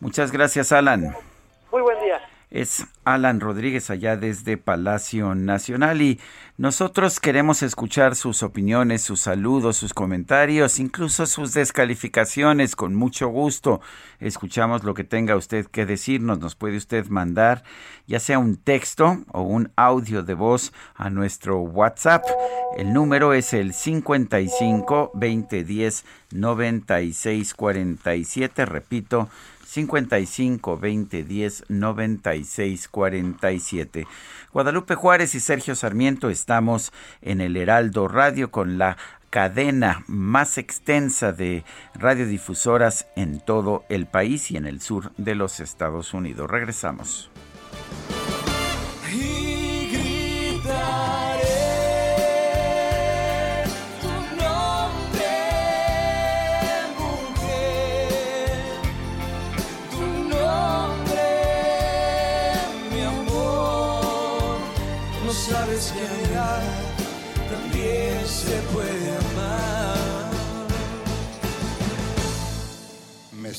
[0.00, 1.14] Muchas gracias, Alan.
[1.72, 2.20] Muy buen día
[2.54, 6.20] es Alan Rodríguez allá desde Palacio Nacional y
[6.56, 13.80] nosotros queremos escuchar sus opiniones, sus saludos, sus comentarios, incluso sus descalificaciones con mucho gusto.
[14.20, 17.64] Escuchamos lo que tenga usted que decirnos, nos puede usted mandar
[18.06, 22.22] ya sea un texto o un audio de voz a nuestro WhatsApp.
[22.76, 29.28] El número es el 55 2010 9647, repito,
[29.74, 34.06] 55 20 10 96 47.
[34.52, 36.92] Guadalupe Juárez y Sergio Sarmiento estamos
[37.22, 38.96] en el Heraldo Radio con la
[39.30, 41.64] cadena más extensa de
[41.94, 46.48] radiodifusoras en todo el país y en el sur de los Estados Unidos.
[46.48, 47.32] Regresamos.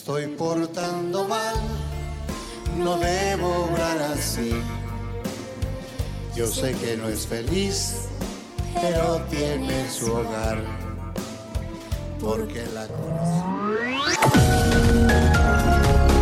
[0.05, 1.55] Estoy portando mal,
[2.77, 4.51] no debo obrar así.
[6.35, 8.01] Yo sé que no es feliz,
[8.79, 10.61] pero tiene su hogar,
[12.19, 12.85] porque la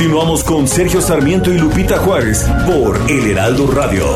[0.00, 4.06] Continuamos con Sergio Sarmiento y Lupita Juárez por El Heraldo Radio.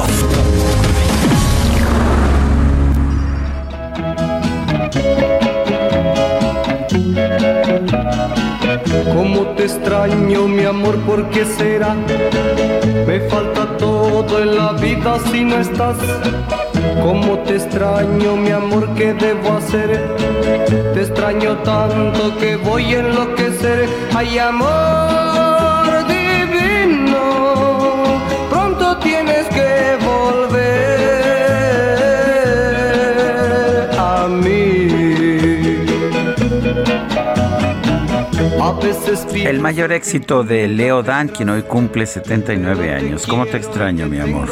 [9.13, 11.95] Cómo te extraño, mi amor, ¿por qué será?
[13.07, 15.99] Me falta todo en la vida si no estás.
[17.03, 20.17] Cómo te extraño, mi amor, ¿qué debo hacer?
[20.95, 23.87] Te extraño tanto que voy a enloquecer.
[24.15, 25.54] Ay, amor.
[39.35, 43.27] El mayor éxito de Leo Dan, quien hoy cumple 79 años.
[43.27, 44.49] ¿Cómo te extraño, mi amor?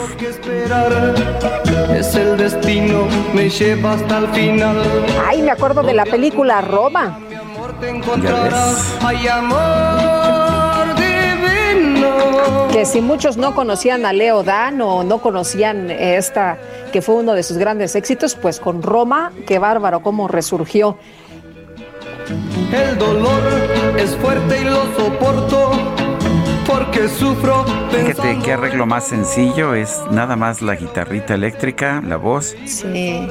[1.95, 4.77] Es el destino, me lleva hasta el final.
[5.27, 7.19] Ay, me acuerdo de la película Roma.
[8.23, 8.99] ¿Ya ves?
[12.73, 16.59] Que si muchos no conocían a Leo Dan o no conocían esta,
[16.91, 20.97] que fue uno de sus grandes éxitos, pues con Roma, qué bárbaro, cómo resurgió.
[22.73, 23.43] El dolor
[23.99, 25.71] es fuerte y lo soporto
[26.67, 27.65] porque sufro.
[27.91, 32.57] Fíjate qué arreglo más sencillo es nada más la guitarrita eléctrica, la voz.
[32.65, 33.29] Sí.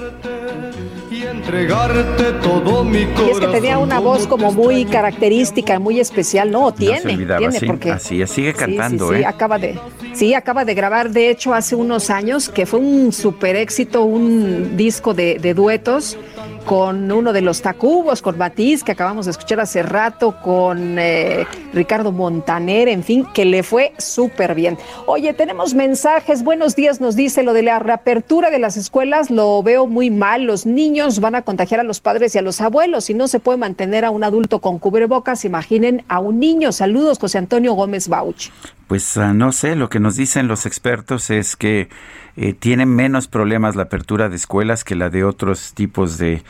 [1.51, 3.27] Entregarte todo mi corazón.
[3.27, 7.91] Y es que tenía una voz como muy característica, muy especial, no, tiene, tiene porque
[7.91, 9.25] así sigue cantando, ¿eh?
[9.25, 9.77] acaba de
[10.13, 14.75] Sí, acaba de grabar, de hecho, hace unos años, que fue un super éxito, un
[14.75, 16.17] disco de, de duetos
[16.65, 21.45] con uno de los Tacubos, con Matiz, que acabamos de escuchar hace rato, con eh,
[21.73, 24.77] Ricardo Montaner, en fin, que le fue súper bien.
[25.05, 29.61] Oye, tenemos mensajes, buenos días, nos dice lo de la reapertura de las escuelas, lo
[29.63, 33.09] veo muy mal, los niños van a contagiar a los padres y a los abuelos,
[33.09, 36.72] y no se puede mantener a un adulto con cubrebocas, imaginen a un niño.
[36.72, 38.49] Saludos, José Antonio Gómez Bauch.
[38.88, 41.89] Pues ah, no sé, lo que nos dicen los expertos es que
[42.37, 46.43] eh, tienen menos problemas la apertura de escuelas que la de otros tipos de,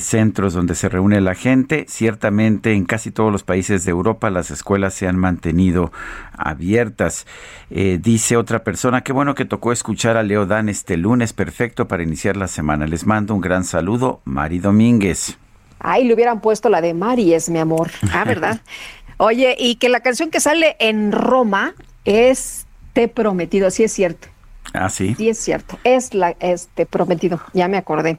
[0.00, 1.86] centros donde se reúne la gente.
[1.88, 5.92] Ciertamente en casi todos los países de Europa las escuelas se han mantenido
[6.36, 7.26] abiertas.
[7.70, 11.86] Eh, dice otra persona, qué bueno que tocó escuchar a Leo Dan este lunes, perfecto
[11.86, 12.86] para iniciar la semana.
[12.86, 15.38] Les mando un gran saludo, Mari Domínguez.
[15.78, 17.90] Ay, le hubieran puesto la de Mari, es mi amor.
[18.12, 18.60] Ah, ¿verdad?
[19.18, 21.74] Oye, y que la canción que sale en Roma
[22.04, 24.33] es Te Prometido, sí es cierto.
[24.74, 25.14] Ah, sí.
[25.16, 28.18] Sí es cierto, es la este prometido, ya me acordé.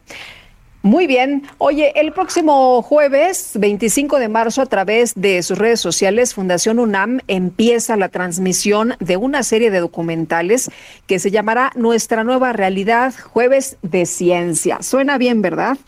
[0.85, 1.41] Muy bien.
[1.57, 7.21] Oye, el próximo jueves 25 de marzo a través de sus redes sociales, Fundación UNAM
[7.27, 10.69] empieza la transmisión de una serie de documentales
[11.07, 14.77] que se llamará Nuestra nueva realidad, jueves de ciencia.
[14.83, 15.79] Suena bien, ¿verdad?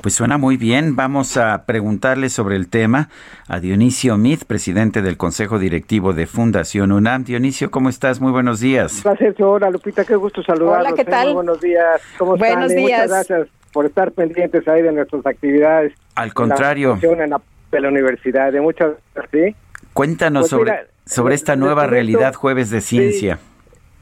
[0.00, 0.94] Pues suena muy bien.
[0.94, 3.08] Vamos a preguntarle sobre el tema
[3.48, 7.24] a Dionisio Mit, presidente del Consejo Directivo de Fundación UNAM.
[7.24, 8.20] Dionisio, ¿cómo estás?
[8.20, 9.02] Muy buenos días.
[9.02, 10.92] Gracias, hola Lupita, qué gusto saludarlos.
[10.92, 11.26] Hola, ¿qué tal?
[11.26, 12.00] Muy buenos días.
[12.16, 13.02] ¿Cómo buenos días.
[13.02, 15.92] Muchas gracias por estar pendientes ahí de nuestras actividades.
[16.14, 16.96] Al contrario.
[17.02, 17.40] En la,
[17.72, 18.92] de la universidad, de muchas
[19.32, 19.56] ¿sí?
[19.94, 20.72] Cuéntanos pues sobre,
[21.06, 23.40] sobre esta nueva realidad Jueves de Ciencia.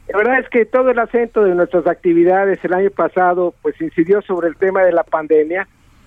[0.09, 4.21] La verdad es que todo el acento de nuestras actividades el año pasado pues incidió
[4.23, 5.67] sobre el tema de la pandemia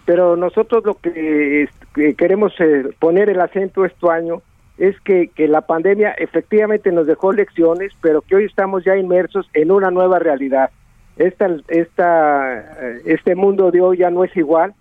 [0.10, 1.70] pero nosotros lo que,
[2.18, 4.42] queremos eh, poner el acento este año
[4.80, 9.48] es que, que la pandemia efectivamente nos dejó lecciones, pero que hoy estamos ya inmersos
[9.54, 10.72] en una nueva realidad.
[11.16, 14.74] Esta, esta, eh, este mundo de hoy ya no es igual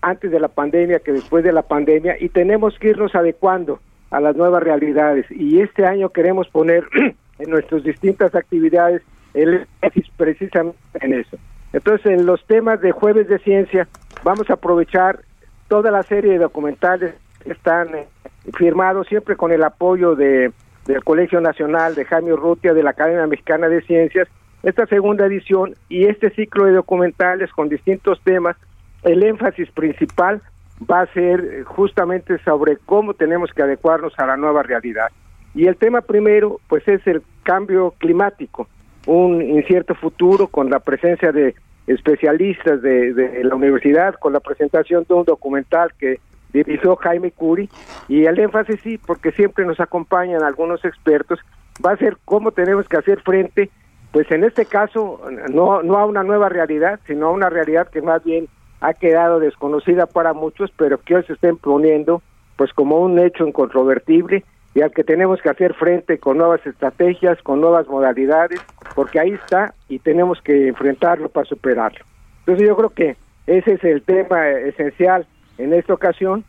[0.00, 3.80] antes de la pandemia que después de la pandemia y tenemos que irnos adecuando
[4.10, 6.84] a las nuevas realidades y este año queremos poner
[7.38, 9.02] en nuestras distintas actividades
[9.34, 11.36] el énfasis precisamente en eso.
[11.72, 13.86] Entonces, en los temas de jueves de ciencia,
[14.22, 15.20] vamos a aprovechar
[15.68, 18.06] toda la serie de documentales que están eh,
[18.54, 20.52] firmados siempre con el apoyo de,
[20.86, 24.28] del Colegio Nacional de Jaime Urrutia de la Academia Mexicana de Ciencias,
[24.62, 28.56] esta segunda edición y este ciclo de documentales con distintos temas,
[29.02, 30.42] el énfasis principal
[30.90, 35.08] va a ser justamente sobre cómo tenemos que adecuarnos a la nueva realidad.
[35.54, 38.68] Y el tema primero, pues es el cambio climático
[39.06, 41.54] un incierto futuro con la presencia de
[41.86, 46.20] especialistas de, la universidad, con la presentación de un documental que
[46.52, 47.68] dirigió Jaime Curi,
[48.08, 51.38] y el énfasis sí, porque siempre nos acompañan algunos expertos,
[51.84, 53.70] va a ser cómo tenemos que hacer frente,
[54.12, 55.20] pues en este caso,
[55.52, 58.48] no, no a una nueva realidad, sino a una realidad que más bien
[58.80, 62.22] ha quedado desconocida para muchos, pero que hoy se está imponiendo
[62.56, 64.44] pues como un hecho incontrovertible
[64.74, 68.60] y al que tenemos que hacer frente con nuevas estrategias, con nuevas modalidades,
[68.94, 72.04] porque ahí está y tenemos que enfrentarlo para superarlo.
[72.40, 73.16] Entonces yo creo que
[73.46, 75.26] ese es el tema esencial
[75.58, 76.44] en esta ocasión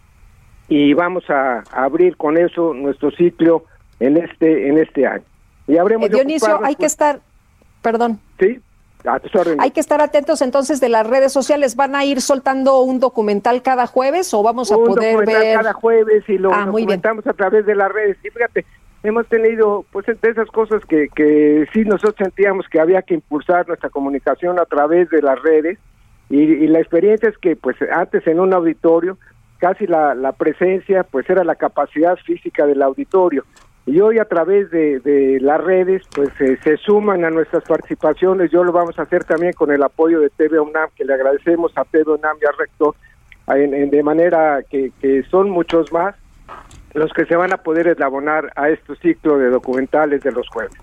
[0.67, 3.65] y vamos a, abrir con eso nuestro ciclo
[3.99, 5.23] en este en este año.
[5.67, 7.19] Y habremos eh, Dionisio, hay que estar,
[7.81, 8.19] perdón.
[8.39, 8.61] Sí.
[9.59, 11.75] Hay que estar atentos entonces de las redes sociales.
[11.75, 15.57] ¿Van a ir soltando un documental cada jueves o vamos a poder ver?
[15.57, 18.17] cada jueves y lo ah, documentamos a través de las redes.
[18.23, 18.65] Y fíjate,
[19.03, 23.67] hemos tenido pues de esas cosas que, que sí nosotros sentíamos que había que impulsar
[23.67, 25.79] nuestra comunicación a través de las redes
[26.29, 29.17] y, la experiencia es que pues antes en un auditorio
[29.57, 33.43] casi la, la presencia pues era la capacidad física del auditorio
[33.85, 38.71] y hoy a través de, las redes pues se suman a nuestras participaciones, yo lo
[38.71, 42.11] vamos a hacer también con el apoyo de TV UNAM, que le agradecemos a TV
[42.11, 42.95] UNAM y al rector,
[43.47, 46.15] de manera que, que son muchos más
[46.93, 50.73] los que se van a poder eslabonar a este ciclo de documentales de los jueves.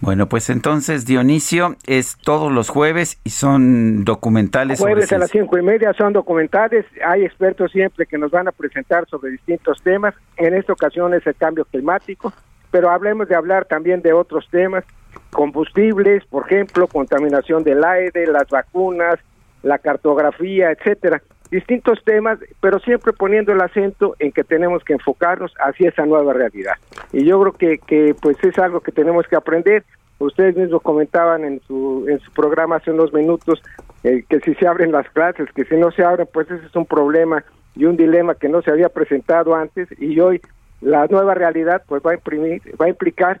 [0.00, 4.80] Bueno, pues entonces Dionisio es todos los jueves y son documentales.
[4.80, 6.86] Jueves a las cinco y media son documentales.
[7.04, 10.14] Hay expertos siempre que nos van a presentar sobre distintos temas.
[10.38, 12.32] En esta ocasión es el cambio climático,
[12.70, 14.84] pero hablemos de hablar también de otros temas,
[15.32, 19.16] combustibles, por ejemplo, contaminación del aire, las vacunas,
[19.62, 21.20] la cartografía, etcétera.
[21.50, 26.32] Distintos temas, pero siempre poniendo el acento en que tenemos que enfocarnos hacia esa nueva
[26.32, 26.74] realidad.
[27.12, 29.84] Y yo creo que, que pues es algo que tenemos que aprender.
[30.18, 33.60] Ustedes mismos comentaban en su, en su programa hace unos minutos
[34.04, 36.76] eh, que si se abren las clases, que si no se abren, pues ese es
[36.76, 37.42] un problema
[37.74, 40.40] y un dilema que no se había presentado antes y hoy
[40.80, 43.40] la nueva realidad pues va a imprimir, va a implicar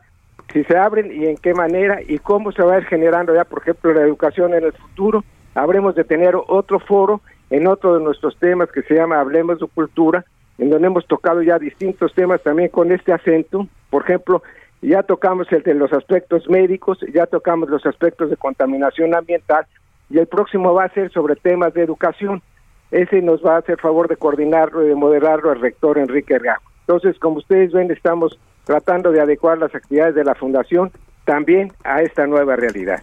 [0.52, 3.44] si se abren y en qué manera y cómo se va a ir generando ya,
[3.44, 5.24] por ejemplo, la educación en el futuro.
[5.54, 7.20] Habremos de tener otro foro
[7.50, 10.24] en otro de nuestros temas que se llama Hablemos de Cultura,
[10.58, 13.66] en donde hemos tocado ya distintos temas también con este acento.
[13.90, 14.42] Por ejemplo,
[14.82, 19.66] ya tocamos el de los aspectos médicos, ya tocamos los aspectos de contaminación ambiental
[20.08, 22.42] y el próximo va a ser sobre temas de educación.
[22.90, 26.62] Ese nos va a hacer favor de coordinarlo y de moderarlo el rector Enrique Ergajo.
[26.80, 30.90] Entonces, como ustedes ven, estamos tratando de adecuar las actividades de la Fundación
[31.24, 33.00] también a esta nueva realidad.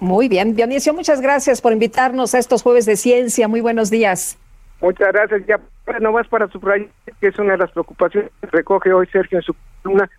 [0.00, 3.48] Muy bien, Dionisio, muchas gracias por invitarnos a estos jueves de ciencia.
[3.48, 4.38] Muy buenos días.
[4.80, 5.46] Muchas gracias.
[5.46, 5.60] Ya
[6.00, 6.88] nomás para subrayar
[7.20, 10.10] que es una de las preocupaciones que recoge hoy Sergio en su columna,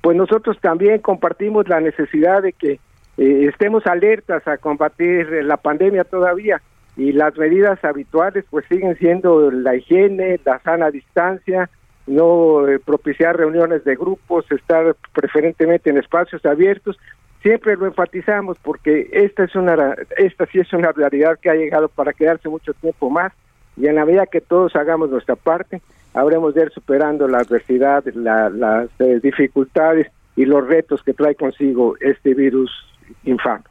[0.00, 2.72] pues nosotros también compartimos la necesidad de que
[3.18, 6.60] eh, estemos alertas a combatir la pandemia todavía
[6.96, 11.70] y las medidas habituales pues siguen siendo la higiene, la sana distancia,
[12.06, 16.98] no eh, propiciar reuniones de grupos, estar preferentemente en espacios abiertos.
[17.42, 21.88] Siempre lo enfatizamos porque esta es una esta sí es una realidad que ha llegado
[21.88, 23.32] para quedarse mucho tiempo más
[23.76, 25.80] y en la medida que todos hagamos nuestra parte,
[26.14, 31.96] habremos de ir superando la adversidad, las eh, dificultades y los retos que trae consigo
[32.00, 32.70] este virus
[33.24, 33.64] infame.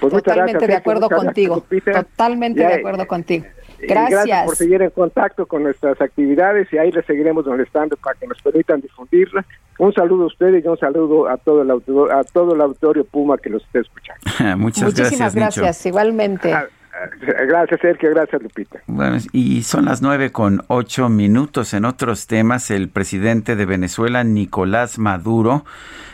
[0.00, 1.64] Pues Totalmente de acuerdo contigo.
[1.84, 3.46] Totalmente de acuerdo contigo.
[3.86, 4.46] Gracias.
[4.46, 8.40] por seguir en contacto con nuestras actividades y ahí les seguiremos molestando para que nos
[8.40, 9.44] permitan difundirla.
[9.78, 13.04] Un saludo a ustedes y un saludo a todo el auditorio, a todo el auditorio
[13.04, 14.20] Puma que los esté escuchando.
[14.58, 16.52] Muchas Muchísimas gracias, igualmente.
[16.52, 17.08] Ah, ah,
[17.48, 18.10] gracias, Sergio.
[18.10, 18.80] Gracias, Lupita.
[18.86, 21.74] Bueno, y son las nueve con ocho minutos.
[21.74, 25.64] En otros temas, el presidente de Venezuela, Nicolás Maduro,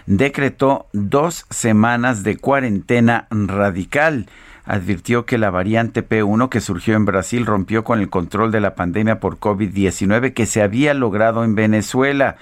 [0.06, 4.26] decretó dos semanas de cuarentena radical
[4.68, 8.74] advirtió que la variante P1 que surgió en Brasil rompió con el control de la
[8.74, 12.36] pandemia por COVID-19 que se había logrado en Venezuela.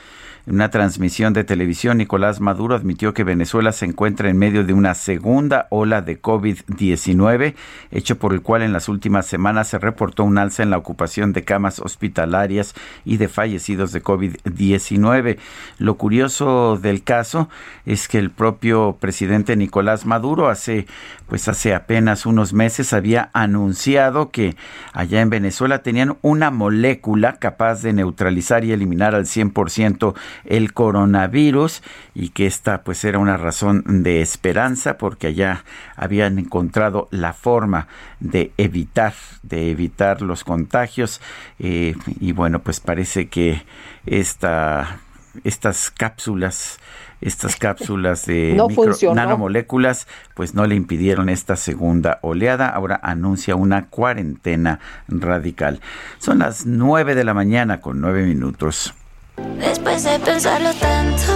[0.47, 4.75] En una transmisión de televisión, Nicolás Maduro admitió que Venezuela se encuentra en medio de
[4.75, 7.57] una segunda ola de COVID-19,
[7.91, 11.33] hecho por el cual en las últimas semanas se reportó un alza en la ocupación
[11.33, 15.39] de camas hospitalarias y de fallecidos de COVID-19.
[15.79, 17.49] Lo curioso del caso
[17.85, 20.87] es que el propio presidente Nicolás Maduro hace
[21.27, 24.55] pues hace apenas unos meses había anunciado que
[24.93, 30.15] allá en Venezuela tenían una molécula capaz de neutralizar y eliminar al 100%
[30.45, 31.83] el coronavirus
[32.15, 35.65] y que esta pues era una razón de esperanza porque allá
[35.97, 37.89] habían encontrado la forma
[38.21, 41.21] de evitar de evitar los contagios
[41.59, 43.63] eh, y bueno pues parece que
[44.07, 45.01] esta
[45.45, 46.79] estas cápsulas
[47.21, 48.57] estas cápsulas de
[49.15, 52.69] nanomoléculas pues no le impidieron esta segunda oleada.
[52.69, 55.81] Ahora anuncia una cuarentena radical.
[56.19, 58.95] Son las nueve de la mañana con nueve minutos.
[59.37, 61.33] Después de pensarlo tanto,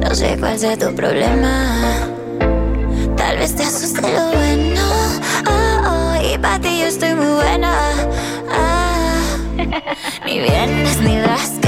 [0.00, 2.08] no sé cuál sea tu problema.
[3.16, 4.82] Tal vez te asuste lo bueno.
[5.48, 7.72] Oh, oh, y para yo estoy muy buena.
[8.50, 9.36] Ah,
[10.26, 11.62] ni vienes ni das.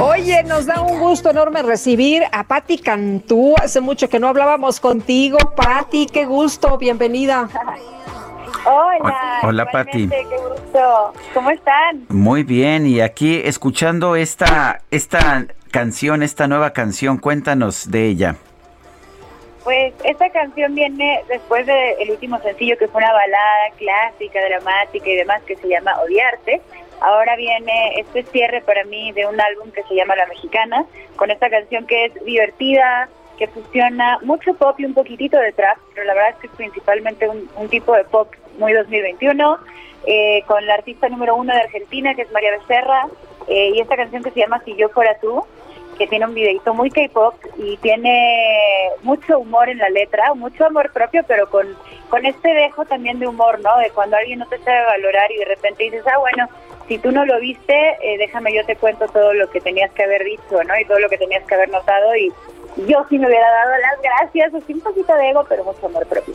[0.00, 3.54] Oye, nos da un gusto enorme recibir a Patti Cantú.
[3.62, 5.38] Hace mucho que no hablábamos contigo.
[5.56, 7.48] Patti, qué gusto, bienvenida.
[8.64, 9.40] Hola.
[9.42, 10.08] Hola, Pati.
[10.08, 11.12] Qué gusto.
[11.34, 12.06] ¿Cómo están?
[12.08, 18.36] Muy bien, y aquí escuchando esta, esta canción, esta nueva canción, cuéntanos de ella.
[19.64, 25.16] Pues esta canción viene después del último sencillo que fue una balada clásica, dramática y
[25.16, 26.60] demás que se llama Odiarte.
[27.00, 30.84] Ahora viene este cierre para mí de un álbum que se llama La Mexicana,
[31.16, 33.08] con esta canción que es divertida,
[33.42, 36.52] que fusiona mucho pop y un poquitito de trap, pero la verdad es que es
[36.52, 39.58] principalmente un, tipo de pop muy 2021,
[40.06, 43.08] eh, con la artista número uno de Argentina, que es María Becerra,
[43.48, 45.44] eh, y esta canción que se llama Si yo fuera tú,
[45.98, 50.92] que tiene un videito muy K-pop y tiene mucho humor en la letra, mucho amor
[50.92, 51.66] propio, pero con,
[52.08, 53.76] con este dejo también de humor, ¿no?
[53.78, 56.48] De cuando alguien no te sabe valorar y de repente dices, ah, bueno,
[56.86, 60.04] si tú no lo viste, eh, déjame yo te cuento todo lo que tenías que
[60.04, 60.78] haber dicho, ¿no?
[60.78, 62.32] Y todo lo que tenías que haber notado y
[62.76, 66.06] yo sí me hubiera dado las gracias, así un poquito de ego, pero mucho amor
[66.06, 66.34] propio.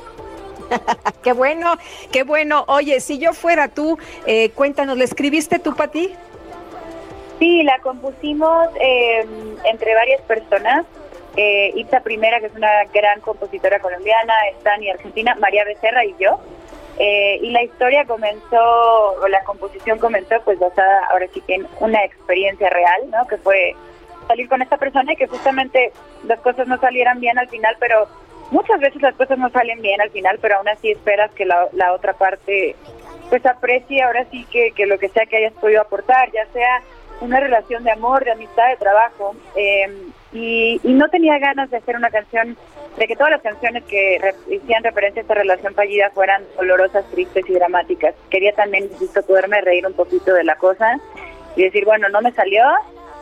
[1.23, 1.75] qué bueno,
[2.11, 2.65] qué bueno.
[2.67, 6.13] Oye, si yo fuera tú, eh, cuéntanos, ¿le escribiste tú para ti?
[7.39, 10.85] Sí, la compusimos em, entre varias personas.
[11.35, 16.39] Eh, Itza Primera, que es una gran compositora colombiana, Estani Argentina, María Becerra y yo.
[16.99, 18.57] Eh, y la historia comenzó,
[19.21, 23.27] o la composición comenzó, pues basada ahora sí que en una experiencia real, ¿no?
[23.27, 23.75] Que fue
[24.27, 25.91] salir con esta persona y que justamente
[26.25, 28.07] las cosas no salieran bien al final, pero
[28.51, 31.67] muchas veces las cosas no salen bien al final, pero aún así esperas que la,
[31.73, 32.75] la otra parte
[33.29, 36.81] pues aprecie ahora sí que, que lo que sea que hayas podido aportar, ya sea
[37.19, 39.35] una relación de amor, de amistad, de trabajo.
[39.55, 42.57] Em, y, no tenía ganas de hacer una canción,
[42.97, 47.45] de que todas las canciones que hicieran referencia a esta relación fallida fueran dolorosas, tristes
[47.47, 48.15] y dramáticas.
[48.29, 50.99] Quería también, insisto, poderme reír un poquito de la cosa
[51.55, 52.63] y decir, bueno, no me salió,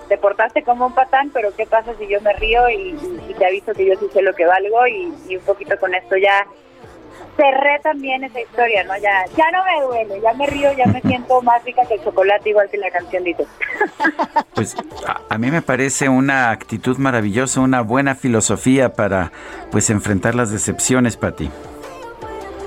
[0.07, 2.95] te portaste como un patán, pero ¿qué pasa si yo me río y,
[3.38, 6.15] te aviso que yo sí sé lo que valgo y, y un poquito con esto
[6.15, 6.45] ya
[7.36, 8.98] cerré también esa historia, ¿no?
[8.98, 12.03] Ya, ya no me duele, ya me río, ya me siento más rica que el
[12.03, 13.45] chocolate, igual que la canción dice.
[14.53, 14.73] Pues
[15.30, 19.34] a, mí me parece una actitud maravillosa, una buena filosofía para
[19.69, 21.52] pues enfrentar las decepciones, Pati.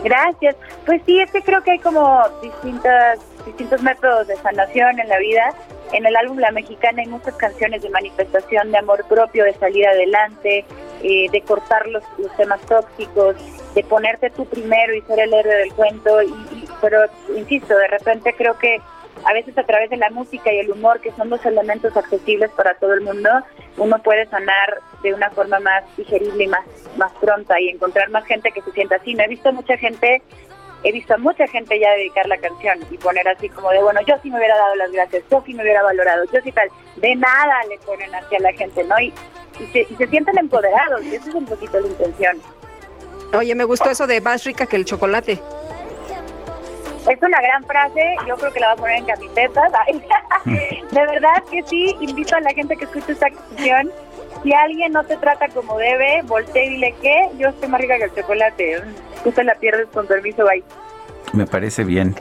[0.04, 0.54] Gracias.
[0.84, 5.18] Pues sí, es que creo que hay como distintas, distintos métodos de sanación en la
[5.18, 5.54] vida.
[5.92, 9.86] En el álbum La Mexicana hay muchas canciones de manifestación, de amor propio, de salir
[9.86, 10.64] adelante,
[11.02, 13.36] eh, de cortar los, los temas tóxicos
[13.74, 16.34] de ponerte tú primero y ser el héroe del cuento, y,
[16.80, 17.02] pero
[17.36, 18.80] insisto, de repente creo que
[19.24, 22.50] a veces a través de la música y el humor, que son dos elementos accesibles
[22.52, 23.30] para todo el mundo,
[23.76, 26.64] uno puede sanar de una forma más digerible y más,
[26.96, 29.14] más pronta y encontrar más gente que se sienta así.
[29.14, 30.22] No he visto mucha gente,
[30.84, 34.00] he visto a mucha gente ya dedicar la canción y poner así como de, bueno,
[34.06, 36.68] yo sí me hubiera dado las gracias, yo sí me hubiera valorado, yo sí tal.
[36.96, 38.98] De nada le ponen hacia la gente, ¿no?
[39.00, 39.12] Y,
[39.60, 42.40] y, se, y se sienten empoderados y esa es un poquito la intención.
[43.34, 45.40] Oye, me gustó eso de más rica que el chocolate.
[47.08, 49.72] Es una gran frase, yo creo que la voy a poner en camisetas.
[50.44, 53.90] de verdad que sí, invito a la gente que escuche esta canción.
[54.42, 57.98] Si alguien no te trata como debe, voltea y dile que yo estoy más rica
[57.98, 58.82] que el chocolate.
[59.24, 60.62] Tú te la pierdes con permiso, bye.
[61.32, 62.14] Me parece bien.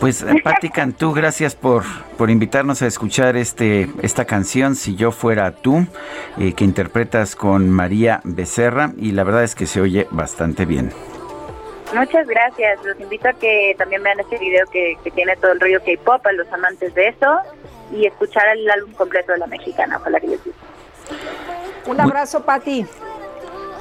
[0.00, 1.84] Pues eh, Patti Cantú, gracias por,
[2.18, 5.86] por invitarnos a escuchar este, esta canción, Si yo fuera tú,
[6.38, 10.92] eh, que interpretas con María Becerra y la verdad es que se oye bastante bien.
[11.94, 12.84] Muchas gracias.
[12.84, 16.32] Los invito a que también vean este video que, tiene todo el rollo K-pop a
[16.32, 17.38] los amantes de eso
[17.92, 19.96] y escuchar el álbum completo de la mexicana.
[19.96, 20.60] Ojalá que les guste.
[21.86, 22.84] Un abrazo, Patti.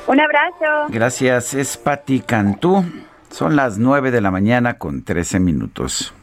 [0.08, 0.88] Un abrazo.
[0.90, 1.54] Gracias.
[1.54, 2.84] Es Patti Cantú.
[3.30, 6.14] Son las 9 de la mañana con 13 minutos.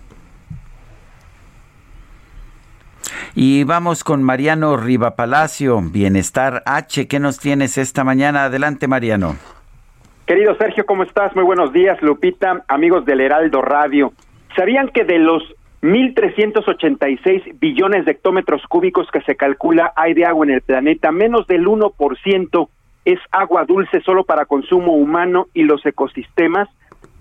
[3.34, 7.06] Y vamos con Mariano Riva Palacio, Bienestar H.
[7.06, 8.44] ¿Qué nos tienes esta mañana?
[8.44, 9.36] Adelante, Mariano.
[10.26, 11.36] Querido Sergio, ¿cómo estás?
[11.36, 14.12] Muy buenos días, Lupita, amigos del Heraldo Radio.
[14.56, 15.42] ¿Sabían que de los
[15.82, 21.46] 1.386 billones de hectómetros cúbicos que se calcula hay de agua en el planeta, menos
[21.46, 22.68] del 1%
[23.04, 26.68] es agua dulce solo para consumo humano y los ecosistemas?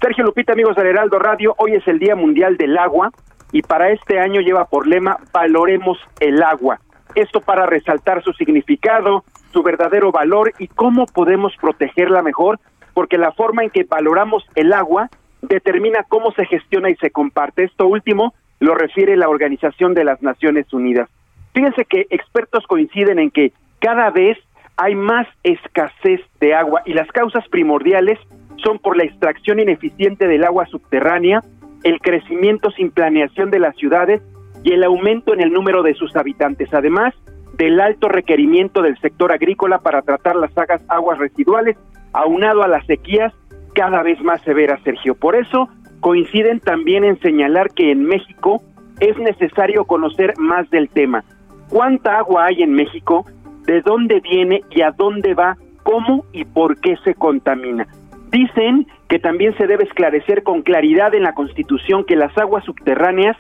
[0.02, 3.12] Sergio Lupita, amigos del Heraldo Radio, hoy es el Día Mundial del Agua
[3.52, 6.80] y para este año lleva por lema Valoremos el agua.
[7.14, 9.24] Esto para resaltar su significado,
[9.54, 12.60] su verdadero valor y cómo podemos protegerla mejor,
[12.94, 15.10] porque la forma en que valoramos el agua
[15.42, 17.64] determina cómo se gestiona y se comparte.
[17.64, 21.10] Esto último lo refiere la Organización de las Naciones Unidas.
[21.54, 24.38] Fíjense que expertos coinciden en que cada vez
[24.78, 28.20] hay más escasez de agua y las causas primordiales
[28.58, 31.42] son por la extracción ineficiente del agua subterránea,
[31.84, 34.22] el crecimiento sin planeación de las ciudades
[34.64, 37.14] y el aumento en el número de sus habitantes, además
[37.58, 40.52] del alto requerimiento del sector agrícola para tratar las
[40.90, 41.78] aguas residuales,
[42.12, 43.34] aunado a las sequías
[43.76, 45.16] cada vez más severas, Sergio.
[45.16, 45.70] Por eso
[46.00, 48.62] coinciden también en señalar que en México
[49.00, 51.24] es necesario conocer más del tema.
[51.70, 53.26] ¿Cuánta agua hay en México?
[53.66, 55.58] ¿De dónde viene y a dónde va?
[55.84, 57.88] ¿Cómo y por qué se contamina?
[58.32, 63.38] Dicen que también se debe esclarecer con claridad en la Constitución que las aguas subterráneas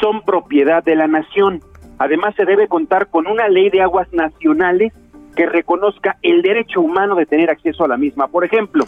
[0.00, 1.60] son propiedad de la nación.
[1.98, 4.92] Además, se debe contar con una ley de aguas nacionales
[5.34, 8.28] que reconozca el derecho humano de tener acceso a la misma.
[8.28, 8.84] Por ejemplo,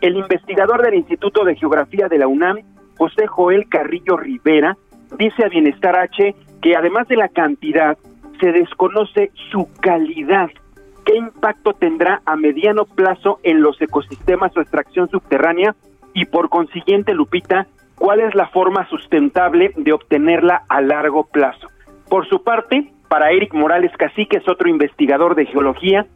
[0.00, 2.58] el investigador del Instituto de Geografía de la UNAM,
[2.98, 4.76] José Joel Carrillo Rivera,
[5.18, 7.96] dice a Bienestar H que además de la cantidad,
[8.40, 10.50] se desconoce su calidad
[11.06, 15.74] qué impacto tendrá a mediano plazo en los ecosistemas su extracción subterránea
[16.12, 21.68] y por consiguiente, Lupita, cuál es la forma sustentable de obtenerla a largo plazo.
[22.08, 26.06] Por su parte, para Eric Morales Cacique, es otro investigador de geología,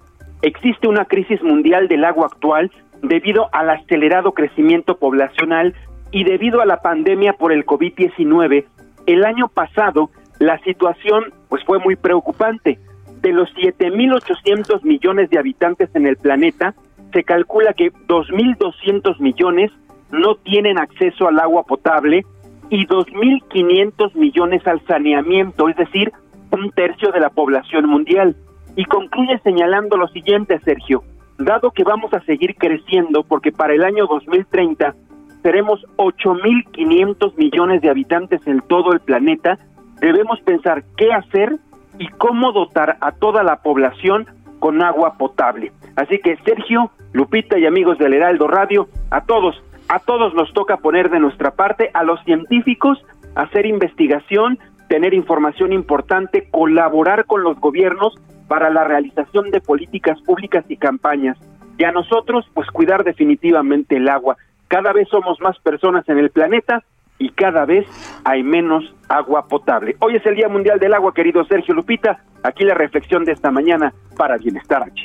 [0.42, 2.70] existe una crisis mundial del agua actual
[3.02, 5.74] debido al acelerado crecimiento poblacional
[6.10, 8.64] y debido a la pandemia por el COVID-19.
[9.06, 10.10] El año pasado
[10.40, 12.78] la situación pues fue muy preocupante
[13.20, 16.74] de los 7.800 millones de habitantes en el planeta,
[17.12, 19.70] se calcula que 2.200 millones
[20.10, 22.24] no tienen acceso al agua potable
[22.70, 26.12] y 2.500 millones al saneamiento, es decir,
[26.52, 28.36] un tercio de la población mundial.
[28.76, 31.02] Y concluye señalando lo siguiente, Sergio,
[31.38, 34.94] dado que vamos a seguir creciendo, porque para el año 2030
[35.42, 39.58] seremos 8.500 millones de habitantes en todo el planeta,
[40.00, 41.56] debemos pensar qué hacer
[41.98, 44.26] y cómo dotar a toda la población
[44.58, 45.72] con agua potable.
[45.96, 50.76] Así que Sergio, Lupita y amigos del Heraldo Radio, a todos, a todos nos toca
[50.76, 53.02] poner de nuestra parte, a los científicos,
[53.34, 54.58] hacer investigación,
[54.90, 58.12] tener información importante, colaborar con los gobiernos
[58.48, 61.38] para la realización de políticas públicas y campañas.
[61.78, 64.36] Y a nosotros, pues cuidar definitivamente el agua.
[64.66, 66.82] Cada vez somos más personas en el planeta
[67.18, 67.86] y cada vez
[68.24, 69.94] hay menos agua potable.
[70.00, 72.24] Hoy es el Día Mundial del Agua, querido Sergio Lupita.
[72.42, 75.04] Aquí la reflexión de esta mañana para Bienestar H.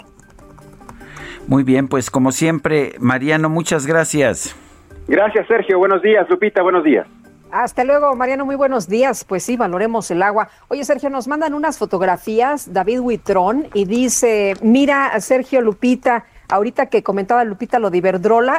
[1.48, 4.60] Muy bien, pues como siempre, Mariano, muchas gracias.
[5.07, 5.78] Gracias, Sergio.
[5.78, 6.64] Buenos días, Lupita.
[6.64, 7.06] Buenos días.
[7.51, 8.45] Hasta luego, Mariano.
[8.45, 9.23] Muy buenos días.
[9.23, 10.49] Pues sí, valoremos el agua.
[10.67, 17.03] Oye, Sergio, nos mandan unas fotografías, David Huitrón, y dice, mira, Sergio Lupita, Ahorita que
[17.03, 18.01] comentaba Lupita lo de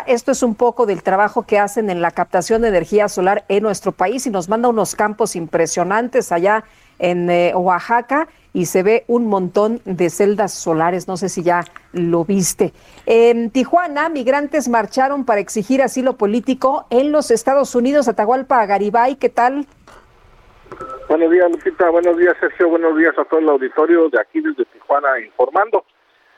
[0.07, 3.63] esto es un poco del trabajo que hacen en la captación de energía solar en
[3.63, 6.65] nuestro país y nos manda unos campos impresionantes allá
[6.99, 11.07] en eh, Oaxaca y se ve un montón de celdas solares.
[11.07, 12.73] No sé si ya lo viste.
[13.05, 18.09] En Tijuana, migrantes marcharon para exigir asilo político en los Estados Unidos.
[18.09, 19.67] Atahualpa Garibay, ¿qué tal?
[21.09, 21.91] Buenos días, Lupita.
[21.91, 22.69] Buenos días, Sergio.
[22.69, 25.85] Buenos días a todo el auditorio de aquí desde Tijuana informando.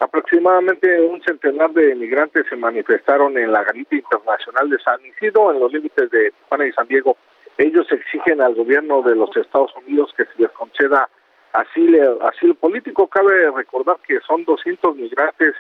[0.00, 5.58] Aproximadamente un centenar de migrantes se manifestaron en la garita internacional de San Isidro, en
[5.58, 7.16] los límites de Tijuana y San Diego.
[7.56, 11.08] Ellos exigen al gobierno de los Estados Unidos que se les conceda
[11.52, 13.08] asilo, asilo político.
[13.08, 15.54] Cabe recordar que son 200 migrantes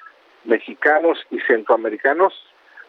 [0.44, 2.32] mexicanos y centroamericanos.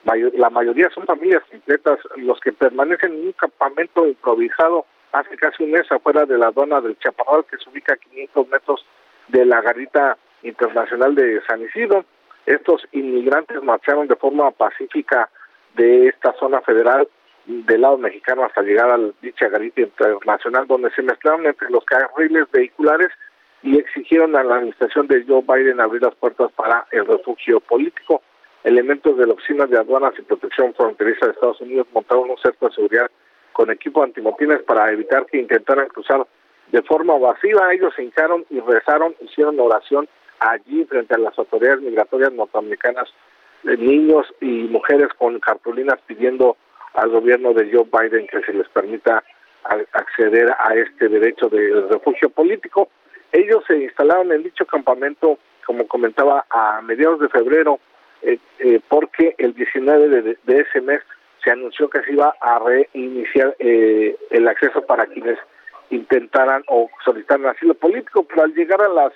[0.04, 5.72] La mayoría son familias completas, los que permanecen en un campamento improvisado hace casi un
[5.72, 8.86] mes afuera de la aduana del Chaparral, que se ubica a 500 metros
[9.30, 12.06] de la garita Internacional de San Isidro.
[12.46, 15.30] Estos inmigrantes marcharon de forma pacífica
[15.76, 17.08] de esta zona federal
[17.46, 22.46] del lado mexicano hasta llegar a dicha garita internacional donde se mezclaron entre los carriles
[22.52, 23.10] vehiculares
[23.64, 28.22] y exigieron a la administración de Joe Biden abrir las puertas para el refugio político.
[28.64, 32.68] Elementos de la Oficina de Aduanas y Protección Fronteriza de Estados Unidos montaron un cerco
[32.68, 33.10] de seguridad
[33.54, 36.26] con equipo antimotines para evitar que intentaran cruzar
[36.72, 37.58] de forma vacía.
[37.72, 40.08] Ellos se hincaron y rezaron, hicieron oración
[40.40, 43.10] allí frente a las autoridades migratorias norteamericanas,
[43.64, 46.58] de niños y mujeres con cartulinas pidiendo
[46.94, 49.24] al gobierno de Joe Biden que se les permita
[49.92, 52.90] acceder a este derecho de refugio político.
[53.32, 57.80] Ellos se instalaron en dicho campamento, como comentaba, a mediados de febrero,
[58.22, 61.02] eh, eh, porque el 19 de, de, ese mes
[61.44, 65.38] se anunció que se iba a reiniciar eh, el acceso para quienes
[65.90, 69.14] intentaran o solicitaran asilo político, pero al llegar a las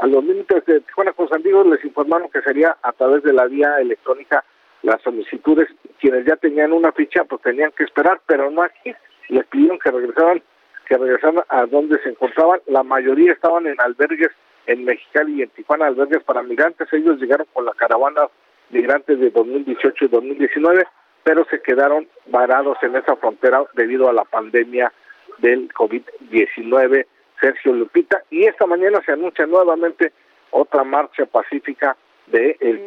[0.00, 3.34] a los límites de Tijuana con San Diego les informaron que sería a través de
[3.34, 4.42] la vía electrónica
[4.82, 5.68] las solicitudes.
[6.00, 8.94] Quienes ya tenían una ficha, pues tenían que esperar, pero no aquí.
[9.28, 10.42] Les pidieron que regresaran,
[10.88, 12.60] que regresaran a donde se encontraban.
[12.66, 14.30] La mayoría estaban en albergues
[14.66, 16.90] en Mexicali y en Tijuana, albergues para migrantes.
[16.92, 18.22] Ellos llegaron con la caravana
[18.70, 20.86] migrantes de 2018 y 2019,
[21.24, 24.90] pero se quedaron varados en esa frontera debido a la pandemia
[25.38, 27.04] del COVID-19
[27.40, 30.12] Sergio Lupita, y esta mañana se anuncia nuevamente
[30.50, 31.96] otra marcha pacífica
[32.26, 32.86] de el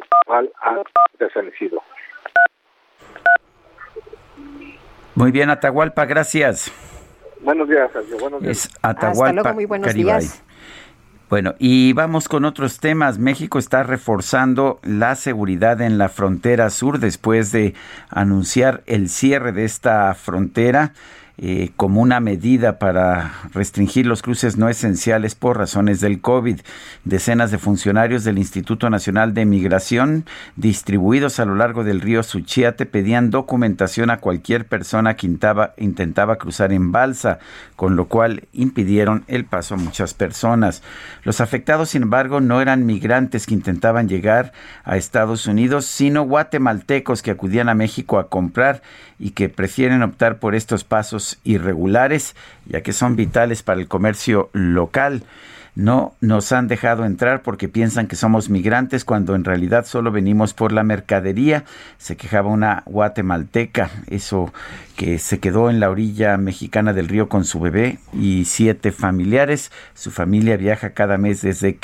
[1.19, 1.81] de San Isidro.
[5.15, 6.71] Muy bien, Atahualpa, gracias.
[7.41, 8.17] Buenos días, Sergio.
[8.17, 8.65] Buenos días.
[8.65, 10.43] Es Atahualpa muy buenos días.
[11.29, 13.17] Bueno, y vamos con otros temas.
[13.17, 17.73] México está reforzando la seguridad en la frontera sur después de
[18.09, 20.93] anunciar el cierre de esta frontera.
[21.77, 26.59] Como una medida para restringir los cruces no esenciales por razones del COVID.
[27.05, 32.85] Decenas de funcionarios del Instituto Nacional de Migración distribuidos a lo largo del río Suchiate
[32.85, 37.39] pedían documentación a cualquier persona que intentaba cruzar en balsa,
[37.75, 40.83] con lo cual impidieron el paso a muchas personas.
[41.23, 44.53] Los afectados, sin embargo, no eran migrantes que intentaban llegar
[44.83, 48.83] a Estados Unidos, sino guatemaltecos que acudían a México a comprar
[49.17, 52.35] y que prefieren optar por estos pasos irregulares,
[52.65, 55.23] ya que son vitales para el comercio local
[55.75, 60.53] no nos han dejado entrar porque piensan que somos migrantes cuando en realidad solo venimos
[60.53, 61.65] por la mercadería.
[61.97, 64.53] Se quejaba una guatemalteca, eso
[64.95, 69.71] que se quedó en la orilla mexicana del río con su bebé y siete familiares.
[69.95, 71.79] Su familia viaja cada mes desde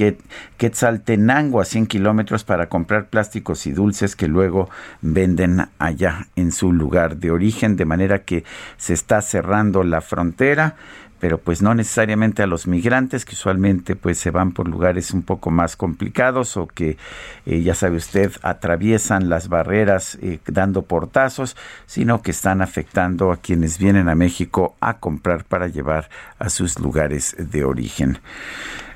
[0.57, 4.69] Quetzaltenango a 100 kilómetros para comprar plásticos y dulces que luego
[5.01, 8.43] venden allá en su lugar de origen, de manera que
[8.77, 10.75] se está cerrando la frontera
[11.19, 15.21] pero pues no necesariamente a los migrantes que usualmente pues se van por lugares un
[15.21, 16.97] poco más complicados o que
[17.45, 21.55] eh, ya sabe usted atraviesan las barreras eh, dando portazos,
[21.85, 26.09] sino que están afectando a quienes vienen a México a comprar para llevar
[26.39, 28.19] a sus lugares de origen.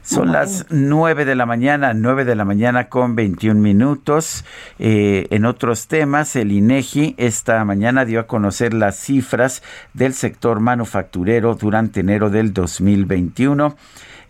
[0.03, 4.43] Son las nueve de la mañana, nueve de la mañana con 21 minutos.
[4.77, 9.63] Eh, en otros temas, el INEGI esta mañana dio a conocer las cifras
[9.93, 13.77] del sector manufacturero durante enero del 2021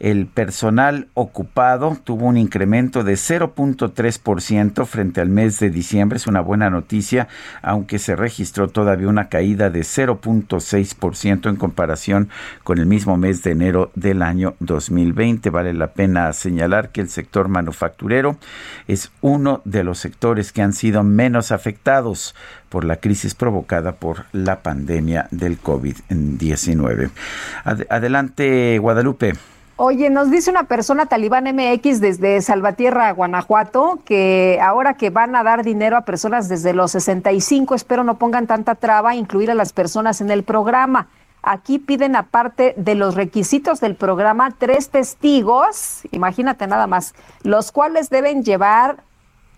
[0.04, 6.18] el personal ocupado tuvo un incremento de 0.3% frente al mes de diciembre.
[6.18, 7.30] Es una buena noticia,
[7.62, 12.28] aunque se registró todavía una caída de 0.6% en comparación
[12.66, 15.50] con el mismo mes de enero del año 2020.
[15.50, 18.36] Vale la pena señalar que el sector manufacturero
[18.90, 22.36] es uno de los sectores que han sido menos afectados
[22.68, 27.10] por la crisis provocada por la pandemia del COVID-19.
[27.64, 29.53] adelante, Guadalupe.
[29.86, 35.44] Oye, nos dice una persona talibán MX desde Salvatierra, Guanajuato, que ahora que van a
[35.44, 39.74] dar dinero a personas desde los 65, espero no pongan tanta traba, incluir a las
[39.74, 41.10] personas en el programa.
[41.42, 48.10] Aquí piden, aparte de los requisitos del programa, tres testigos, imagínate nada más, los cuales
[48.10, 49.04] deben llevar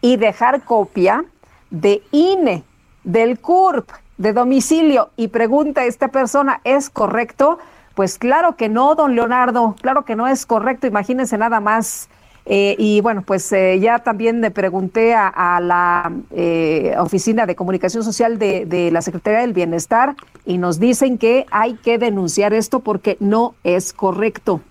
[0.02, 1.24] y dejar copia
[1.70, 2.64] de INE,
[3.04, 5.12] del CURP, de domicilio.
[5.18, 7.60] Y pregunta esta persona, ¿es correcto?
[7.96, 12.10] Pues claro que no, don Leonardo, claro que no es correcto, imagínense nada más.
[12.48, 18.04] Eh, y bueno, pues eh, ya también le pregunté a, la eh, Oficina de Comunicación
[18.04, 20.16] Social de, de la Secretaría del Bienestar
[20.46, 24.62] y nos dicen que hay que denunciar esto porque no es correcto.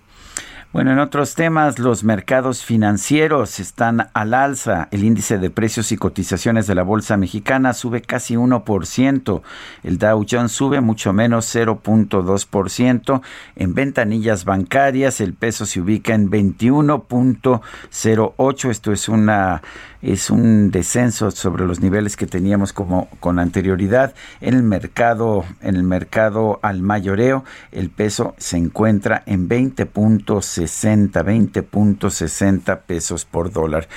[0.75, 4.89] Bueno, en otros temas, los mercados financieros están al alza.
[4.91, 9.41] El índice de precios y cotizaciones de la Bolsa Mexicana sube casi 1%.
[9.83, 13.21] El Dow Jones sube mucho menos 0.2%.
[13.55, 18.69] En ventanillas bancarias, el peso se ubica en 21.08.
[18.69, 19.61] Esto es una
[20.05, 24.13] es un descenso sobre los niveles que teníamos como con anterioridad.
[24.39, 32.79] En el mercado en el mercado al mayoreo el peso se encuentra en 20.60 20.60
[32.81, 33.87] pesos por dólar.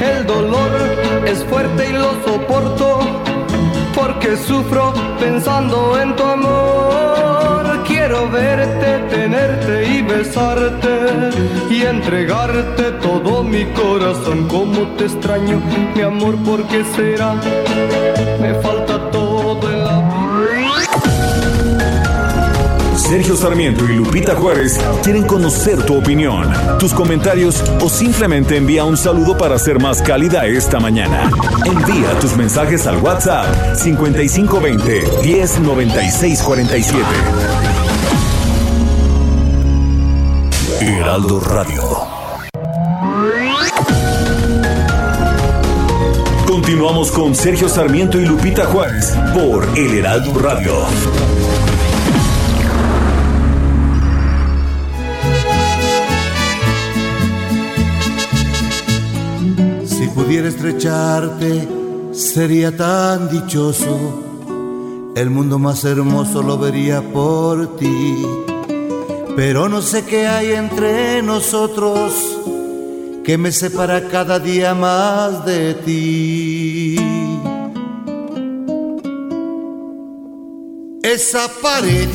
[0.00, 0.70] El dolor
[1.26, 3.22] es fuerte y lo soporto
[3.94, 7.16] porque sufro pensando en tu amor
[7.86, 9.85] Quiero verte, tenerte y
[10.16, 11.30] besarte
[11.70, 14.48] y entregarte todo mi corazón.
[14.48, 15.60] Como te extraño,
[15.94, 17.34] mi amor, ¿por qué será?
[18.40, 19.96] Me falta todo en la.
[22.96, 28.96] Sergio Sarmiento y Lupita Juárez quieren conocer tu opinión, tus comentarios o simplemente envía un
[28.96, 31.30] saludo para ser más cálida esta mañana.
[31.64, 37.55] Envía tus mensajes al WhatsApp 5520 109647.
[40.80, 41.82] Heraldo Radio.
[46.46, 50.74] Continuamos con Sergio Sarmiento y Lupita Juárez por El Heraldo Radio.
[59.86, 61.66] Si pudiera estrecharte,
[62.12, 64.24] sería tan dichoso.
[65.14, 68.26] El mundo más hermoso lo vería por ti
[69.36, 72.10] pero no sé qué hay entre nosotros
[73.22, 76.96] que me separa cada día más de ti.
[81.02, 82.08] Esa pared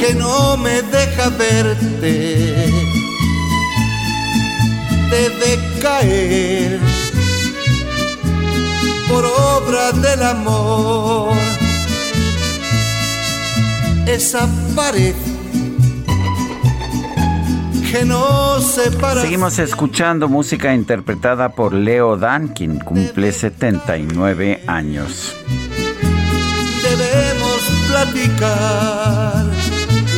[0.00, 2.36] que no me deja verte
[5.08, 6.80] debe caer
[9.08, 11.61] por obra del amor
[14.06, 15.14] esa pared
[17.90, 19.20] que nos separa.
[19.20, 25.34] Seguimos escuchando música interpretada por Leo Dan, quien cumple 79 años.
[26.82, 29.46] Debemos platicar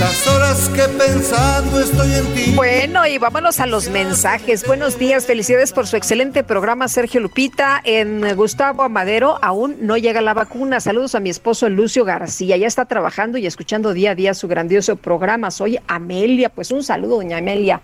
[0.05, 2.53] las horas que pensando estoy en ti.
[2.55, 4.67] Bueno, y vámonos a los mensajes.
[4.67, 7.81] Buenos días, felicidades por su excelente programa, Sergio Lupita.
[7.85, 10.81] En Gustavo Amadero aún no llega la vacuna.
[10.81, 12.59] Saludos a mi esposo Lucio García.
[12.59, 15.51] Ya está trabajando y escuchando día a día su grandioso programa.
[15.51, 16.51] Soy Amelia.
[16.51, 17.81] Pues un saludo, doña Amelia.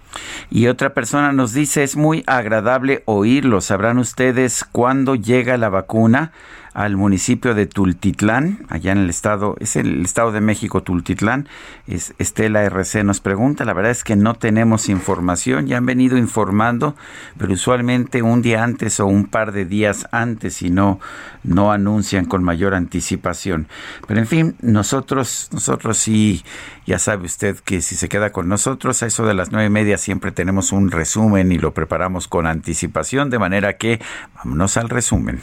[0.50, 3.62] Y otra persona nos dice, es muy agradable oírlo.
[3.62, 6.32] ¿Sabrán ustedes cuándo llega la vacuna?
[6.72, 11.48] Al municipio de Tultitlán, allá en el estado, es el estado de México, Tultitlán.
[11.86, 16.16] Es, Estela RC nos pregunta, la verdad es que no tenemos información, ya han venido
[16.16, 16.94] informando,
[17.38, 21.00] pero usualmente un día antes o un par de días antes y no,
[21.42, 23.66] no anuncian con mayor anticipación.
[24.06, 26.44] Pero en fin, nosotros, nosotros sí,
[26.86, 29.70] ya sabe usted que si se queda con nosotros a eso de las nueve y
[29.70, 34.00] media siempre tenemos un resumen y lo preparamos con anticipación, de manera que
[34.36, 35.40] vámonos al resumen.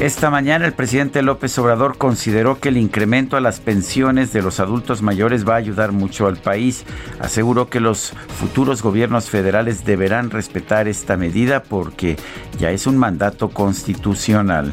[0.00, 4.58] Esta mañana el presidente López Obrador consideró que el incremento a las pensiones de los
[4.58, 6.86] adultos mayores va a ayudar mucho al país.
[7.20, 12.16] Aseguró que los futuros gobiernos federales deberán respetar esta medida porque
[12.58, 14.72] ya es un mandato constitucional.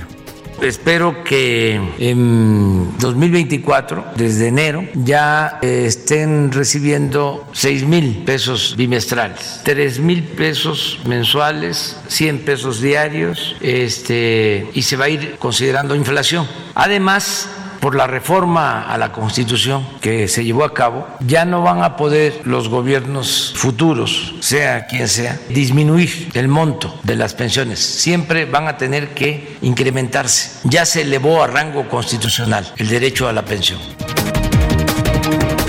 [0.61, 9.99] Espero que en 2024, desde enero, ya eh, estén recibiendo 6 mil pesos bimestrales, 3
[9.99, 16.47] mil pesos mensuales, 100 pesos diarios, este, y se va a ir considerando inflación.
[16.73, 21.83] Además, por la reforma a la Constitución que se llevó a cabo, ya no van
[21.83, 27.79] a poder los gobiernos futuros, sea quien sea, disminuir el monto de las pensiones.
[27.79, 30.59] Siempre van a tener que incrementarse.
[30.63, 33.79] Ya se elevó a rango constitucional el derecho a la pensión.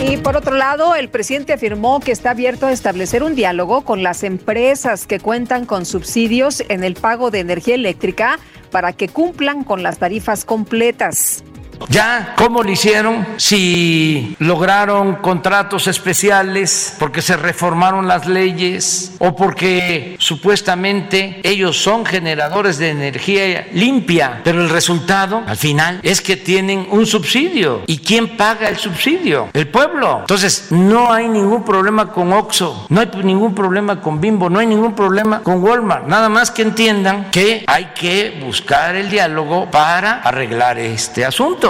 [0.01, 4.03] Y por otro lado, el presidente afirmó que está abierto a establecer un diálogo con
[4.03, 8.39] las empresas que cuentan con subsidios en el pago de energía eléctrica
[8.71, 11.43] para que cumplan con las tarifas completas.
[11.89, 13.27] Ya, ¿cómo lo hicieron?
[13.37, 22.79] Si lograron contratos especiales porque se reformaron las leyes o porque supuestamente ellos son generadores
[22.79, 27.83] de energía limpia, pero el resultado al final es que tienen un subsidio.
[27.87, 29.49] ¿Y quién paga el subsidio?
[29.53, 30.19] El pueblo.
[30.21, 34.67] Entonces, no hay ningún problema con Oxxo, no hay ningún problema con Bimbo, no hay
[34.67, 36.07] ningún problema con Walmart.
[36.07, 41.68] Nada más que entiendan que hay que buscar el diálogo para arreglar este asunto.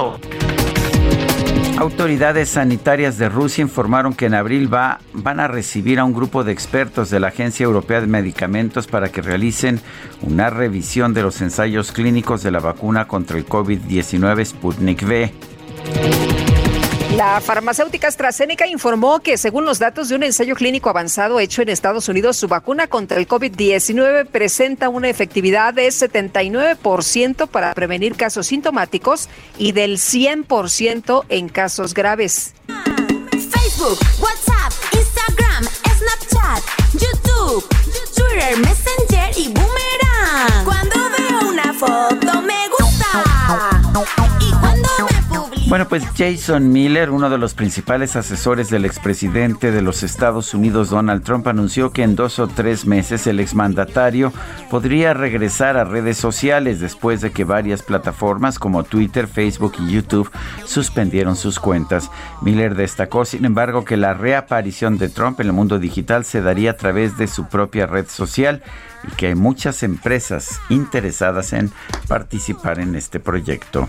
[1.78, 6.42] Autoridades sanitarias de Rusia informaron que en abril va, van a recibir a un grupo
[6.42, 9.80] de expertos de la Agencia Europea de Medicamentos para que realicen
[10.22, 15.32] una revisión de los ensayos clínicos de la vacuna contra el COVID-19 Sputnik V.
[17.18, 21.68] La farmacéutica AstraZeneca informó que según los datos de un ensayo clínico avanzado hecho en
[21.68, 28.46] Estados Unidos, su vacuna contra el COVID-19 presenta una efectividad de 79% para prevenir casos
[28.46, 29.28] sintomáticos
[29.58, 32.54] y del 100% en casos graves.
[33.32, 35.64] Facebook, WhatsApp, Instagram,
[35.98, 36.62] Snapchat,
[36.92, 37.68] YouTube,
[38.14, 40.64] Twitter, Messenger y Boomerang.
[40.64, 43.78] Cuando veo una foto me gusta.
[45.68, 50.88] Bueno, pues Jason Miller, uno de los principales asesores del expresidente de los Estados Unidos,
[50.88, 54.32] Donald Trump, anunció que en dos o tres meses el exmandatario
[54.70, 60.30] podría regresar a redes sociales después de que varias plataformas como Twitter, Facebook y YouTube
[60.64, 62.10] suspendieron sus cuentas.
[62.40, 66.70] Miller destacó, sin embargo, que la reaparición de Trump en el mundo digital se daría
[66.70, 68.62] a través de su propia red social
[69.06, 71.70] y que hay muchas empresas interesadas en
[72.08, 73.86] participar en este proyecto.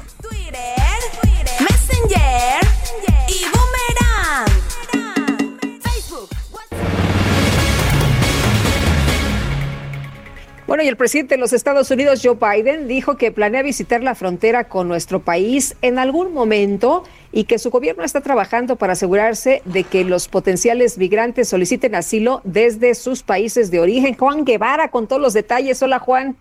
[10.69, 14.13] Bueno, y el presidente de los Estados Unidos, Joe Biden, dijo que planea visitar la
[14.13, 19.63] frontera con nuestro país en algún momento y que su gobierno está trabajando para asegurarse
[19.65, 24.13] de que los potenciales migrantes soliciten asilo desde sus países de origen.
[24.13, 25.81] Juan Guevara, con todos los detalles.
[25.81, 26.35] Hola, Juan.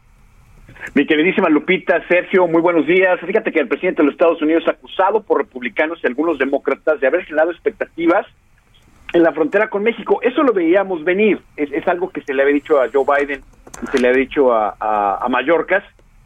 [0.92, 3.18] Mi queridísima Lupita, Sergio, muy buenos días.
[3.26, 7.06] Fíjate que el presidente de los Estados Unidos, acusado por republicanos y algunos demócratas de
[7.06, 8.26] haber generado expectativas
[9.12, 11.40] en la frontera con México, eso lo veíamos venir.
[11.56, 13.42] Es, es algo que se le había dicho a Joe Biden
[13.82, 15.84] y se le ha dicho a, a, Mallorcas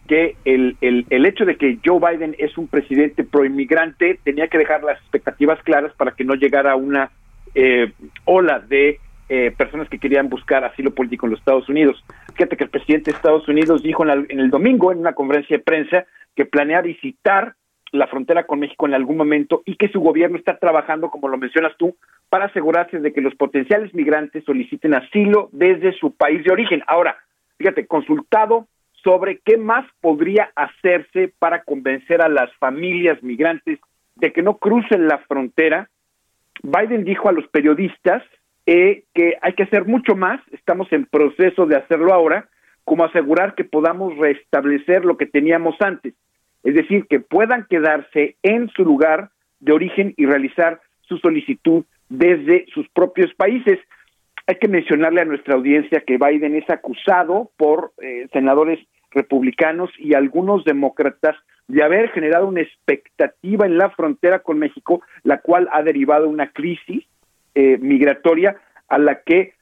[0.09, 4.59] que el, el, el, hecho de que Joe Biden es un presidente proinmigrante tenía que
[4.59, 7.11] dejar las expectativas claras para que no llegara una
[7.55, 7.93] eh,
[8.25, 8.99] ola de
[9.29, 12.03] eh, personas que querían buscar asilo político en los Estados Unidos.
[12.35, 15.63] Fíjate que el presidente de Estados Unidos dijo en el domingo en una conferencia de
[15.63, 16.05] prensa
[16.35, 17.55] que planea visitar
[17.93, 21.37] la frontera con México en algún momento y que su gobierno está trabajando, como lo
[21.37, 21.95] mencionas tú,
[22.31, 26.83] para asegurarse de que los potenciales migrantes soliciten asilo desde su país de origen.
[26.87, 27.19] Ahora,
[27.59, 28.67] fíjate, consultado
[29.05, 33.79] sobre qué más podría hacerse para convencer a las familias migrantes
[34.17, 35.91] de que no crucen la frontera,
[36.63, 38.23] Biden dijo a los periodistas
[38.67, 42.49] eh, que hay que hacer mucho más, estamos en proceso de hacerlo ahora,
[42.85, 46.15] como asegurar que podamos restablecer lo que teníamos antes,
[46.63, 49.31] es decir, que puedan quedarse en su lugar
[49.61, 53.79] de origen y realizar su solicitud desde sus propios países.
[54.47, 58.79] Hay que mencionarle a nuestra audiencia que Biden es acusado por eh, senadores
[59.11, 61.37] republicanos y algunos demócratas
[61.69, 66.51] de haber generado una expectativa en la frontera con México, la cual ha derivado una
[66.51, 67.05] crisis
[67.55, 68.57] eh, migratoria
[68.89, 69.55] a la que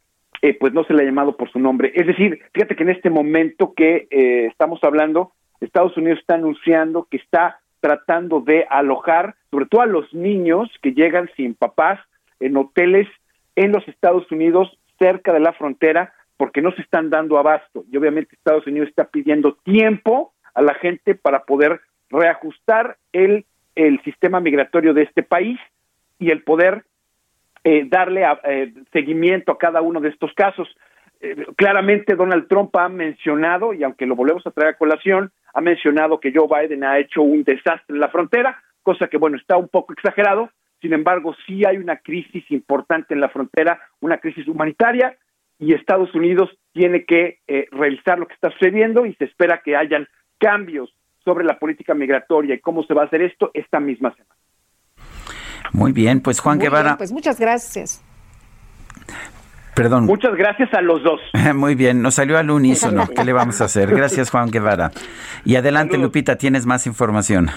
[0.43, 1.93] eh, pues no se le ha llamado por su nombre.
[1.94, 7.06] Es decir, fíjate que en este momento que eh, estamos hablando, Estados Unidos está anunciando
[7.10, 12.00] que está tratando de alojar, sobre todo a los niños que llegan sin papás,
[12.40, 13.08] en hoteles
[13.56, 17.84] en los Estados Unidos cerca de la frontera, porque no se están dando abasto.
[17.90, 24.02] Y obviamente Estados Unidos está pidiendo tiempo a la gente para poder reajustar el, el
[24.02, 25.58] sistema migratorio de este país
[26.18, 26.84] y el poder
[27.64, 30.68] eh, darle eh, seguimiento a cada uno de estos casos.
[31.20, 35.60] Eh, claramente Donald Trump ha mencionado, y aunque lo volvemos a traer a colación, ha
[35.60, 39.56] mencionado que Joe Biden ha hecho un desastre en la frontera, cosa que, bueno, está
[39.56, 40.51] un poco exagerado.
[40.81, 45.16] Sin embargo, sí hay una crisis importante en la frontera, una crisis humanitaria,
[45.59, 47.40] y Estados Unidos tiene que
[47.70, 50.06] revisar lo que está sucediendo y se espera que hayan
[50.39, 54.35] cambios sobre la política migratoria y cómo se va a hacer esto esta misma semana.
[55.72, 56.97] Muy bien, pues Juan Guevara.
[56.97, 58.02] pues muchas gracias.
[59.74, 60.06] Perdón.
[60.06, 61.20] Muchas gracias a los dos.
[61.55, 63.09] Muy bien, nos salió al unísono.
[63.09, 63.94] ¿Qué le vamos a hacer?
[63.94, 64.92] Gracias, Juan Guevara.
[65.44, 67.51] Y adelante, Lupita, tienes más información.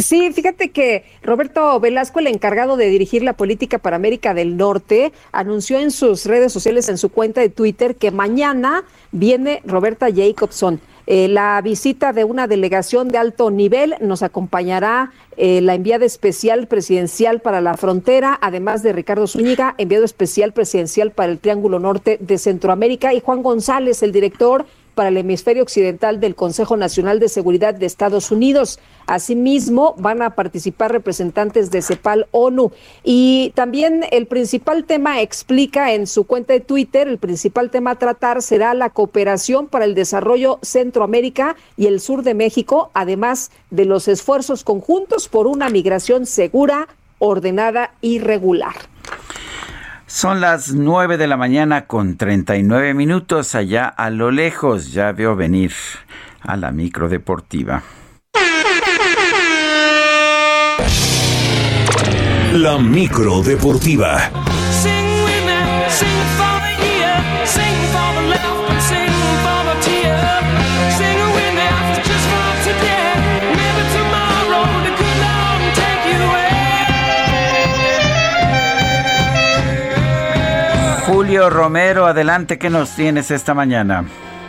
[0.00, 5.12] Sí, fíjate que Roberto Velasco, el encargado de dirigir la política para América del Norte,
[5.30, 10.80] anunció en sus redes sociales, en su cuenta de Twitter, que mañana viene Roberta Jacobson.
[11.12, 16.68] Eh, la visita de una delegación de alto nivel nos acompañará eh, la enviada especial
[16.68, 22.18] presidencial para la frontera, además de Ricardo Zúñiga, enviado especial presidencial para el Triángulo Norte
[22.20, 27.28] de Centroamérica, y Juan González, el director para el hemisferio occidental del Consejo Nacional de
[27.28, 28.78] Seguridad de Estados Unidos.
[29.06, 32.72] Asimismo, van a participar representantes de CEPAL ONU.
[33.02, 37.98] Y también el principal tema explica en su cuenta de Twitter, el principal tema a
[37.98, 43.84] tratar será la cooperación para el desarrollo Centroamérica y el sur de México, además de
[43.84, 46.88] los esfuerzos conjuntos por una migración segura,
[47.18, 48.74] ordenada y regular.
[50.12, 54.92] Son las 9 de la mañana con 39 minutos allá a lo lejos.
[54.92, 55.72] Ya veo venir
[56.40, 57.84] a la micro deportiva.
[62.52, 64.32] La micro deportiva.
[81.12, 84.04] Julio Romero, adelante, ¿qué nos tienes esta mañana?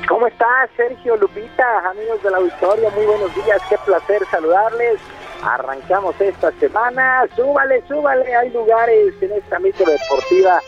[0.08, 1.90] ¿Cómo estás, Sergio Lupita?
[1.90, 5.00] Amigos de la auditorio, muy buenos días, qué placer saludarles.
[5.42, 10.60] Arrancamos esta semana, súbale, súbale, hay lugares en esta micro deportiva.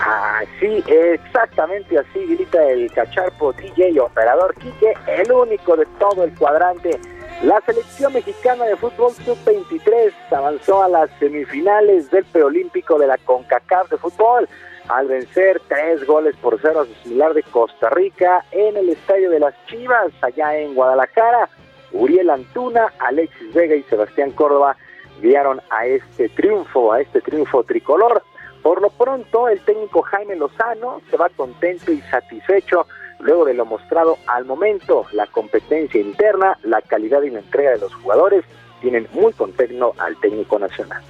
[0.00, 6.98] Así, exactamente así grita el cacharpo DJ operador Quique, el único de todo el cuadrante.
[7.42, 13.90] La selección mexicana de fútbol sub-23 avanzó a las semifinales del preolímpico de la CONCACAF
[13.90, 14.48] de fútbol
[14.88, 19.28] al vencer tres goles por cero a su similar de Costa Rica en el Estadio
[19.28, 21.48] de las Chivas, allá en Guadalajara.
[21.90, 24.76] Uriel Antuna, Alexis Vega y Sebastián Córdoba
[25.20, 28.22] guiaron a este triunfo, a este triunfo tricolor.
[28.62, 32.86] Por lo pronto, el técnico Jaime Lozano se va contento y satisfecho
[33.22, 35.06] luego de lo mostrado al momento.
[35.12, 38.44] La competencia interna, la calidad y la entrega de los jugadores
[38.80, 41.02] tienen muy contento al técnico nacional.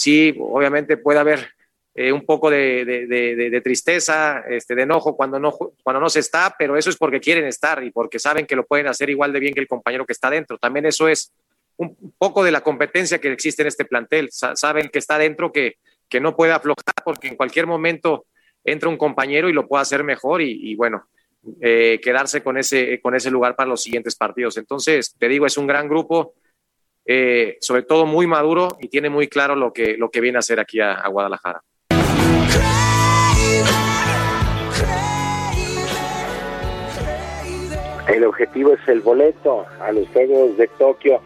[0.00, 1.50] sí, obviamente puede haber
[1.94, 5.52] eh, un poco de, tristeza, este, de enojo cuando no,
[5.82, 8.64] cuando no se está, pero eso es porque quieren estar y porque saben que lo
[8.64, 10.56] pueden hacer igual de bien que el compañero que está dentro.
[10.56, 11.32] También eso es
[11.76, 14.28] un poco de la competencia que existe en este plantel.
[14.30, 15.78] saben que está dentro, que,
[16.08, 18.26] que no puede aflojar porque en cualquier momento
[18.62, 21.08] entra un compañero y lo puede hacer mejor y, bueno,
[21.60, 24.58] eh, quedarse con ese, con ese lugar para los siguientes partidos.
[24.58, 26.34] Entonces, te digo, es un gran grupo
[27.04, 30.40] eh, sobre todo muy maduro y tiene muy claro lo que, lo que viene a
[30.40, 31.62] hacer aquí a Guadalajara.
[38.10, 41.20] El objetivo es el boleto a los Juegos de Tokio.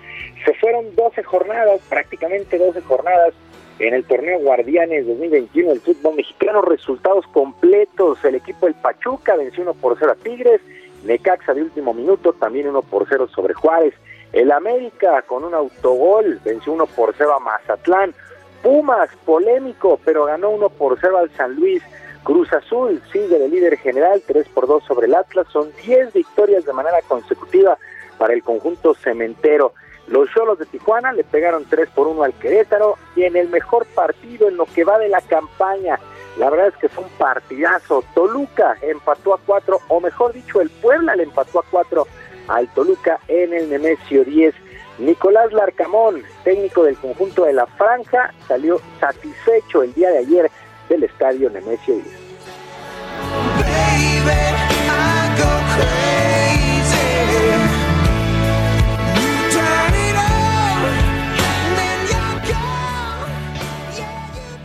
[0.44, 3.32] Se fueron 12 jornadas, prácticamente 12 jornadas
[3.78, 6.60] en el torneo Guardianes 2021 del fútbol mexicano.
[6.60, 8.22] Resultados completos.
[8.22, 10.60] El equipo del Pachuca venció 1 por 0 a Tigres.
[11.04, 13.94] Necaxa de último minuto, también 1 por 0 sobre Juárez.
[14.34, 18.14] El América con un autogol venció 1 por 0 a Mazatlán.
[18.62, 21.82] Pumas, polémico, pero ganó 1 por 0 al San Luis.
[22.24, 25.46] Cruz Azul sigue de líder general, 3 por 2 sobre el Atlas.
[25.52, 27.78] Son 10 victorias de manera consecutiva
[28.18, 29.74] para el conjunto cementero.
[30.08, 33.86] Los Cholos de Tijuana le pegaron 3 por 1 al Querétaro y en el mejor
[33.94, 35.98] partido en lo que va de la campaña.
[36.38, 38.02] La verdad es que fue un partidazo.
[38.14, 42.06] Toluca empató a 4, o mejor dicho, el Puebla le empató a 4
[42.48, 44.54] al Toluca en el Nemesio 10.
[44.98, 50.50] Nicolás Larcamón, técnico del conjunto de la Franja, salió satisfecho el día de ayer
[50.94, 52.06] del estadio Nemesio 10.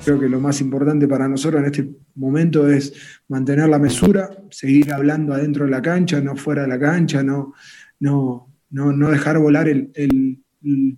[0.06, 2.94] Creo que lo más importante para nosotros en este momento es
[3.28, 7.54] mantener la mesura, seguir hablando adentro de la cancha, no fuera de la cancha, no,
[8.00, 10.44] no, no, dejar volar el, el,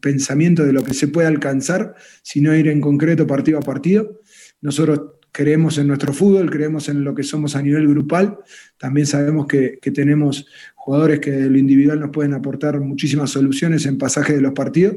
[0.01, 1.93] pensamiento de lo que se puede alcanzar,
[2.23, 4.21] sino ir en concreto partido a partido.
[4.59, 8.39] Nosotros creemos en nuestro fútbol, creemos en lo que somos a nivel grupal.
[8.77, 10.45] También sabemos que, tenemos
[10.75, 14.95] jugadores que de lo individual nos pueden aportar muchísimas soluciones en pasaje de los partidos.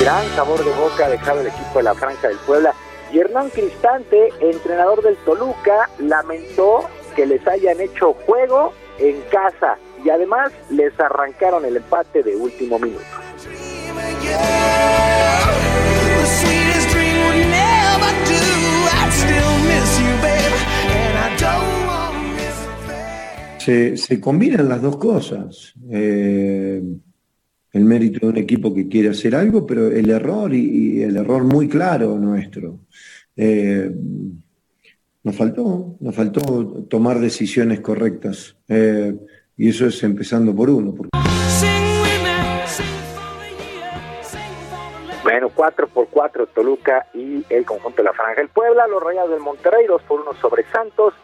[0.00, 2.72] Gran sabor de boca dejado el equipo de la Franja del Puebla.
[3.12, 10.10] Y Hernán Cristante, entrenador del Toluca, lamentó que les hayan hecho juego en casa y
[10.10, 13.25] además les arrancaron el empate de último minuto.
[23.66, 25.74] Se, combinan las dos cosas.
[25.90, 26.80] Eh,
[27.72, 31.42] el mérito de un equipo que quiere hacer algo, pero el error y, el error
[31.42, 32.78] muy claro nuestro.
[33.36, 33.90] Eh,
[35.24, 38.56] nos faltó, nos faltó tomar decisiones correctas.
[38.68, 39.16] Eh,
[39.56, 40.94] y eso es empezando por uno.
[45.26, 48.40] Bueno, 4 por 4 Toluca y el conjunto de la Franja.
[48.40, 51.14] El Puebla, los Rayados del Monterrey, 2 por 1 sobre Santos.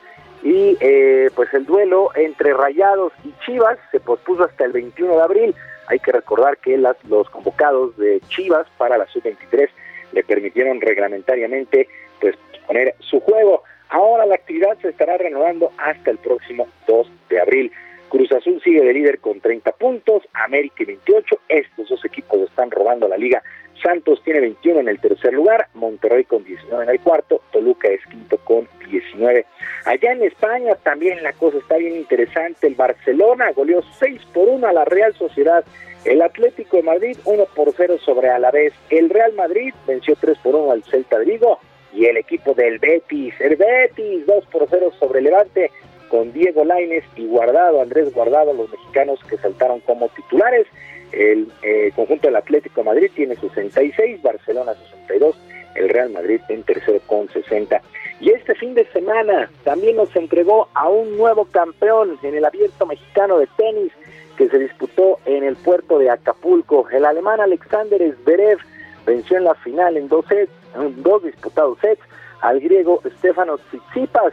[0.42, 5.22] Y eh, pues el duelo entre Rayados y Chivas se pospuso hasta el 21 de
[5.22, 5.54] abril.
[5.86, 9.68] Hay que recordar que las, los convocados de Chivas para la sub-23
[10.10, 11.86] le permitieron reglamentariamente
[12.20, 12.34] pues
[12.66, 13.62] poner su juego.
[13.88, 17.72] Ahora la actividad se estará renovando hasta el próximo 2 de abril.
[18.08, 21.38] Cruz Azul sigue de líder con 30 puntos, América 28.
[21.48, 23.42] Estos dos equipos están robando la liga
[23.82, 28.00] Santos tiene 21 en el tercer lugar, Monterrey con 19 en el cuarto, Toluca es
[28.06, 29.44] quinto con 19.
[29.84, 34.66] Allá en España también la cosa está bien interesante, el Barcelona goleó 6 por 1
[34.66, 35.64] a la Real Sociedad,
[36.04, 40.54] el Atlético de Madrid 1 por 0 sobre Alavés, el Real Madrid venció 3 por
[40.54, 41.58] 1 al Celta de Vigo
[41.92, 45.70] y el equipo del Betis, el Betis 2 por 0 sobre Levante
[46.12, 50.66] con Diego Laines y Guardado, Andrés Guardado, los mexicanos que saltaron como titulares.
[51.12, 55.36] El eh, conjunto del Atlético Madrid tiene 66, Barcelona 62,
[55.74, 57.80] el Real Madrid en tercero con 60.
[58.20, 62.86] Y este fin de semana también nos entregó a un nuevo campeón en el abierto
[62.86, 63.92] mexicano de tenis
[64.36, 66.88] que se disputó en el puerto de Acapulco.
[66.90, 68.58] El alemán Alexander Zverev
[69.04, 72.02] venció en la final en dos sets, en dos disputados sets
[72.40, 74.32] al griego Stefanos Tsitsipas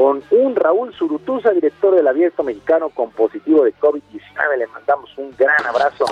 [0.00, 4.56] con un Raúl Surutuza, director del Abierto Mexicano con positivo de COVID-19.
[4.56, 6.06] Le mandamos un gran abrazo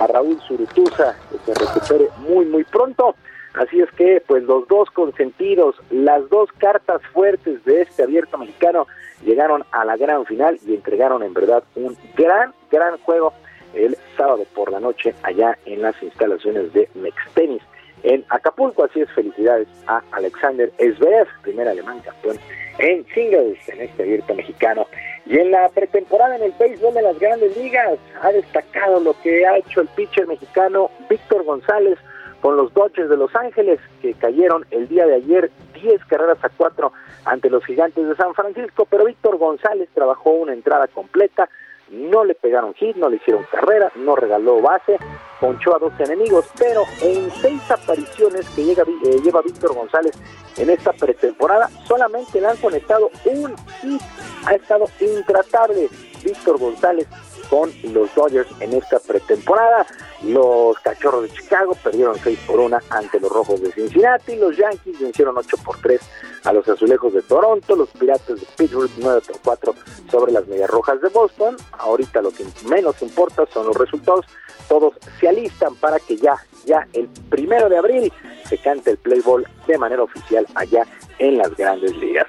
[0.00, 3.14] a Raúl Surutuza, que se recupere muy, muy pronto.
[3.52, 8.86] Así es que, pues los dos consentidos, las dos cartas fuertes de este Abierto Mexicano
[9.26, 13.34] llegaron a la gran final y entregaron en verdad un gran, gran juego
[13.74, 17.60] el sábado por la noche allá en las instalaciones de Mextenis
[18.04, 18.84] en Acapulco.
[18.84, 22.38] Así es, felicidades a Alexander Zverev, primer alemán campeón
[22.78, 24.86] en singles en este abierto mexicano.
[25.26, 29.46] Y en la pretemporada en el béisbol de las grandes ligas ha destacado lo que
[29.46, 31.98] ha hecho el pitcher mexicano Víctor González
[32.40, 35.50] con los Dodgers de Los Ángeles, que cayeron el día de ayer
[35.82, 36.92] 10 carreras a 4
[37.24, 41.48] ante los gigantes de San Francisco, pero Víctor González trabajó una entrada completa,
[41.94, 44.98] no le pegaron hit, no le hicieron carrera, no regaló base,
[45.40, 50.16] ponchó a dos enemigos, pero en seis apariciones que eh, lleva Víctor González
[50.56, 54.02] en esta pretemporada, solamente le han conectado un hit,
[54.46, 55.88] ha estado intratable
[56.22, 57.06] Víctor González
[57.48, 59.86] con los Dodgers en esta pretemporada.
[60.22, 64.36] Los Cachorros de Chicago perdieron 6 por 1 ante los Rojos de Cincinnati.
[64.36, 66.00] Los Yankees vencieron 8 por 3
[66.44, 67.76] a los Azulejos de Toronto.
[67.76, 69.74] Los Pirates de Pittsburgh 9 por 4
[70.10, 71.56] sobre las Medias Rojas de Boston.
[71.72, 74.26] Ahorita lo que menos importa son los resultados.
[74.68, 78.12] Todos se alistan para que ya, ya el primero de abril
[78.48, 80.86] se cante el play ball de manera oficial allá
[81.18, 82.26] en las grandes ligas.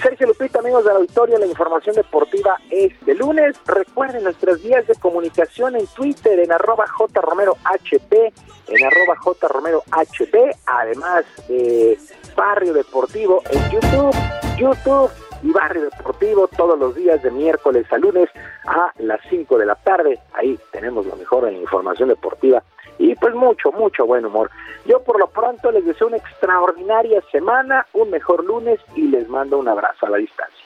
[0.00, 3.54] Sergio Lupita, amigos de la auditorio, la información deportiva es de lunes.
[3.66, 11.98] Recuerden nuestras vías de comunicación en Twitter, en arroba jromerohp, en arroba jromerohp, además de
[12.34, 14.16] Barrio Deportivo en YouTube,
[14.56, 15.10] YouTube
[15.42, 18.30] y Barrio Deportivo todos los días de miércoles a lunes
[18.66, 20.18] a las 5 de la tarde.
[20.32, 22.62] Ahí tenemos lo mejor en la información deportiva
[23.00, 24.50] y pues mucho, mucho buen humor.
[24.84, 29.58] Yo por lo pronto les deseo una extraordinaria semana, un mejor lunes y les mando
[29.58, 30.64] un abrazo a la distancia.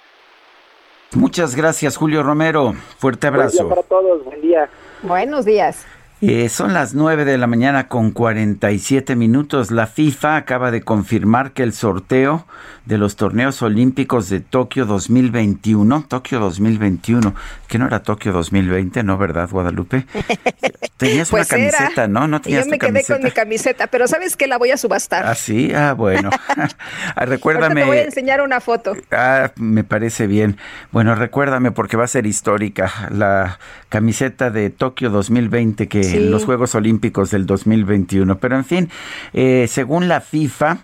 [1.14, 2.72] Muchas gracias, Julio Romero.
[2.98, 3.68] Fuerte abrazo.
[3.68, 4.68] Buen día para todos, buen día.
[5.02, 5.86] Buenos días.
[6.20, 9.70] Eh, son las 9 de la mañana con 47 minutos.
[9.70, 12.46] La FIFA acaba de confirmar que el sorteo
[12.86, 17.34] de los torneos olímpicos de Tokio 2021, Tokio 2021,
[17.66, 19.18] que no era Tokio 2020, ¿no?
[19.18, 20.06] ¿Verdad, Guadalupe?
[20.96, 22.28] Tenías una pues camiseta, ¿no?
[22.28, 24.46] No tenías Yo me quedé con mi camiseta, pero ¿sabes qué?
[24.46, 25.26] La voy a subastar.
[25.26, 26.30] Ah, sí, ah, bueno.
[27.16, 27.82] Ah, recuérdame.
[27.82, 28.94] te voy a enseñar una foto.
[29.10, 30.56] Ah, me parece bien.
[30.90, 36.74] Bueno, recuérdame porque va a ser histórica la camiseta de Tokio 2020 que los Juegos
[36.74, 38.38] Olímpicos del 2021.
[38.38, 38.90] Pero en fin,
[39.32, 40.78] eh, según la FIFA,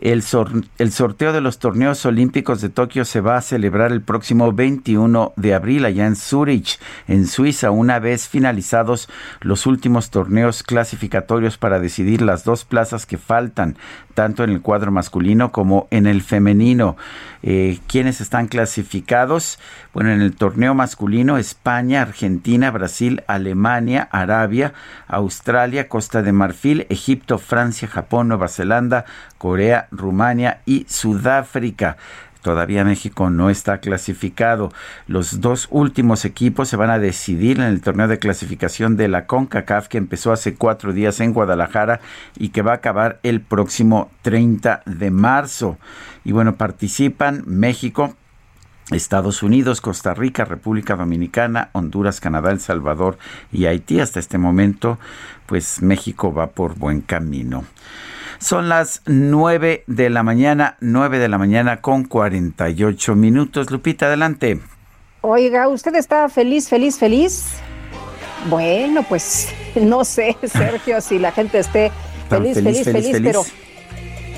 [0.00, 0.24] el,
[0.78, 5.34] el, sorteo de los torneos olímpicos de Tokio se va a celebrar el próximo 21
[5.36, 11.80] de abril allá en Zurich, en Suiza, una vez finalizados los últimos torneos clasificatorios para
[11.80, 13.76] decidir las dos plazas que faltan,
[14.14, 16.96] tanto en el cuadro masculino como en el femenino.
[17.42, 19.58] Eh, ¿Quiénes están clasificados?
[19.92, 24.72] Bueno, en el torneo masculino, España, Argentina, Brasil, Alemania, Arabia,
[25.08, 29.04] Australia, Costa de Marfil, Egipto, Francia, Japón, Nueva Zelanda,
[29.38, 31.96] Corea, Rumania y Sudáfrica.
[32.42, 34.72] Todavía México no está clasificado.
[35.06, 39.26] Los dos últimos equipos se van a decidir en el torneo de clasificación de la
[39.26, 42.00] CONCACAF que empezó hace cuatro días en Guadalajara
[42.38, 45.78] y que va a acabar el próximo 30 de marzo.
[46.24, 48.14] Y bueno, participan México,
[48.90, 53.18] Estados Unidos, Costa Rica, República Dominicana, Honduras, Canadá, El Salvador
[53.52, 54.00] y Haití.
[54.00, 54.98] Hasta este momento,
[55.44, 57.64] pues México va por buen camino.
[58.40, 63.70] Son las 9 de la mañana, 9 de la mañana con 48 minutos.
[63.70, 64.58] Lupita, adelante.
[65.20, 67.44] Oiga, ¿usted está feliz, feliz, feliz?
[68.48, 71.92] Bueno, pues no sé, Sergio, si la gente esté
[72.30, 73.44] feliz, feliz, feliz, pero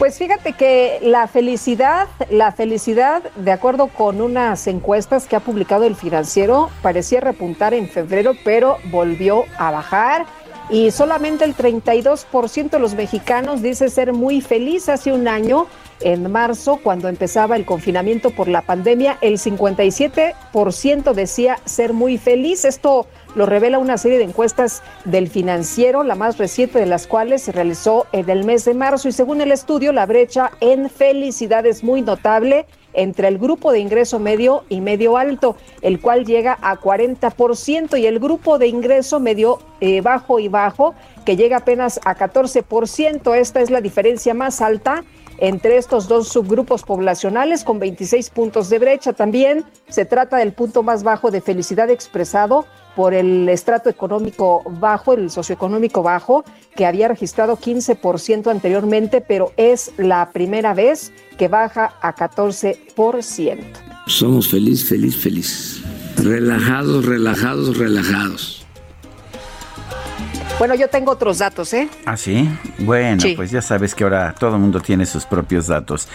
[0.01, 5.85] pues fíjate que la felicidad, la felicidad, de acuerdo con unas encuestas que ha publicado
[5.85, 10.27] el financiero, parecía repuntar en febrero, pero volvió a bajar
[10.71, 15.67] y solamente el 32% de los mexicanos dice ser muy feliz hace un año.
[16.01, 22.65] En marzo, cuando empezaba el confinamiento por la pandemia, el 57% decía ser muy feliz.
[22.65, 27.43] Esto lo revela una serie de encuestas del financiero, la más reciente de las cuales
[27.43, 29.09] se realizó en el mes de marzo.
[29.09, 33.79] Y según el estudio, la brecha en felicidad es muy notable entre el grupo de
[33.79, 39.21] ingreso medio y medio alto, el cual llega a 40%, y el grupo de ingreso
[39.21, 43.35] medio eh, bajo y bajo, que llega apenas a 14%.
[43.37, 45.05] Esta es la diferencia más alta
[45.39, 49.13] entre estos dos subgrupos poblacionales con 26 puntos de brecha.
[49.13, 55.15] También se trata del punto más bajo de felicidad expresado por el estrato económico bajo,
[55.15, 56.45] el socioeconómico bajo,
[56.77, 63.59] que había registrado 15% anteriormente, pero es la primera vez que baja a 14%.
[64.07, 65.83] Somos feliz, feliz, feliz.
[66.17, 68.62] Relajados, relajados, relajados.
[70.59, 71.89] Bueno, yo tengo otros datos, ¿eh?
[72.05, 72.49] Ah, sí.
[72.79, 76.09] Bueno, pues ya sabes que ahora todo el mundo tiene sus propios datos.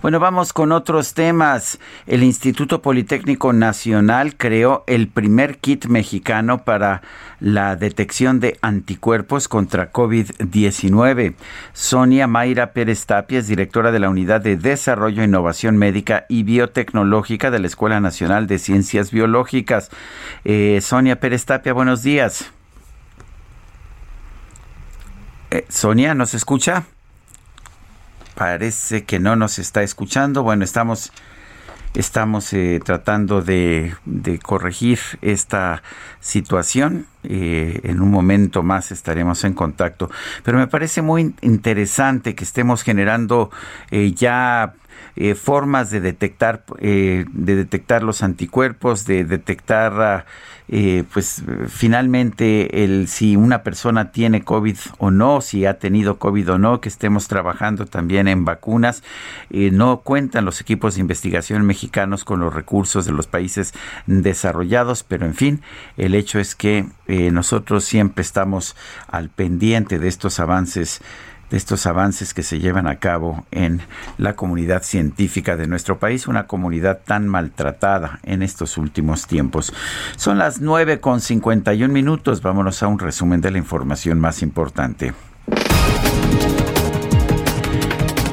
[0.00, 1.78] Bueno, vamos con otros temas.
[2.06, 7.02] El Instituto Politécnico Nacional creó el primer kit mexicano para
[7.38, 11.34] la detección de anticuerpos contra COVID-19.
[11.74, 16.44] Sonia Mayra Pérez Tapia es directora de la Unidad de Desarrollo, e Innovación Médica y
[16.44, 19.90] Biotecnológica de la Escuela Nacional de Ciencias Biológicas.
[20.44, 22.52] Eh, Sonia Pérez Tapia, buenos días.
[25.52, 26.84] Eh, Sonia, ¿nos escucha?
[28.34, 30.42] Parece que no nos está escuchando.
[30.42, 31.12] Bueno, estamos,
[31.92, 33.94] estamos eh, tratando de,
[34.42, 35.82] corregir esta
[36.20, 37.06] situación.
[37.24, 40.10] Eh, en un momento más estaremos en contacto.
[40.42, 43.50] Pero me parece muy interesante que estemos generando
[43.90, 44.74] ya
[45.14, 50.24] eh, formas de detectar, eh, de detectar los anticuerpos, de detectar, ah,
[50.68, 56.52] eh, pues finalmente el si una persona tiene COVID o no, si ha tenido COVID
[56.52, 59.02] o no, que estemos trabajando también en vacunas.
[59.50, 63.74] no cuentan los equipos de investigación mexicanos con los recursos de los países
[64.06, 65.60] desarrollados, pero en fin,
[65.98, 66.86] el hecho es que
[67.30, 68.74] nosotros siempre estamos
[69.08, 71.00] al pendiente de estos avances
[71.50, 73.82] de estos avances que se llevan a cabo en
[74.16, 79.74] la comunidad científica de nuestro país, una comunidad tan maltratada en estos últimos tiempos.
[80.16, 82.40] Son las 9 con 51 minutos.
[82.40, 85.12] Vámonos a un resumen de la información más importante.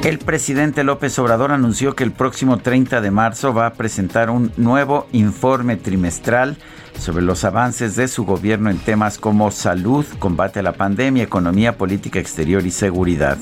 [0.02, 4.50] El presidente López Obrador anunció que el próximo 30 de marzo va a presentar un
[4.56, 6.56] nuevo informe trimestral
[7.00, 11.76] sobre los avances de su gobierno en temas como salud, combate a la pandemia, economía,
[11.76, 13.38] política exterior y seguridad.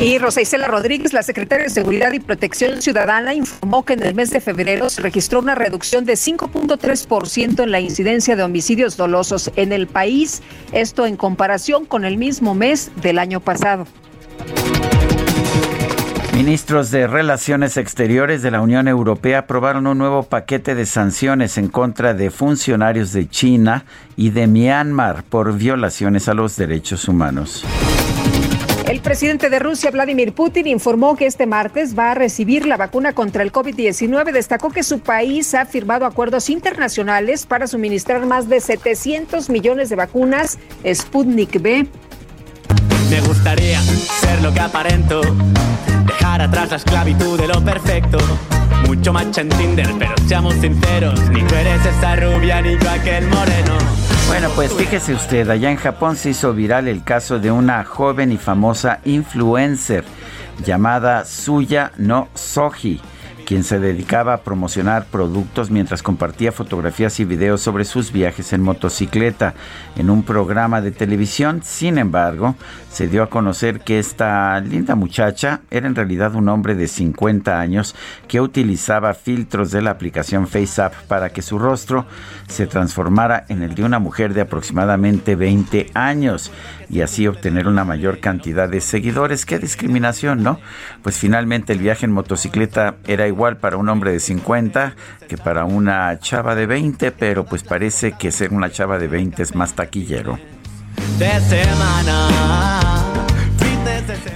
[0.00, 4.16] Y Rosa Isela Rodríguez, la secretaria de Seguridad y Protección Ciudadana, informó que en el
[4.16, 9.52] mes de febrero se registró una reducción de 5.3% en la incidencia de homicidios dolosos
[9.54, 13.86] en el país, esto en comparación con el mismo mes del año pasado.
[16.34, 21.68] Ministros de Relaciones Exteriores de la Unión Europea aprobaron un nuevo paquete de sanciones en
[21.68, 23.84] contra de funcionarios de China
[24.16, 27.64] y de Myanmar por violaciones a los derechos humanos.
[28.88, 33.12] El presidente de Rusia, Vladimir Putin, informó que este martes va a recibir la vacuna
[33.12, 34.32] contra el COVID-19.
[34.32, 39.96] Destacó que su país ha firmado acuerdos internacionales para suministrar más de 700 millones de
[39.96, 41.86] vacunas Sputnik V.
[43.12, 45.20] Me gustaría ser lo que aparento
[46.06, 48.16] Dejar atrás la esclavitud de lo perfecto.
[48.86, 51.20] Mucho macho en Tinder, pero seamos sinceros.
[51.28, 53.76] Ni tú eres esa rubia, ni yo aquel moreno.
[54.28, 58.32] Bueno, pues fíjese usted, allá en Japón se hizo viral el caso de una joven
[58.32, 60.04] y famosa influencer
[60.64, 62.98] llamada Suya no Soji
[63.52, 68.62] quien se dedicaba a promocionar productos mientras compartía fotografías y videos sobre sus viajes en
[68.62, 69.52] motocicleta
[69.94, 71.60] en un programa de televisión.
[71.62, 72.54] Sin embargo,
[72.90, 77.60] se dio a conocer que esta linda muchacha era en realidad un hombre de 50
[77.60, 77.94] años
[78.26, 82.06] que utilizaba filtros de la aplicación FaceApp para que su rostro
[82.48, 86.50] se transformara en el de una mujer de aproximadamente 20 años
[86.92, 89.46] y así obtener una mayor cantidad de seguidores.
[89.46, 90.60] Qué discriminación, ¿no?
[91.02, 94.94] Pues finalmente el viaje en motocicleta era igual para un hombre de 50
[95.26, 99.42] que para una chava de 20, pero pues parece que ser una chava de 20
[99.42, 100.38] es más taquillero.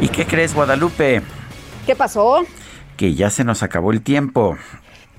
[0.01, 1.20] ¿Y qué crees, Guadalupe?
[1.85, 2.47] ¿Qué pasó?
[2.97, 4.57] Que ya se nos acabó el tiempo.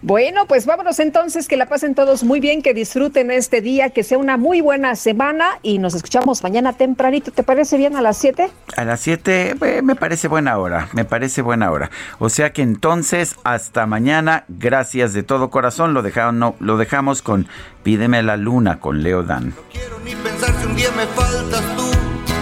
[0.03, 4.03] Bueno, pues vámonos entonces, que la pasen todos muy bien, que disfruten este día, que
[4.03, 7.31] sea una muy buena semana y nos escuchamos mañana tempranito.
[7.31, 8.49] ¿Te parece bien a las 7?
[8.75, 11.89] A las 7 eh, me parece buena hora, me parece buena hora.
[12.19, 17.47] O sea que entonces, hasta mañana, gracias de todo corazón, lo, dejamos, lo dejamos con
[17.81, 19.49] Pídeme la luna con Leo Dan.
[19.49, 21.89] No quiero ni pensar si un día me faltas tú,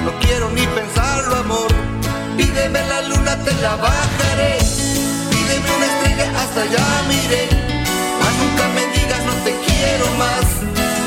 [0.04, 1.68] no quiero ni pensarlo amor.
[2.36, 4.65] Pídeme la luna, te la bajaré
[6.76, 7.48] allá miré.
[8.20, 10.46] Mas nunca me digas no te quiero más,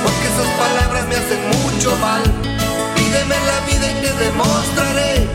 [0.02, 2.22] porque esas palabras me hacen mucho mal.
[2.94, 5.28] Pídeme la vida y te demostraré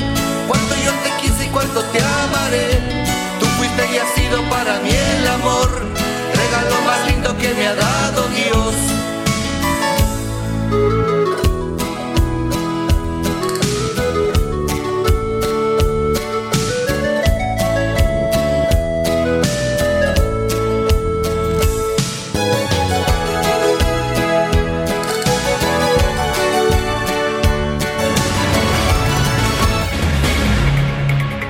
[0.47, 2.79] cuánto yo te quise y cuánto te amaré.
[3.39, 5.69] Tú fuiste y has sido para mí el amor,
[6.41, 8.62] regalo más lindo que me ha dado Dios.